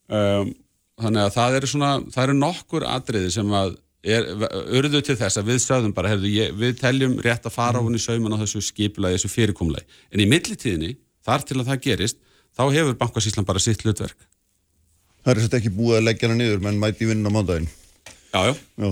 [0.07, 0.55] Um,
[1.03, 3.75] þannig að það eru svona það eru nokkur atriði sem að
[4.07, 7.99] urðu til þess að við sögðum bara herðu, ég, við teljum rétt að fara ofan
[7.99, 9.99] í sauman á þessu skipulagi, þessu fyrirkomulagi.
[10.15, 10.93] En í millitíðinni,
[11.27, 12.21] þar til að það gerist
[12.55, 14.29] þá hefur bankasýslan bara sitt hlutverk
[15.27, 17.67] Það er þetta ekki búið að leggja hana niður, menn mæti vinna á mándaginn.
[18.37, 18.89] Já, já,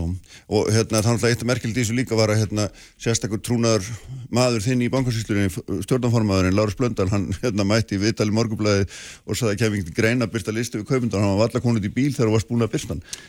[0.57, 2.64] og hérna, þannig að eitt merkild í þessu líka var að hérna,
[3.03, 3.87] sérstakur trúnaður
[4.32, 5.51] maður þinn í bankasýslunni,
[5.85, 8.87] stjórnanformaðurinn, Lárus Blöndal, hann hérna, mætti í viðtali morgublaði
[9.28, 11.93] og saði að til greina að byrta listu við kaupundar, hann var allar konut í
[11.93, 12.78] bíl þegar hann var spúin að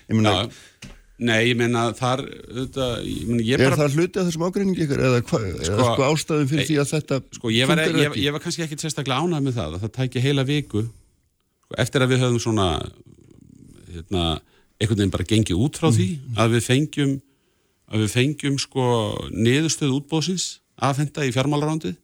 [0.07, 0.93] já.
[1.15, 4.83] Nei, ég meina þar þetta, ég, meina, ég er bara, það hluti af þessum ágreiningi
[4.83, 7.81] ykkur eða hvað, eða Sko, sko ástæðum fyrir ei, því að þetta sko, ég var,
[7.85, 11.04] ég, ég var kannski ekkit sérstaklega ánægð með það að það tæki heila viku sko,
[11.81, 12.67] eftir að við höfum svona
[13.91, 14.25] hérna,
[14.79, 17.13] einhvern veginn bara gengið út frá því að við fengjum
[17.85, 18.85] að við fengjum sko
[19.31, 21.95] niðurstöð útbóðsins afhenda í fjármálarándið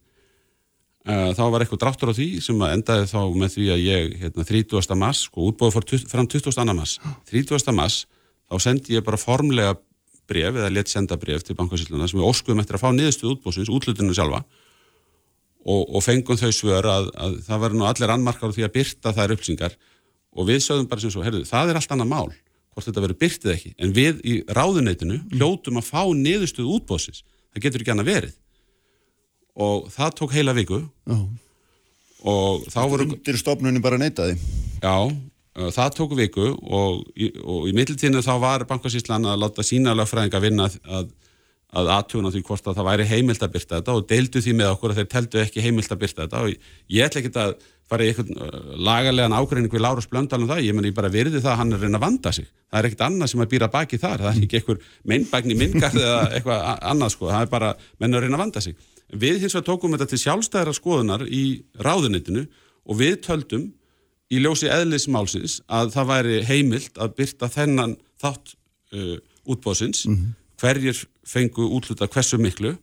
[1.02, 4.12] Uh, þá var eitthvað dráttur á því sem að endaði þá með því að ég
[4.20, 4.92] hérna, 30.
[5.00, 6.74] mars, sko útbóði fór fram 22.
[6.78, 6.92] mars
[7.26, 7.72] 30.
[7.74, 7.96] mars
[8.46, 9.72] þá sendi ég bara formlega
[10.30, 13.72] bref eða let senda bref til bankasýlluna sem við óskuðum eftir að fá niðurstöð útbóðsins,
[13.74, 14.44] útlutunum sjálfa
[15.62, 19.12] og, og fengum þau svör að, að það var nú allir annmarkar því að byrta
[19.16, 19.76] þær upplýsingar.
[20.32, 22.30] Og við sögðum bara sem svo, heyrðu, það er allt annað mál
[22.72, 27.18] hvort þetta verður byrtið ekki, en við í ráðuneytinu hljótum að fá niðurstöð útbóðsins,
[27.52, 28.36] það getur ekki annað verið.
[29.60, 30.78] Og það tók heila viku.
[31.04, 31.18] Já.
[32.32, 34.36] og þá voru undir stofnunni bara neitaði.
[34.80, 39.64] Já, uh, það tók viku og, í- og í mittiltíðinu þá var bankasýslan að láta
[39.66, 41.10] sína lögfræðinga vinna að,
[41.72, 44.56] að, að aðtuguna því hvort að það væri heimilt að byrta þetta og deildu því
[44.58, 46.42] með okkur að þeir teldu ekki heimilt að byrta þetta.
[46.42, 47.54] Og ég ætla ekki að
[47.92, 51.10] fara í eitthvað uh, lagalegan ágreining við Lárus Blöndal um það, ég menn ég bara
[51.12, 53.50] virði það að hann er reyna að vanda sig, það er ekkert annað sem að
[53.52, 57.52] býra baki þar, það er ekki eitthvað meinbækni minngarð eða eitthvað annað sko, það er
[57.52, 57.70] bara
[58.00, 58.88] menn að reyna að vanda sig.
[59.12, 61.44] Við hins vegar tókum þetta til sjálfstæðra skoðunar í
[61.84, 62.46] ráðunitinu
[62.88, 63.68] og við töldum
[64.32, 68.54] í ljósi eðlismálsins að það væri heimilt að byrta þennan þátt
[68.96, 70.06] uh, útbóðsins
[70.62, 72.76] hverjir fengu útluta hversu miklu.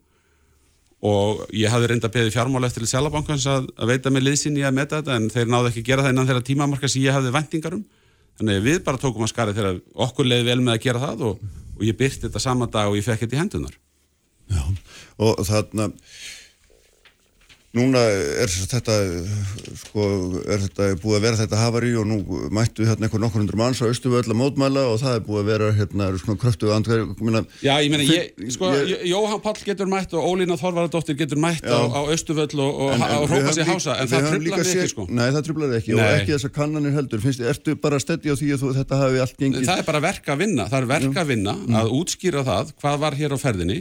[0.99, 4.75] Og ég hafði reynda beðið fjármála eftir Sælabankans að, að veita með liðsinn í að
[4.75, 7.77] meta þetta en þeir náðu ekki gera það innan þeirra tímamarka sem ég hafði væntingar
[7.77, 7.85] um.
[8.39, 11.45] Þannig við bara tókum að skara þegar okkur leiði vel með að gera það og,
[11.77, 13.79] og ég byrti þetta sama dag og ég fekk þetta í hendunar
[14.49, 14.63] Já,
[15.21, 15.89] og þarna
[17.77, 17.99] núna
[18.41, 18.93] er þetta
[19.77, 20.03] sko,
[20.49, 22.17] er þetta búið að vera þetta hafari og nú
[22.55, 25.49] mættu hérna einhver nokkur hundur manns á Östuvöll að mótmæla og það er búið að
[25.51, 29.85] vera hérna svona kröftu andgar minna, Já, ég meina, ég, sko, ég- Jóhann Páll getur
[29.91, 31.77] mætt og Ólína Þorvaradóttir getur mætt Já.
[31.77, 34.89] á, Östuvöll og, og, og, og við rópa höfum sér hása, en það trublar ekki,
[34.95, 35.07] sko.
[35.09, 36.11] Nei, það trublar ekki og Nei.
[36.19, 37.21] ekki þessar kannanir heldur.
[37.21, 39.65] Finnst, Ertu bara steddi á því að þú, þetta hafi allt gengið?
[39.69, 42.99] Það er bara verk að vinna, það er verk að vinna að útskýra það hvað
[43.05, 43.79] var hér á ferðinni.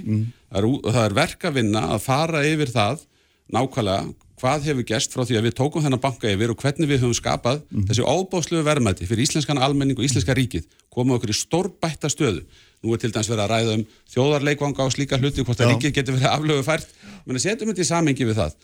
[0.52, 3.06] Er, ú- það er verk að vinna að fara yfir það
[3.54, 4.08] nákvæmlega
[4.38, 7.16] hvað hefur gerst frá því að við tókum þennan banka yfir og hvernig við höfum
[7.16, 12.44] skapað þessi óbóðslegu verðmæti fyrir íslenskan almenning og íslenska ríkið komum okkur í stórbætta stöðu.
[12.82, 13.84] Nú er til dæmis verið að ræða um
[14.14, 15.74] þjóðarleikvanga og slíka hluti hvort að Já.
[15.74, 16.90] ríkið getur verið aflögu fært.
[17.26, 18.58] Menn setjum þetta í samengi við það.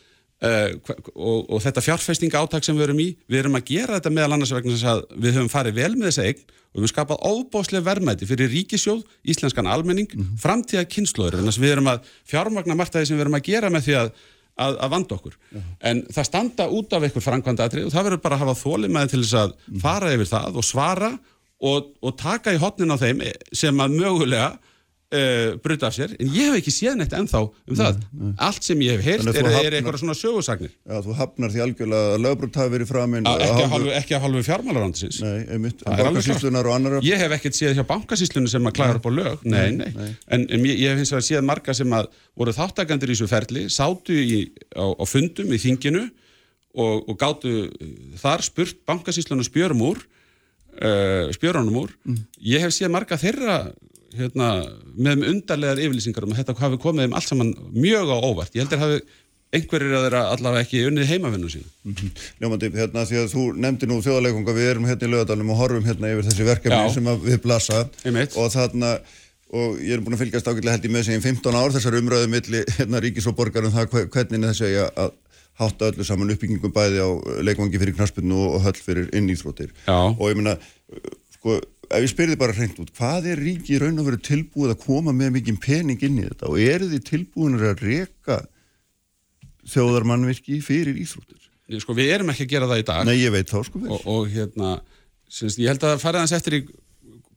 [0.44, 0.74] Uh,
[1.14, 4.34] og, og þetta fjárfestinga áttak sem við erum í, við erum að gera þetta meðal
[4.34, 6.42] annars vegna þess að við höfum farið vel með þessa eign
[6.74, 10.40] og við skapað óbóðslega verðmæti fyrir ríkisjóð, íslenskan almenning mm -hmm.
[10.42, 13.86] framtíða kynnslóður, þannig að við erum að fjármagna margtæði sem við erum að gera með
[13.86, 14.10] því að
[14.54, 15.62] að, að vanda okkur, -huh.
[15.90, 18.90] en það standa út af einhver framkvæmda aðrið og það verður bara að hafa þóli
[18.92, 21.10] með til þess að fara yfir það og svara
[21.64, 24.52] og, og taka í hotnin á þeim sem að mögulega
[25.12, 28.00] uh, eh, bruta af sér, en ég hef ekki séð neitt ennþá um það.
[28.00, 28.32] Nei, nei.
[28.46, 30.72] Allt sem ég hef heyrt er, er eitthvað svona sögursagnir.
[30.84, 33.28] Já, þú hafnar því algjörlega að lögbrot hafi verið framinn.
[34.00, 35.20] Ekki að halvu, fjármálarandisins.
[35.24, 35.84] Nei, einmitt.
[35.84, 36.98] Bankasýslunar og annar.
[37.06, 39.46] Ég hef ekkert séð hjá bankasýslunum sem að klæða upp á lög.
[39.46, 40.10] Nei, nei.
[40.28, 43.30] En, en ég, ég hef hins vegar séð marga sem að voru þáttakandir í þessu
[43.30, 44.42] ferli, sátu í,
[44.74, 46.08] á, á fundum í þinginu
[46.74, 47.54] og, og gáttu
[48.20, 50.02] þar spurt bankasýslunum spjörum úr,
[50.80, 51.94] uh, spjörunum úr.
[52.06, 52.22] Mm.
[52.54, 53.58] Ég hef séð marga þeirra
[54.18, 54.48] hérna,
[54.96, 58.54] með undarlegar yfirlýsingar um að þetta hafi komið um allt saman mjög á óvart.
[58.54, 59.02] Ég heldur að hafi
[59.54, 61.74] einhverjir að þeirra allavega ekki unnið heimavinnu síðan.
[61.84, 62.22] Mm -hmm.
[62.42, 65.84] Ljómandi, hérna því að þú nefndi nú þjóðalegunga, við erum hérna í lögadalum og horfum
[65.86, 66.94] hérna yfir þessi verkefni Já.
[66.94, 67.84] sem við blasa
[68.34, 68.98] og þarna
[69.54, 71.98] og ég er búin að fylgjast ákveðlega held í með sig í 15 ár þessar
[72.00, 75.12] umröðu milli hérna ríkis og borgar um það hvernig þessi að
[75.60, 77.08] hátta öllu saman uppbyggingum bæði á
[77.46, 80.56] leikvangi fyrir knaspinu og höll fyrir innýþróttir og ég minna
[81.36, 84.82] sko ef ég spyrði bara hreint út, hvað er ríki raun og verið tilbúið að
[84.84, 88.38] koma með mikið pening inn í þetta og eru þið tilbúinir að reyka
[89.72, 91.50] þjóðarmannvirki fyrir íþróttir?
[91.80, 93.04] Sko við erum ekki að gera það í dag.
[93.08, 93.92] Nei, ég veit þá sko vel.
[93.96, 94.72] Og, og hérna,
[95.32, 96.64] syns, ég held að fara þess eftir í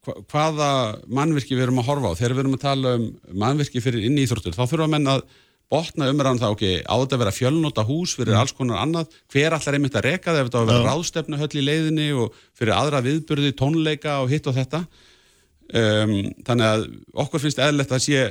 [0.07, 0.69] hvaða
[1.11, 2.18] mannvirki við erum að horfa á.
[2.19, 3.06] Þegar við erum að tala um
[3.44, 5.26] mannvirki fyrir inn í íþróttir, þá þurfum að menna að
[5.72, 8.41] botna umræðan það, ok, á þetta að vera fjölnóta hús fyrir mm.
[8.41, 10.91] alls konar annað, hver allar einmitt að reka það ef þetta á að vera ja.
[10.91, 16.14] ráðstefnu höll í leiðinni og fyrir aðra viðburði, tónleika og hitt og þetta um,
[16.48, 16.85] þannig að
[17.26, 18.22] okkur finnst eðlert að sé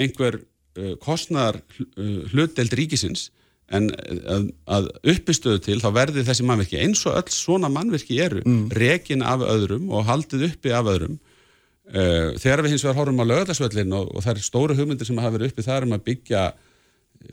[0.00, 3.28] einhver uh, kostnar uh, hlutdelt ríkisins
[3.70, 8.40] en að, að uppistöðu til þá verði þessi mannverki eins og öll svona mannverki eru,
[8.42, 8.64] mm.
[8.74, 11.20] rekin af öðrum og haldið uppi af öðrum
[11.92, 15.20] uh, þegar við hins vegar horfum á lögðarsvöllin og, og það er stóru hugmyndir sem
[15.22, 16.48] hafa verið uppi þar um að byggja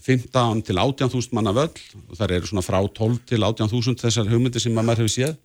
[0.03, 1.75] 15 til 18.000 manna völl.
[2.07, 5.37] Og það eru svona frá 12 til 18.000 þessar hugmyndir sem maður hefur séð.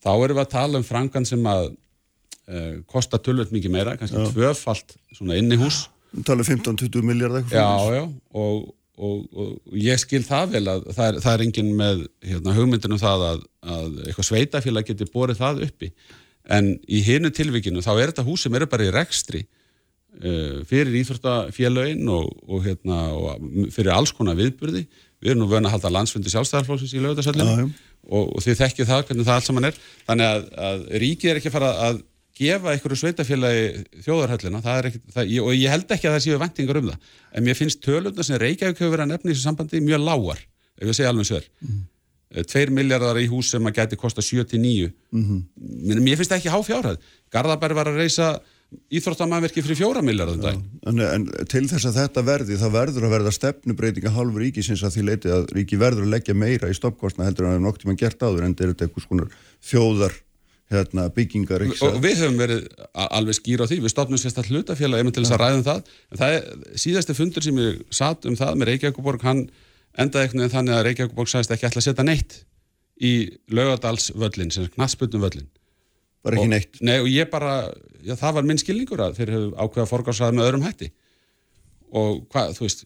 [0.00, 4.26] Þá erum við að tala um frangan sem að uh, kosta tölvöld mikið meira kannski
[4.32, 5.86] tvöfalt svona inn í hús.
[6.26, 8.02] Tala 15-20 miljardar já, já,
[8.34, 8.64] og,
[8.98, 12.54] og, og, og ég skil það vel að það er, það er engin með hérna,
[12.56, 13.44] hugmyndinu það að,
[13.76, 15.92] að eitthvað sveitafélag getur borið það uppi.
[16.50, 19.44] En í hinu tilvikinu þá er þetta hús sem eru bara í rekstri
[20.68, 24.84] fyrir íþróttafélagin og, og, hérna, og fyrir alls konar viðburði.
[25.20, 27.66] Við erum nú vöna að halda landsfundi sjálfstæðarflóksins í lögutarsallinu
[28.08, 29.82] og, og þið þekkið það hvernig það allt saman er.
[30.08, 32.02] Þannig að, að ríkið er ekki að fara að
[32.40, 33.64] gefa einhverju sveitafélagi
[34.06, 37.14] þjóðarhöllina ekki, það, og ég held ekki að það séu vendingar um það.
[37.36, 40.40] En mér finnst tölundar sem Reykjavík hefur verið að nefna í þessu sambandi mjög lágar,
[40.80, 41.50] ef ég segja alveg sver.
[41.60, 41.82] Mm.
[42.30, 46.00] 2 miljardar í hús sem að geti kosta 7-9 mm -hmm.
[46.00, 46.98] mér finnst það ekki há fjárhæð
[47.30, 48.28] Garðabær var að reysa
[48.70, 50.58] íþróttamannverki fyrir fjóra miljardum dag.
[50.86, 54.94] En, en til þess að þetta verði, það verður að verða stefnubreitinga hálfur ríkisins að
[54.96, 57.80] því leiti að ríki verður að leggja meira í stoppkostna heldur en það er nokt
[57.84, 59.28] tíma gert áður en þetta er eitthvað skonar
[59.70, 60.14] þjóðar
[60.70, 61.64] hérna, byggingar.
[61.66, 62.60] Og, við höfum verið
[62.94, 65.80] alveg skýra á því, við stopnum sérstaklega hlutafélag einmitt til þess að ræðum það.
[66.10, 66.42] En það er
[66.78, 69.40] síðasti fundur sem ég satt um það með Reykjavíkuborg, hann
[69.98, 71.28] endaði eitthvað þannig að Reykjavíkuborg
[76.24, 76.72] sagðist ekki neitt?
[76.76, 77.52] Og, nei og ég bara,
[78.04, 80.90] já það var minn skilningur að þeir hefðu ákveða að forgásaða með öðrum hætti
[81.90, 82.84] og hvað, þú veist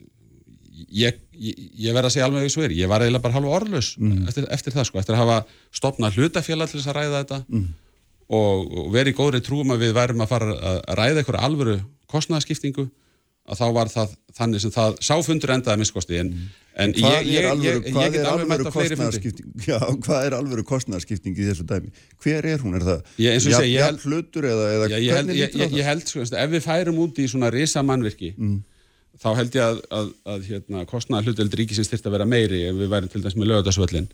[0.94, 3.54] ég, ég, ég verða að segja alveg eins og er ég var eiginlega bara halva
[3.58, 4.26] orðlös mm.
[4.30, 5.38] eftir, eftir það sko, eftir að hafa
[5.74, 7.68] stopnað hlutafélag til þess að ræða þetta mm.
[8.38, 11.78] og, og verið góðri trúum að við værum að fara að ræða einhverju alvöru
[12.14, 12.88] kostnæðaskiptingu
[13.44, 16.52] að þá var það þannig sem það sáfundur endaði miskosti en, mm.
[16.74, 19.32] En ég, ég, alvöru, ég, ég get alveg mætt á fleiri fundi
[19.62, 21.92] Já, hvað er alvöru kostnæðarskipting í þessu dæmi?
[22.22, 22.74] Hver er hún?
[22.74, 25.76] Er það jafn hlutur eða, eða já, hvernig lítur það?
[25.78, 28.58] Ég held, sko, ef við færum út í svona risa mannvirki mm.
[29.22, 32.82] þá held ég að, að, að hérna, kostnæðar hluteld ríkisins þurft að vera meiri ef
[32.82, 34.10] við værum til dæs með lögadagsvöllin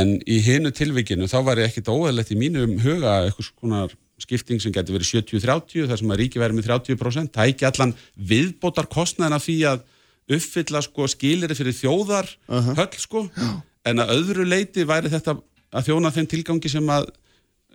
[0.00, 3.84] en í hinu tilvikinu þá var ég ekkit óæðilegt í mínum huga eitthvað svona
[4.18, 7.68] skipting sem getur verið 70-30 þar sem að ríki verið með 30% það er ekki
[7.68, 7.94] allan
[8.32, 9.86] viðbótar kostnæðina fyrir að
[10.28, 12.74] uppfylla sko, skilir fyrir þjóðar uh -huh.
[12.78, 13.50] höll sko Já.
[13.90, 15.38] en að öðru leiti væri þetta
[15.72, 17.08] að þjóna þeim tilgangi sem að,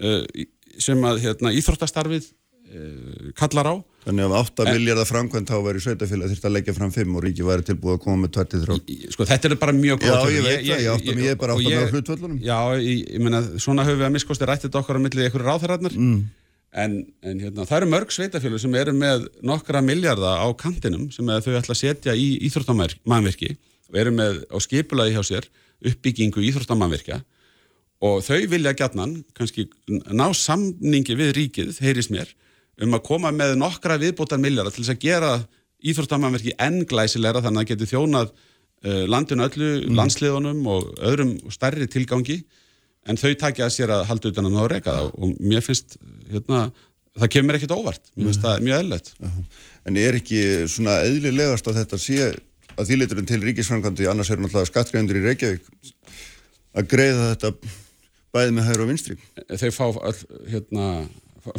[0.02, 0.24] uh,
[0.78, 6.32] sem að hérna, íþróttastarfið uh, kallar á Þannig að 8 miljardar framkvæmt þá verið sveitafélag
[6.34, 9.48] þurft að leggja fram 5 og ríki væri tilbúið að koma með 23 Sko þetta
[9.48, 11.94] er bara mjög góð Já ég veit það, ég ég er bara átta mig á
[11.94, 15.48] hlutvöldunum Já, ég, ég meina, svona höfum við að miskosti rættið okkar á millið einhverju
[15.48, 16.20] ráðherrarnar mm.
[16.74, 21.28] En, en hérna, það eru mörg sveitafélag sem eru með nokkra miljardar á kantinum sem
[21.28, 23.54] þau ætla að setja í íþróttamannverki
[23.92, 25.50] og eru með á skipulagi hjá sér
[25.84, 27.20] uppbyggingu íþróttamannverkja
[28.04, 32.32] og þau vilja gætnan kannski ná samningi við ríkið, heyrist mér,
[32.82, 35.36] um að koma með nokkra viðbótar milljar til þess að gera
[35.84, 39.96] íþróttamannverki enn glæsilegra þannig að geti þjónað uh, landinu öllu, mm.
[40.00, 42.42] landsliðunum og öðrum stærri tilgangi
[43.10, 45.98] en þau takja að sér að halda utan að ná reyka það og mér finnst
[46.32, 46.64] hérna,
[47.20, 49.14] það kemur ekkit óvart, mér finnst það mjög eðlert.
[49.84, 52.32] En er ekki svona eðlilegast að þetta sé
[52.74, 55.68] að þýliturinn til ríkisframkvæmdi, annars er náttúrulega skattgreðendur í Reykjavík
[56.74, 57.52] að greiða þetta
[58.34, 59.20] bæði með hægur og vinstri?
[59.52, 60.16] Þeir fá all,
[60.50, 60.88] hérna,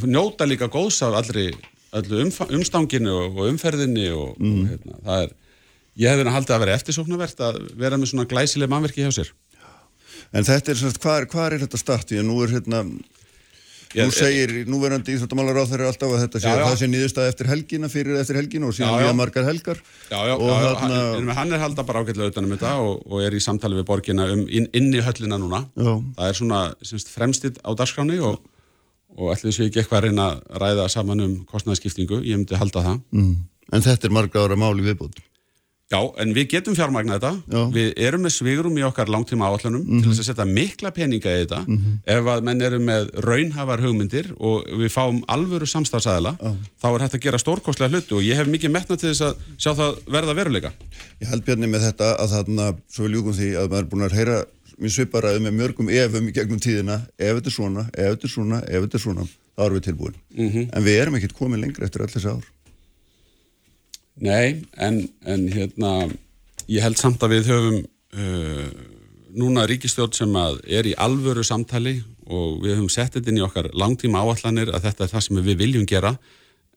[0.08, 1.46] njóta líka góðs af allri,
[1.94, 4.56] allri umstanginu og umferðinni og, mm.
[4.56, 5.34] og hérna, það er,
[6.02, 9.14] ég hef verið að halda að vera eftirsóknarvert að vera með svona glæsileg mannverki hjá
[9.20, 9.30] sér.
[10.34, 12.24] En þetta er svona, hvað hvað er þetta startið?
[12.26, 12.84] Nú er hérna
[13.94, 16.62] Nú segir núverandi íþróttamálar á þeirra alltaf að þetta sé já, já.
[16.62, 19.82] að það sé nýðustað eftir helgina fyrir eftir helgina og síðan við margar helgar.
[20.08, 20.96] Já, já, já þarna...
[21.12, 24.26] hann, hann er halda bara ágætlega utanum þetta og, og er í samtali við borgina
[24.34, 25.62] um inn, inn í höllina núna.
[25.78, 28.40] Það er svona semst, fremstitt á dagskráni og,
[29.14, 32.82] og ætlum við ekki eitthvað að reyna að ræða saman um kostnæðskiptingu, ég myndi halda
[32.88, 32.98] það.
[33.14, 33.36] Mm.
[33.78, 35.22] En þetta er margar ára máli viðbútt
[35.94, 37.60] Já, en við getum fjármagna þetta, Já.
[37.74, 40.02] við erum með svigurum í okkar langtíma áallunum mm -hmm.
[40.02, 41.98] til þess að setja mikla peninga í þetta mm -hmm.
[42.16, 46.34] ef að menn eru með raunhafar hugmyndir og við fáum alvöru samstagsæðila,
[46.82, 49.34] þá er hægt að gera stórkostlega hlutu og ég hef mikið metna til þess að
[49.58, 50.72] sjá það verða veruleika.
[51.20, 54.06] Ég held björni með þetta að þarna, svo við ljúkum því að maður er búin
[54.08, 54.44] að heyra
[54.78, 58.32] minn sviparaði með mörgum efum í gegnum tíðina, ef þetta er svona, ef þetta er
[58.32, 60.16] svona, ef þetta er svona, þá erum við tilbúin.
[60.34, 60.68] Mm -hmm.
[60.74, 62.53] En við erum ekkert komið lengra eftir ár.
[64.14, 66.06] Nei, en, en hérna,
[66.70, 68.68] ég held samt að við höfum uh,
[69.34, 70.36] núna ríkistjórn sem
[70.70, 71.96] er í alvöru samtali
[72.30, 75.42] og við höfum sett þetta inn í okkar langtíma áallanir að þetta er það sem
[75.42, 76.14] við viljum gera.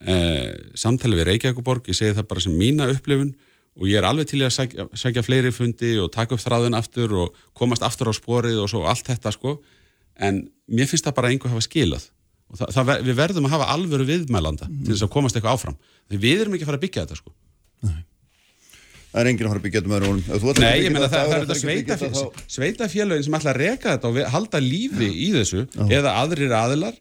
[0.02, 3.36] Uh, samtali við Reykjavíkuborg, ég segi það bara sem mína upplifun
[3.78, 7.14] og ég er alveg til að segja, segja fleiri fundi og taka upp þráðun aftur
[7.22, 9.60] og komast aftur á sporið og svo allt þetta sko,
[10.18, 12.10] en mér finnst það bara einhver hafa skilað
[12.48, 14.84] og það, það, við verðum að hafa alvöru viðmælanda mm.
[14.86, 17.18] til þess að komast eitthvað áfram Því við erum ekki að fara að byggja þetta
[17.20, 17.34] sko.
[17.88, 17.98] Nei.
[19.08, 20.62] Það er enginn að fara að byggja þetta með rónum.
[20.62, 24.62] Nei, ég meina það, það er þetta sveitafélagin sem ætla að reka þetta og halda
[24.64, 25.84] lífi í þessu Já.
[26.00, 26.98] eða aðrir aðilar.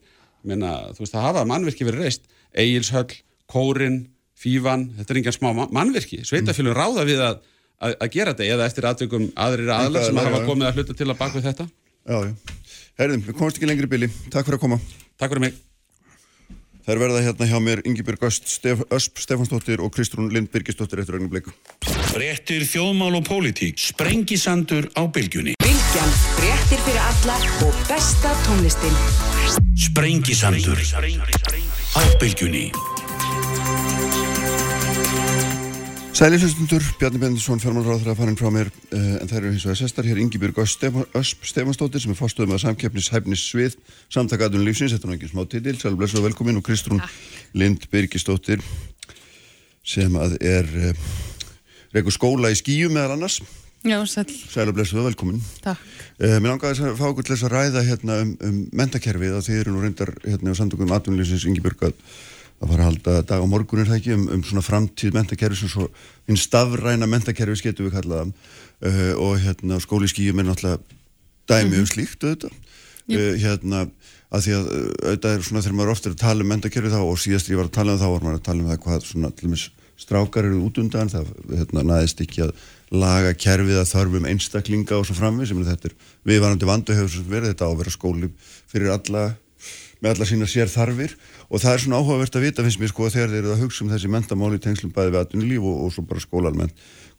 [0.47, 2.27] Meina, þú veist, það hafa mannverki verið reist.
[2.57, 3.19] Egilshöll,
[3.51, 3.99] Kórin,
[4.37, 6.23] Fívan, þetta er enginn smá mannverki.
[6.27, 6.79] Sveitafélagin mm.
[6.79, 7.41] ráða við að,
[7.79, 11.11] að, að gera þetta eða eftir aðtökum aðrir aðilar sem hafa komið að hluta til
[11.11, 11.69] að baka við þetta.
[12.97, 14.15] Herðum, við komumst ekki lengri bíli.
[14.31, 14.81] Takk fyrir að koma.
[15.17, 15.55] Takk fyrir mig.
[16.87, 21.01] Það er verða hérna hjá mér Ingebjörg Öst, Stef, Ösp, Stefansdóttir og Kristrún Lind Birgisdóttir
[21.01, 21.51] eftir ögnum bleiku.
[22.15, 25.57] Réttir þjóðmál og pólitík, sprengisandur á bylgjunni.
[25.59, 27.35] Bylgjan, réttir fyrir alla
[27.67, 28.95] og besta tónlistin.
[29.89, 32.69] Sprengisandur á bylgjunni.
[36.17, 39.77] Sæli hlustundur, Bjarni Bendisson, fjármálráður að farin frá mér, uh, en það eru hins vegar
[39.77, 43.75] sestar hér Ingi-Björg Ösp Stefansdóttir sem er fórstuðum að samkeppnis hæfnis svið
[44.15, 47.03] samtakaðunum lífsins, þetta er náttúrulega smá titil, sæli blessu og velkomin og Kristrún
[47.53, 48.63] Lind Birgisdóttir
[49.85, 51.03] sem að er uh, eh,
[51.93, 53.37] reyku skóla í skíu meðal annars.
[53.85, 54.25] Já, sæl.
[54.25, 55.43] Sæli blessu og velkomin.
[55.61, 55.83] Takk.
[56.17, 59.45] Uh, mér langaði að fá okkur til þess að ræða hérna um, um mentakerfið og
[59.45, 62.01] þið eru nú reyndar hérna á samtökum aðunlýsins Ingi-Björg að
[62.57, 65.71] að fara að halda dag á morgunir það ekki um, um svona framtíð mentakerfi sem
[65.71, 65.87] svo
[66.27, 70.79] einn stafræna mentakerfi getur við kallaða uh, og hérna skóli skýjum er náttúrulega
[71.47, 71.79] dæmi mm -hmm.
[71.79, 72.53] um slíkt auðvitað.
[73.07, 73.87] Uh, hérna
[74.31, 76.93] að því að uh, auðvitað er svona þegar maður ofta er að tala um mentakerfi
[76.93, 78.83] þá og síðast ég var að tala um þá var maður að tala um það
[78.83, 82.51] hvað svona allir strákar eru út undan það hérna, næðist ekki að
[82.93, 85.95] laga kerfið að þarfum einstaklinga og svo framvið sem þetta er
[86.29, 88.29] viðvarandi vandu hefur verið þetta á að vera skóli
[88.69, 89.23] fyrir alla
[90.01, 91.15] með alla sína sér þarfir
[91.47, 93.83] og það er svona áhugavert að vita finnst mér sko þegar þeir eru að hugsa
[93.83, 96.73] um þessi mentamáli tengslum bæði við aðtunni líf og, og svo bara skólalmenn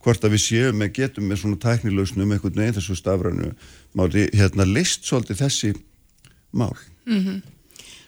[0.04, 3.52] hvort að við séum með getum með svona tæknilausnum um einhvern veginn þessu stafrænu
[3.98, 5.72] máli hérna list svolítið þessi
[6.52, 6.76] mál
[7.06, 7.40] mm -hmm.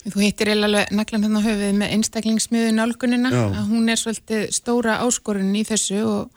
[0.00, 5.56] Þú hittir eiginlega naklan hérna höfuð með einstaklingsmiðu nálgunina að hún er svolítið stóra áskorun
[5.56, 6.30] í þessu og,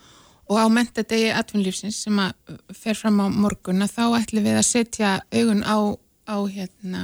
[0.52, 2.34] og á mentadegi atvinnlífsins sem að
[2.76, 5.96] fer fram á morgun að þá ætlum við að setja augun á
[6.28, 7.04] á hérna,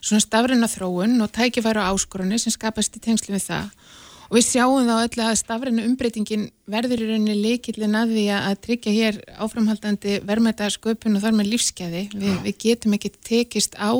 [0.00, 3.70] svona stafræna þróun og tækifæra áskorunni sem skapast í tengslu við það.
[4.28, 8.58] Og við sjáum þá öll að stafræna umbreytingin verður í rauninni leikillin að því að
[8.66, 13.96] tryggja hér áframhaldandi verðmættasköpun og þar með lífskeiði við, við getum ekki tekist á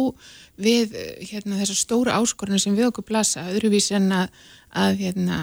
[0.59, 0.94] við
[1.30, 4.32] hérna, þessar stóra áskorunni sem við okkur blasa, öðruvís en að
[4.76, 5.39] að, hérna,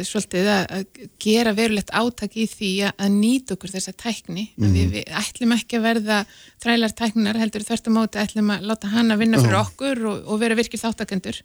[0.00, 4.74] svolítið, að gera verulegt átak í því að nýta okkur þessa tækni mm -hmm.
[4.76, 6.18] við, við ætlum ekki að verða
[6.62, 9.66] þrælar tæknar heldur þörftum áti ætlum að láta hana vinna fyrir oh.
[9.66, 11.42] okkur og, og vera virkir þáttakendur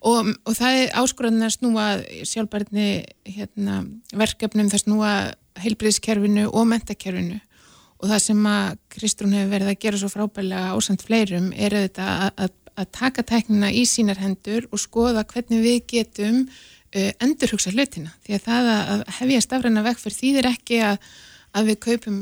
[0.00, 1.86] og, og það er áskorðan að snúa
[2.24, 2.88] sjálfbarni
[3.24, 5.12] hérna, verkefnum það snúa
[5.58, 7.40] heilbriðskerfinu og mentakerfinu
[7.98, 12.08] og það sem að Kristrún hefur verið að gera svo frábælega ásand fleirum er þetta
[12.26, 17.72] að, að, að taka tæknina í sínar hendur og skoða hvernig við getum uh, endurhugsa
[17.74, 18.14] hlutina.
[18.26, 21.10] Því að það að hefja stafræna vekk fyrir því þeir ekki að
[21.56, 22.16] að við kaupum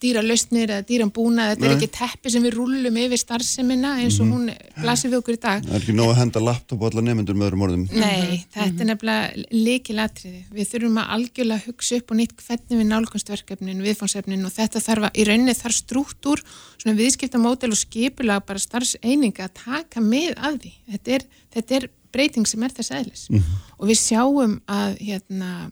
[0.00, 1.68] dýra lausnir eða dýran búna, þetta Nei.
[1.68, 4.54] er ekki teppi sem við rúlum yfir starfseminna eins og mm -hmm.
[4.54, 5.64] hún blasir við okkur í dag.
[5.64, 7.84] Það er ekki nóg að henda laptop á alla nefndur með öðrum orðum.
[7.90, 8.44] Nei, mm -hmm.
[8.54, 10.42] þetta er nefnilega leikilatriði.
[10.54, 15.02] Við þurfum að algjörlega hugsa upp og nýtt hvernig við nálgunstverkefnin, viðfónsefnin og þetta þarf
[15.10, 16.38] að, í rauninni þarf strúktúr,
[16.78, 20.72] svona viðskiptamódel og skipulega bara starfseininga að taka með að því.
[20.90, 21.22] Þetta er,
[21.54, 23.62] þetta er breyting sem er þess aðlis mm -hmm.
[23.78, 25.70] og við sjáum að hérna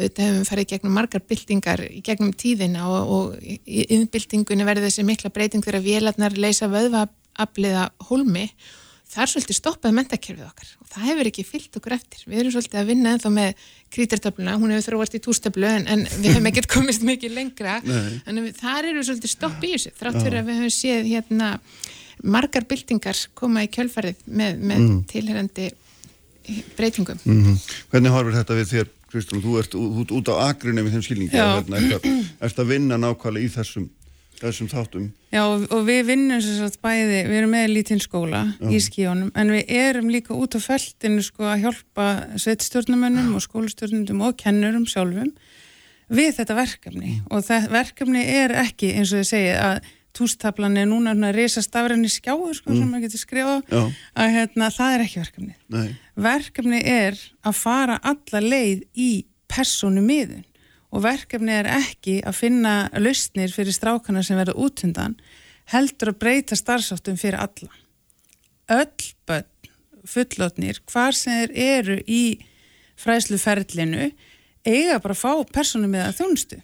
[0.00, 4.88] auðvitað hefum við farið gegnum margar byltingar í gegnum tíðina og, og í innbyltingunni verður
[4.88, 8.46] þessi mikla breyting þegar vélarnar leysa vöðvaafliða hólmi.
[9.10, 12.20] Það er svolítið stoppað mentakerfið okkar og það hefur ekki fyllt okkur eftir.
[12.30, 13.64] Við erum svolítið að vinna ennþá með
[13.96, 17.80] krítartöfluna hún hefur þróast í tústöflu en, en við hefum ekkert komist mikið lengra.
[18.30, 21.50] En þar eru svolítið stopp í þessu þrátt fyrir að við hefum séð hérna
[22.22, 24.96] margar byltingar koma í kjölfarið með, með mm.
[25.10, 25.70] tilherandi
[26.76, 27.18] breytingum.
[27.24, 27.58] Mm -hmm.
[27.90, 31.40] Hvernig horfur þetta við þér Kristján, þú ert út, út á agrinu með þeim skilningi
[31.40, 31.80] að hérna,
[32.48, 33.88] að vinna nákvæmlega í þessum,
[34.40, 35.08] þessum þáttum.
[35.34, 38.68] Já og, við vinnum svo að bæði, við erum með lítinn skóla Já.
[38.70, 42.10] í skíjónum en við erum líka út á földinu sko að hjálpa
[42.40, 45.34] sveitstjórnumönnum og skólistjórnundum og kennurum sjálfum
[46.10, 50.88] við þetta verkefni og það verkefni er ekki eins og þið segið að tústablan er
[50.90, 52.78] núna að reysa stafræni skjáður sko, mm.
[52.78, 53.74] sem maður getur skrifað
[54.14, 55.90] að hérna, það er ekki verkefni Nei.
[56.28, 59.10] verkefni er að fara alla leið í
[59.50, 60.46] personu miðun
[60.90, 65.16] og verkefni er ekki að finna lausnir fyrir strákana sem verða útundan
[65.70, 67.70] heldur að breyta starfsáttum fyrir alla
[68.70, 69.48] öll bönn
[70.10, 72.40] fullotnir, hvar sem þeir eru í
[73.00, 74.10] fræsluferlinu
[74.64, 76.60] eiga bara að fá personu miða þjónustu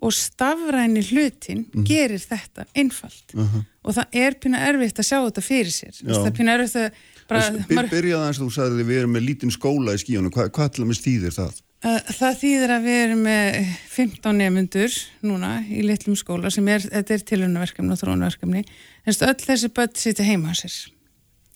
[0.00, 1.86] og stafræni hlutin mm.
[1.86, 3.64] gerir þetta einfalt uh -huh.
[3.84, 6.14] og það er pína erfitt að sjá þetta fyrir sér Já.
[6.14, 6.90] það er pína erfitt að
[7.28, 7.90] bara, Byr.
[7.90, 10.72] Byrjaði eins og þú sagði að við erum með lítinn skóla í skíunum, Hva, hvað
[10.72, 11.60] til að með stýðir það?
[11.80, 17.14] Það þýðir að við erum með 15 nefnundur núna í litlum skóla sem er, þetta
[17.14, 18.64] er tilhörnaverkefni og þrónaverkefni
[19.06, 20.76] en öll þessi börn sitja heima á sér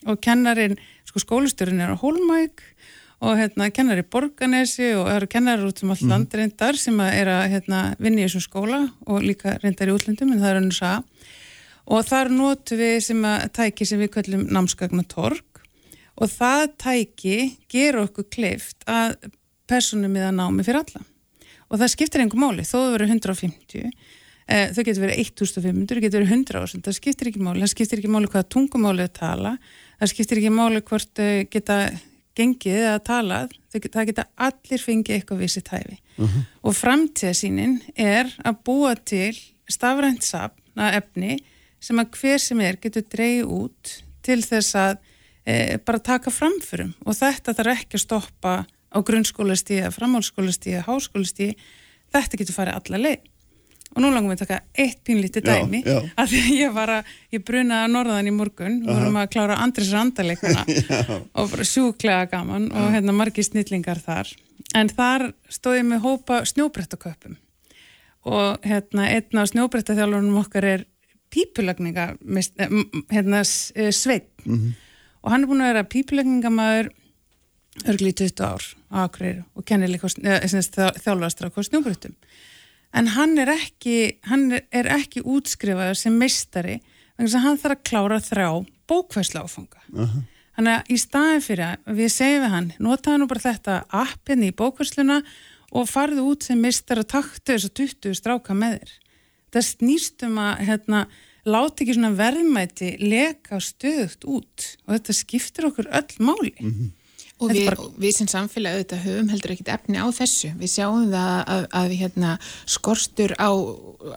[0.09, 2.75] og kennarin, sko skólistjórin er á Hólmæk og
[3.39, 6.13] hérna kennar í Borganesi og það eru kennar út um allt mm.
[6.13, 10.35] land reyndar sem er að hérna, vinna í þessum skóla og líka reyndar í útlöndum
[10.35, 10.91] en það er önnur sá
[11.85, 15.63] og þar notu við sem að tæki sem við kallum námskagnatorg
[16.15, 17.39] og það tæki
[17.71, 19.17] gerur okkur kleift að
[19.71, 21.03] personum við að námi fyrir alla.
[21.73, 26.05] Og það skiptir einhver máli þó það verður 150 eh, þau getur verið 1500, þau
[26.05, 29.15] getur verið 100 ásend það skiptir ekki máli, það skiptir ekki máli hvaða tungumáli það
[29.19, 29.55] tala,
[29.99, 31.79] það skiptir ekki máli hvort geta
[32.35, 36.45] gengið eða talað, það geta allir fengið eitthvað vissi tæfi uh -huh.
[36.63, 39.35] og framtíðasínin er að búa til
[39.69, 41.39] stafrænt sapna efni
[41.81, 44.97] sem að hver sem er getur dreyið út til þess að
[45.47, 46.95] e, bara taka framförum.
[47.05, 48.55] Og þetta þarf ekki að stoppa
[48.95, 51.57] á grunnskólastíða, framhálskólastíða, háskólastíði,
[52.15, 53.31] þetta getur farið alla leið
[53.95, 56.11] og nú langum við að taka eitt pínlítið dæmi já, já.
[56.19, 58.81] að ég var að, ég brunaði að norðan í morgun.
[58.85, 60.65] Og vorum að klára Andris Randaleguna
[61.39, 62.75] og bara sjúklega gaman já.
[62.81, 64.35] og hérna margi snillingar þar.
[64.75, 67.39] En þar stóð ég með hópa snjóbrettaköpum
[68.25, 70.85] og hérna einn af snjóbrettaþjálfurnum okkar er
[71.35, 72.77] pípulagninga eh,
[73.11, 73.43] hérna
[73.75, 74.73] eh, sveit mm -hmm.
[75.23, 76.91] og hann er búin að vera pípulagningamæður
[77.91, 80.41] örgli í 20 ár á Akureyri og kennir líka eh,
[81.05, 82.15] þjálfastra á snjóbrettum
[82.95, 83.97] en hann er ekki,
[84.29, 86.79] hann er ekki útskrifaður sem meistari
[87.17, 88.49] þannig að hann þarf að klára þrá
[88.91, 89.83] bókvæsla áfanga.
[89.93, 90.23] Uh -huh.
[90.55, 94.39] Þannig að í staðin fyrir að við segjum við hann, notaðu nú bara þetta appin
[94.39, 95.23] hérna í bókvæsluna
[95.75, 98.93] og farðu út sem meistar að taktu þess að 20 stráka með þér.
[99.55, 101.01] Það snýstum að hérna,
[101.45, 106.55] láta ekki svona verðmæti leka stöðugt út og þetta skiptir okkur öll máli.
[106.61, 106.77] Uh mhm.
[106.79, 106.93] -huh.
[107.45, 107.89] Og við, bara...
[108.01, 110.53] við sem samfélag auðvitað höfum heldur ekkit efni á þessu.
[110.61, 112.37] Við sjáum það að, að, að hérna,
[112.77, 113.51] skorstur á,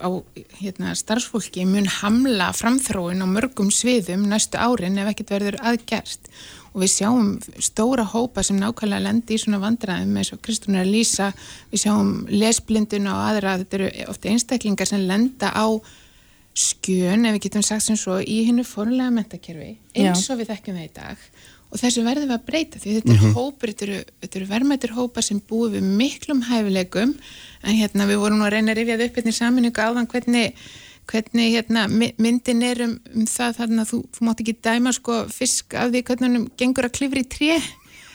[0.00, 0.08] á
[0.60, 6.32] hérna, starfsfólki mun hamla framþróin á mörgum sviðum næstu árin ef ekkit verður aðgerst.
[6.74, 7.30] Og við sjáum
[7.64, 11.30] stóra hópa sem nákvæmlega lendi í svona vandræðum eins og Kristúnar Lísa,
[11.72, 15.66] við sjáum lesblindun og aðra, þetta eru ofta einstaklingar sem lenda á
[16.58, 20.78] skjön, ef við getum sagt sem svo, í hinnu fórlega mentakerfi eins og við þekkjum
[20.80, 21.26] það í dag
[21.68, 23.36] og þessu verðum við að breyta því þetta er mm -hmm.
[23.36, 27.14] hópur, þetta eru, eru verðmættir hópa sem búið við miklum hæfileikum.
[27.62, 30.54] En hérna við vorum nú að reyna að rifjað upp hérna í saminuga áðan hvernig,
[31.08, 31.88] hvernig hérna,
[32.18, 36.02] myndin er um, um það þarna þú, þú mátt ekki dæma sko fisk af því
[36.02, 37.60] hvernig hann gengur að klifra í tré.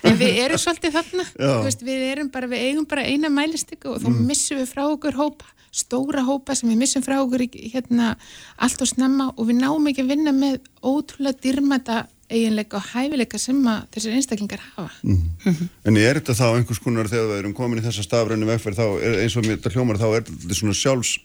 [0.04, 1.26] En við erum svolítið þarna.
[1.64, 4.24] Veist, við erum bara, við eigum bara eina mælistíku og þá mm.
[4.28, 8.14] missum við frá okkur hópa stóra hópa sem við missum frá okkur hérna
[8.62, 9.32] allt og snemma.
[9.38, 14.16] Og við náum ekki að vinna með ótrúlega dyrmata eiginleika og hæfileika sem að þessir
[14.18, 14.90] einstaklingar hafa.
[15.04, 15.68] Mm -hmm.
[15.86, 18.88] En er þetta þá einhvers konar þegar við erum komin í þessa stafrænu vegferð þá,
[19.02, 21.20] er, eins og mér þetta hljómar þá er þetta svona sjálfs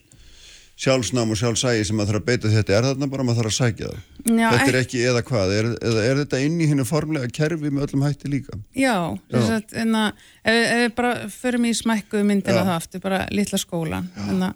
[0.78, 2.74] sjálfsnám og sjálfsægi sem maður þarf að beita þetta.
[2.76, 4.02] Er þarna bara maður þarf að sækja það?
[4.28, 7.72] Já, þetta er ekki eða hvað, er, eða er þetta inn í hennu formlega kerfi
[7.72, 8.58] með öllum hætti líka?
[8.78, 8.94] Já,
[9.32, 10.04] þess að enna,
[10.44, 14.52] ef, ef við bara förum í smækkuðu myndina það aftur, bara litla skólan enna,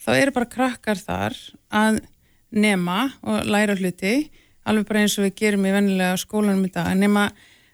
[0.00, 1.36] þá eru bara krakkar þar
[1.68, 2.00] að
[2.48, 4.30] nema og læra hluti,
[4.68, 7.28] alveg bara eins og við gerum í vennilega skólanum í dag nema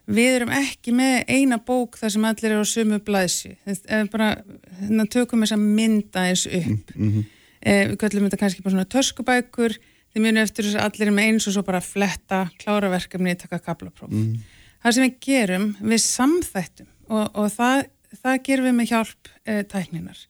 [0.05, 4.11] við erum ekki með eina bók þar sem allir eru á sumu blæsi ef við
[4.13, 4.35] bara
[4.81, 7.33] hérna, tökum þess að mynda eins upp mm -hmm
[7.65, 9.77] eh, við kallum þetta kannski bara svona törskubækur
[10.15, 13.35] þið munu eftir þess að allir er með eins og svo bara fletta, klára verkefni,
[13.39, 14.13] taka kaplapróf.
[14.13, 14.43] Mm.
[14.85, 17.87] Það sem við gerum við samþættum og, og það,
[18.21, 20.21] það gerum við með hjálp eh, tækninar.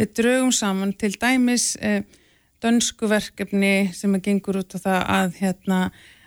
[0.00, 2.02] Við draugum saman til dæmis eh,
[2.62, 5.80] dönsku verkefni sem er gengur út á það að hérna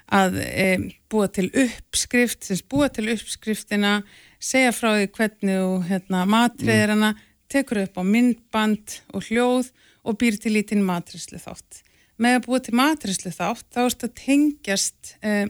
[0.06, 0.68] að e,
[1.10, 3.98] búa til uppskrift sem búa til uppskriftina
[4.38, 7.16] segja frá því hvernig og hérna matriðirana,
[7.49, 9.72] tekur upp á myndband og hljóð
[10.06, 11.82] og býr til lítinn matrislu þátt.
[12.22, 15.48] Með að búa til matrislu þátt þá erst að tengjast eh,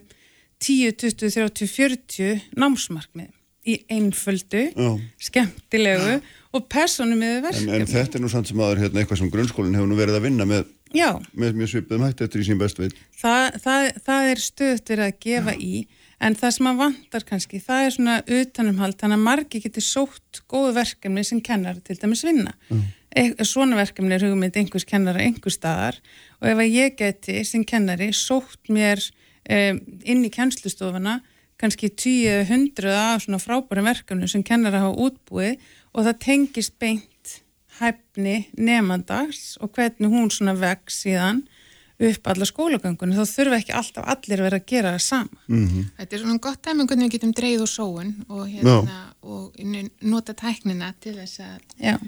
[0.63, 3.33] 10, 20, 30, 40 námsmarkmið
[3.65, 4.91] í einföldu, Já.
[5.17, 7.73] skemmtilegu og persónu með verkefni.
[7.73, 10.19] En, en þetta er nú samt sem aður hérna, eitthvað sem grunnskólinn hefur nú verið
[10.19, 10.65] að vinna með,
[11.35, 12.97] með mjög svipuðum hætti eftir í sín bestu veit.
[13.19, 13.61] Það,
[14.07, 15.61] það, er stöðt verið að gefa Já.
[15.61, 15.85] í
[16.25, 20.45] en það sem að vantar kannski, það er svona utanumhald, þannig að margi getur sótt
[20.51, 22.55] góðu verkefni sem kennar til dæmis vinna.
[22.61, 22.85] Já
[23.43, 25.99] svona verkefni er hugmynd einhvers kennara einhver staðar
[26.41, 31.21] og ef að ég geti sem kennari sótt mér um, inn í kennslustofuna
[31.61, 35.55] kannski 10-100 af svona frábærum verkefni sem kennara hafa útbúið
[35.95, 37.35] og það tengist beint
[37.79, 41.45] hæfni nefndags og hvernig hún svona veg síðan
[41.95, 45.37] upp alla skólagöngunum, þá þurfa ekki alltaf allir að vera að gera það sama.
[45.47, 45.85] Mm -hmm.
[45.97, 49.53] Þetta er svona gott dæmi um hvernig við getum dreyð og sóun og, hérna, og
[50.01, 51.99] nota tæknina til þess að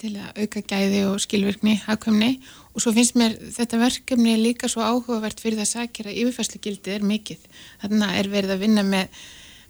[0.00, 2.40] til að auka gæði og skilvirkni, hafkvæmni
[2.72, 6.60] og svo finnst mér þetta verkefni líka svo áhugavert fyrir það að sakja að yfirfærslu
[6.64, 7.40] gildi er mikill.
[7.82, 9.20] Þannig er verið að vinna með,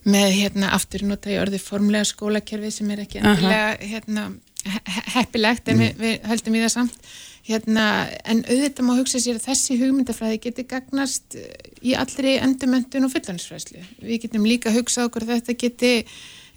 [0.09, 4.31] með hérna, aftur nota í orði formlega skólakerfi sem er ekki endilega hérna,
[5.17, 5.83] heppilegt en mm.
[5.83, 7.13] við, við höldum í það samt.
[7.51, 7.85] Hérna,
[8.29, 11.37] en auðvitað má hugsa sér að þessi hugmyndafræði geti gagnast
[11.81, 13.81] í allri endumöndun og fullansfræðslu.
[14.05, 15.93] Við getum líka hugsað okkur að þetta geti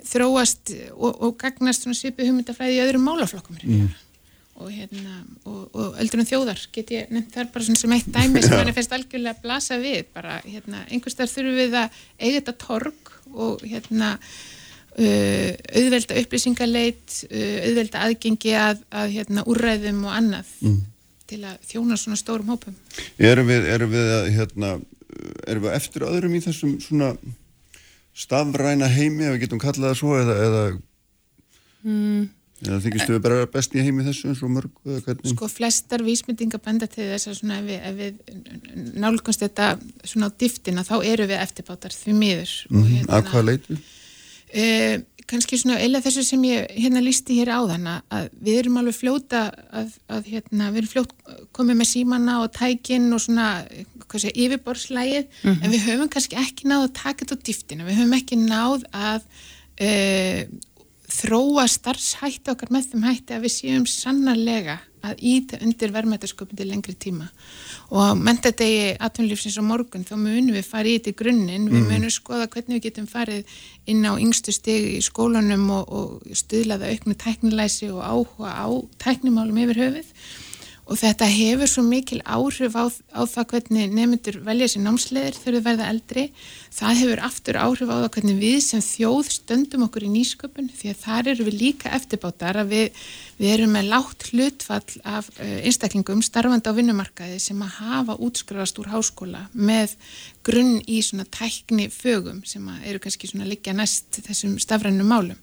[0.04, 3.88] þróast og, og gagnast svipu hugmyndafræði í öðrum málaflokkum mm.
[4.60, 8.58] og, hérna, og, og öldrunum þjóðar get ég nefnt þar bara sem eitt dæmi sem
[8.58, 12.36] hann er fest algjörlega að blasa við bara hérna, einhvers þar þurfum við að eiga
[12.42, 20.18] þetta torg og hérna uh, auðvelda upplýsingaleit uh, auðvelda aðgengi að, að hérna, úrræðum og
[20.18, 20.82] annað mm.
[21.32, 22.78] til að þjóna svona stórum hópum
[23.18, 24.76] Erum við, erum við, hérna,
[25.48, 27.14] erum við eftir öðrum í þessum svona
[28.14, 30.64] stafræna heimi, ef við getum kallað það svo eða, eða,
[31.82, 32.24] mm.
[32.68, 36.88] Eða þykistu við bara best í heimi þessu eins og mörg Sko flestar vísmyndinga benda
[36.92, 39.72] til þess að svona, ef við, ef við nálgumst þetta
[40.04, 42.94] svona á dýftina þá eru við eftirbátar því miður mm -hmm.
[42.98, 43.80] hérna, Að hvað leitu?
[44.54, 44.98] Uh,
[45.30, 48.98] kannski svona eila þessu sem ég hérna lísti hér á þann að við erum alveg
[48.98, 51.14] fljóta að, að hérna, við erum fljót
[51.56, 53.48] komið með símanna og tækin og svona
[54.14, 55.64] sé, yfirborslægið mm -hmm.
[55.64, 58.86] en við höfum kannski ekki náð að taka þetta á dýftina, við höfum ekki náð
[58.92, 59.22] að
[59.82, 60.42] uh,
[61.14, 66.70] þróa starfshætti okkar með þeim hætti að við séum sannarlega að íta undir verðmættasköpun til
[66.70, 67.28] lengri tíma.
[67.92, 71.92] Og mentadegi atvinnlífsins á morgun þá munum við fara í þetta í grunninn, við mm.
[71.92, 73.58] munum skoða hvernig við getum farið
[73.92, 78.68] inn á yngstu stegi í skólanum og, og stuðlaða auknu tæknilæsi og áhuga á
[79.04, 80.16] tæknimálum yfir höfuð
[80.94, 85.62] og þetta hefur svo mikil áhrif á, á það hvernig nefndur velja sér námsleðir þau
[85.66, 86.26] verða eldri.
[86.70, 90.92] Það hefur aftur áhrif á það hvernig við sem þjóð stöndum okkur í nýsköpun því
[90.92, 93.00] að þar eru við líka eftirbátar að við,
[93.40, 98.82] við erum með látt hlutfall af uh, einstaklingum starfandi á vinnumarkaði sem að hafa útskrifast
[98.84, 99.96] úr háskóla með
[100.46, 105.42] grunn í svona tækni fögum sem eru kannski svona líka næst þessum stafrænum málum.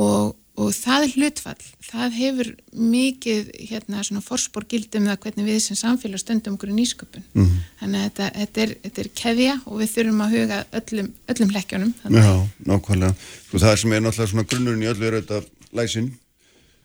[0.00, 2.48] Og og það er hlutfall, það hefur
[2.78, 7.24] mikið hérna svona forspór gildum það hvernig við sem samfélag stöndum okkur í nýsköpun.
[7.34, 7.64] Mm -hmm.
[7.80, 11.54] þannig að þetta, þetta, er, þetta er keðja og við þurfum að huga öllum, öllum
[11.54, 12.34] hlekkjónum Já,
[12.70, 13.14] nákvæmlega,
[13.48, 15.42] sko það sem er náttúrulega svona grunnurinn í öllu er þetta
[15.74, 16.12] læsin.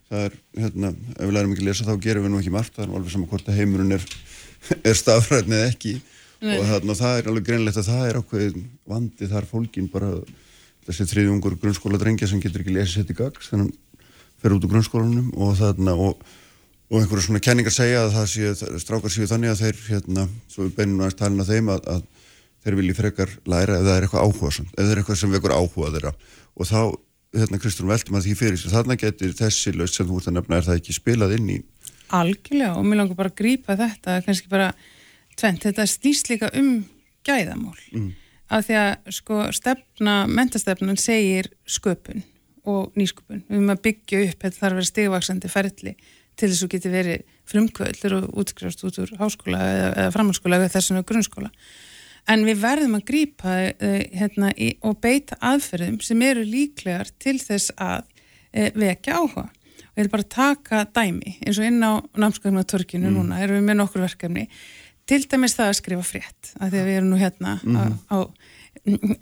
[0.10, 2.74] Það er, hérna, ef við lærum ekki að lesa þá gerum við nú ekki margt,
[2.74, 4.06] það er alveg saman hvort að heimurinn er,
[4.90, 6.00] er stafræðin eða ekki.
[6.40, 6.56] Nei.
[6.56, 8.44] og þarna, það er alveg greinlegt að það er okkur
[8.88, 9.28] vandi.
[9.28, 10.14] Þar fólkin bara
[10.90, 14.06] þessi þriðjungur grunnskóla drengja sem getur ekki lesið sér til gags þannig að
[14.40, 16.22] fer út úr grunnskólanum og þarna og,
[16.90, 20.66] og einhverju svona kenningar segja að það sé, strákar séu þannig að þeir hérna, svo
[20.66, 22.08] við beinum aðeins talin að þeim að, að
[22.64, 25.56] þeir vilji frekar læra ef það er eitthvað áhuga ef það er eitthvað sem vekur
[25.56, 26.14] áhuga þeirra.
[26.60, 26.80] Og þá,
[27.36, 30.40] hérna Kristján veltum að því fyrir sig þarna getur þessi laust sem þú ert að
[30.40, 31.60] nefna er það ekki spilað inn í
[32.10, 34.72] Algjörlega og mér langar bara að grípa þetta kannski bara
[35.38, 36.72] tvent, þetta snýst líka um
[37.28, 37.78] gæðamál.
[37.94, 38.10] Mm.
[38.50, 42.24] Af því að sko stefna mentastefnan segir sköpun
[42.70, 45.94] og nýsköpun, við erum að byggja upp þetta þarf að vera stigvaksandi ferli
[46.40, 50.74] til þess að geti verið frumkvöldur og útskrifast út úr háskóla eða, eða framhalskóla eða
[50.76, 51.52] þessum grunnskóla.
[52.30, 54.52] En við verðum að grípa uh, hérna,
[54.86, 59.48] og beita aðferðum sem eru líklegar til þess að uh, vekja áhuga.
[59.80, 61.38] Við viljum bara taka dæmi.
[61.44, 63.18] Eins og inn á námskapnatörkinu mm.
[63.18, 64.46] núna erum við með nokkur verkefni
[65.10, 67.78] til dæmis það að skrifa frétt að því að við erum nú hérna mm.
[67.82, 67.84] á,
[68.14, 68.18] á,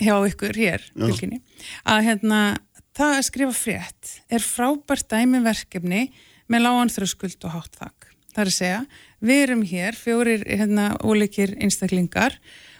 [0.03, 1.41] hjá ykkur hér vilkinni,
[1.87, 2.41] að hérna
[2.97, 6.07] það að skrifa frétt er frábært dæmi verkefni
[6.51, 8.07] með lágan þröskuld og hátt þakk.
[8.33, 8.81] Það er að segja
[9.27, 12.37] við erum hér, fjórir hérna óleikir einstaklingar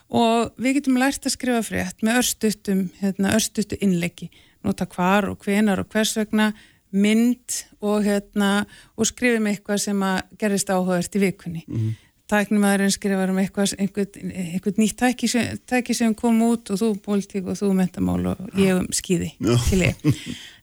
[0.08, 4.30] og við getum lært að skrifa frétt með örstuttum, hérna örstuttu innleiki
[4.66, 6.52] nota hvar og hvenar og hvers vegna
[6.96, 8.66] mynd og, hérna,
[8.96, 11.64] og skrifum eitthvað sem að gerist áhugast í vikunni.
[11.68, 11.96] Mm -hmm.
[12.28, 16.90] Tæknumæðurinn skrifar um eitthvað, einhvern, einhvern nýtt tæki sem, tæki sem kom út og þú
[17.06, 19.30] politík og þú mentamál og ég um skýði
[19.70, 20.02] til ég.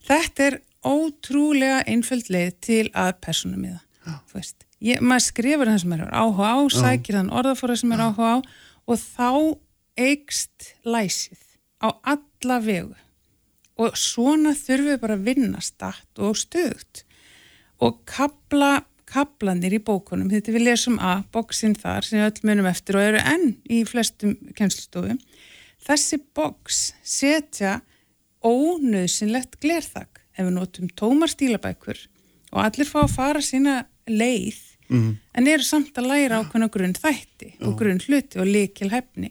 [0.04, 3.80] Þetta er ótrúlega einföld leið til að personum í það.
[5.00, 8.38] Maður skrifar það sem er áhuga á, sækir þann orðafóra sem er áhuga á
[8.84, 9.30] og þá
[9.96, 11.40] eigst læsið
[11.80, 12.92] á alla vegu.
[13.80, 17.06] Og svona þurfum við bara að vinna statt og stöðt
[17.82, 18.84] og kabla,
[19.14, 23.08] kablanir í bókunum, þetta við lesum að bóksinn þar sem við öll munum eftir og
[23.08, 25.20] eru enn í flestum kennslustofum.
[25.84, 27.78] Þessi bóks setja
[28.44, 30.22] ónöðsynlegt glerþak.
[30.34, 32.00] Ef við notum tómar stílabækur
[32.54, 34.58] og allir fá að fara sína leið
[34.88, 35.16] mm -hmm.
[35.34, 39.30] en eru samt að læra ákveðna grunn þætti og grunn hluti og likil hefni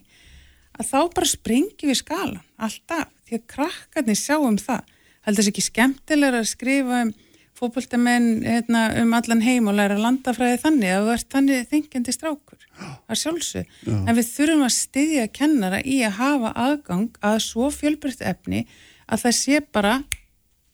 [0.78, 4.82] að þá bara sprengi við skalan alltaf því að krakkarnir sjáum það.
[5.24, 7.14] Heldur þess ekki skemmtilega að skrifa um
[7.58, 12.66] fókbóltamenn hérna, um allan heim og læra landafræði þannig að ert þannig þingjandi strákur
[13.06, 18.24] að sjálfsög, en við þurfum að styðja kennara í að hafa aðgang að svo fjölbrytt
[18.26, 18.64] efni
[19.06, 19.94] að það sé bara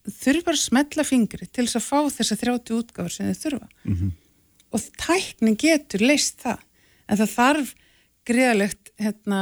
[0.09, 3.69] þurfa bara að smetla fingri til þess að fá þessa 30 útgáður sem þið þurfa.
[3.85, 4.13] Mm -hmm.
[4.71, 6.63] og tækning getur leist það.
[7.09, 7.75] En það þarf
[8.25, 9.41] greiðalegt hérna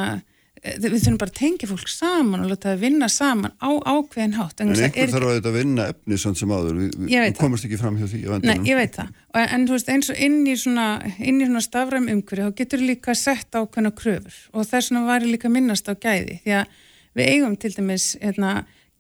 [0.63, 4.63] við þurfum bara að tengja fólk saman og láta það vinna saman á ákveðin hátt.
[4.63, 8.41] En einhver þarf að, vinna efni sem áður, við, við komast ekki fram hjá því
[8.43, 9.13] Nei, ég veit það,
[9.45, 13.55] en þú veist eins og inn í svona, svona stafræm umhverju þá getur líka sett
[13.55, 14.41] ákveðna kröfur.
[14.55, 16.41] Og þess vegna var ég líka minnast á gæði.
[16.43, 16.75] Því að
[17.19, 18.57] við eigum til dæmis hérna,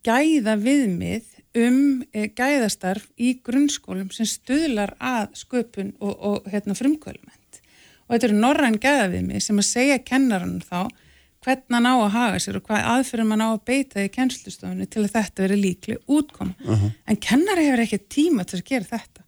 [0.06, 7.34] gæða viðmið um e, gæðastarf í grunnskólum sem stuðlar að sköpun og, og hérna, frumkvölument
[8.08, 10.88] og þetta eru norræn gæðaviðmið sem að segja kennarann þá
[11.48, 14.86] hvernig hann á að haga sér og hvað aðferðum hann á að beita í kennslustofunni
[14.92, 16.54] til að þetta veri líkli útkoma.
[16.64, 16.92] Uh -huh.
[17.08, 19.22] En kennari hefur ekki tíma til að gera þetta.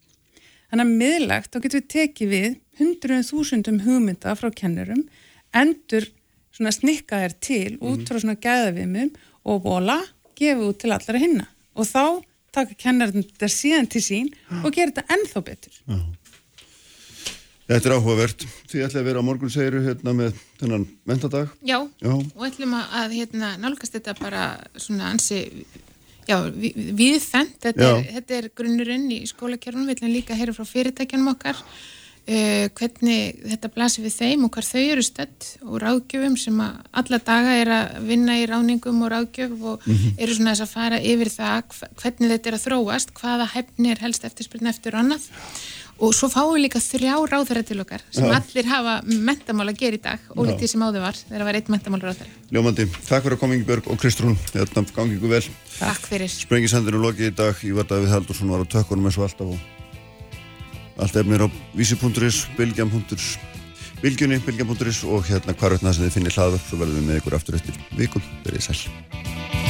[0.71, 5.05] Þannig að miðlagt þá getur við tekið við hundruðum þúsundum hugmynda frá kennurum,
[5.53, 6.07] endur
[6.53, 8.07] snikkaðir til út mhm.
[8.07, 9.11] frá svona gæðavimum
[9.45, 10.01] og vola
[10.37, 11.47] gefið út til allara hinna.
[11.75, 12.23] Og þá
[12.53, 14.33] taka kennarinn þetta síðan til sín
[14.65, 15.75] og gera þetta ennþá betur.
[15.87, 16.20] Uh -huh.
[17.71, 18.47] Þetta er áhugavert.
[18.71, 21.53] Þið ætlaði að vera á morgun segiru hérna með þennan mentadag.
[21.63, 22.11] Já, já.
[22.11, 25.45] og ætlum að hérna, nálgast þetta bara svona ansi,
[26.27, 30.57] já, við, við þenn, þetta, þetta er grunnurinn í skólakjörnum, við ætlum líka að heyra
[30.57, 35.81] frá fyrirtækjanum okkar, uh, hvernig þetta blasir við þeim og hvar þau eru stödd og
[35.85, 40.19] ráðgjöfum sem að alla daga er að vinna í ráningum og ráðgjöf og mm -hmm.
[40.19, 44.03] eru svona þess að fara yfir það hvernig þetta er að þróast, hvaða hefni er
[44.03, 45.31] helst eftirspilna eftir annað.
[45.31, 48.33] Já og svo fáum við líka þrjá ráðverðar til okkar sem Já.
[48.39, 51.69] allir hafa mentamál að gera í dag og litið sem áður var þegar var eitt
[51.73, 54.35] mentamál ráðverð Ljómandi, takk fyrir að koma Ingeborg og Kristrún.
[54.51, 55.45] Þetta gangi ykkur vel.
[55.77, 56.33] Takk fyrir.
[56.35, 61.01] Sprengisendinu lokið í dag, ég var Davíð Haldursson var á tökkunum eins og alltaf og
[61.01, 61.49] allt efnir á
[61.79, 63.31] vísi.is bilgjam.is
[64.03, 67.39] bilgjunni, bilgjam.is og hérna hvar veitna sem þið finnir hlaðu svo verðum við með ykkur
[67.39, 69.70] aftur eftir vikum, verið sæl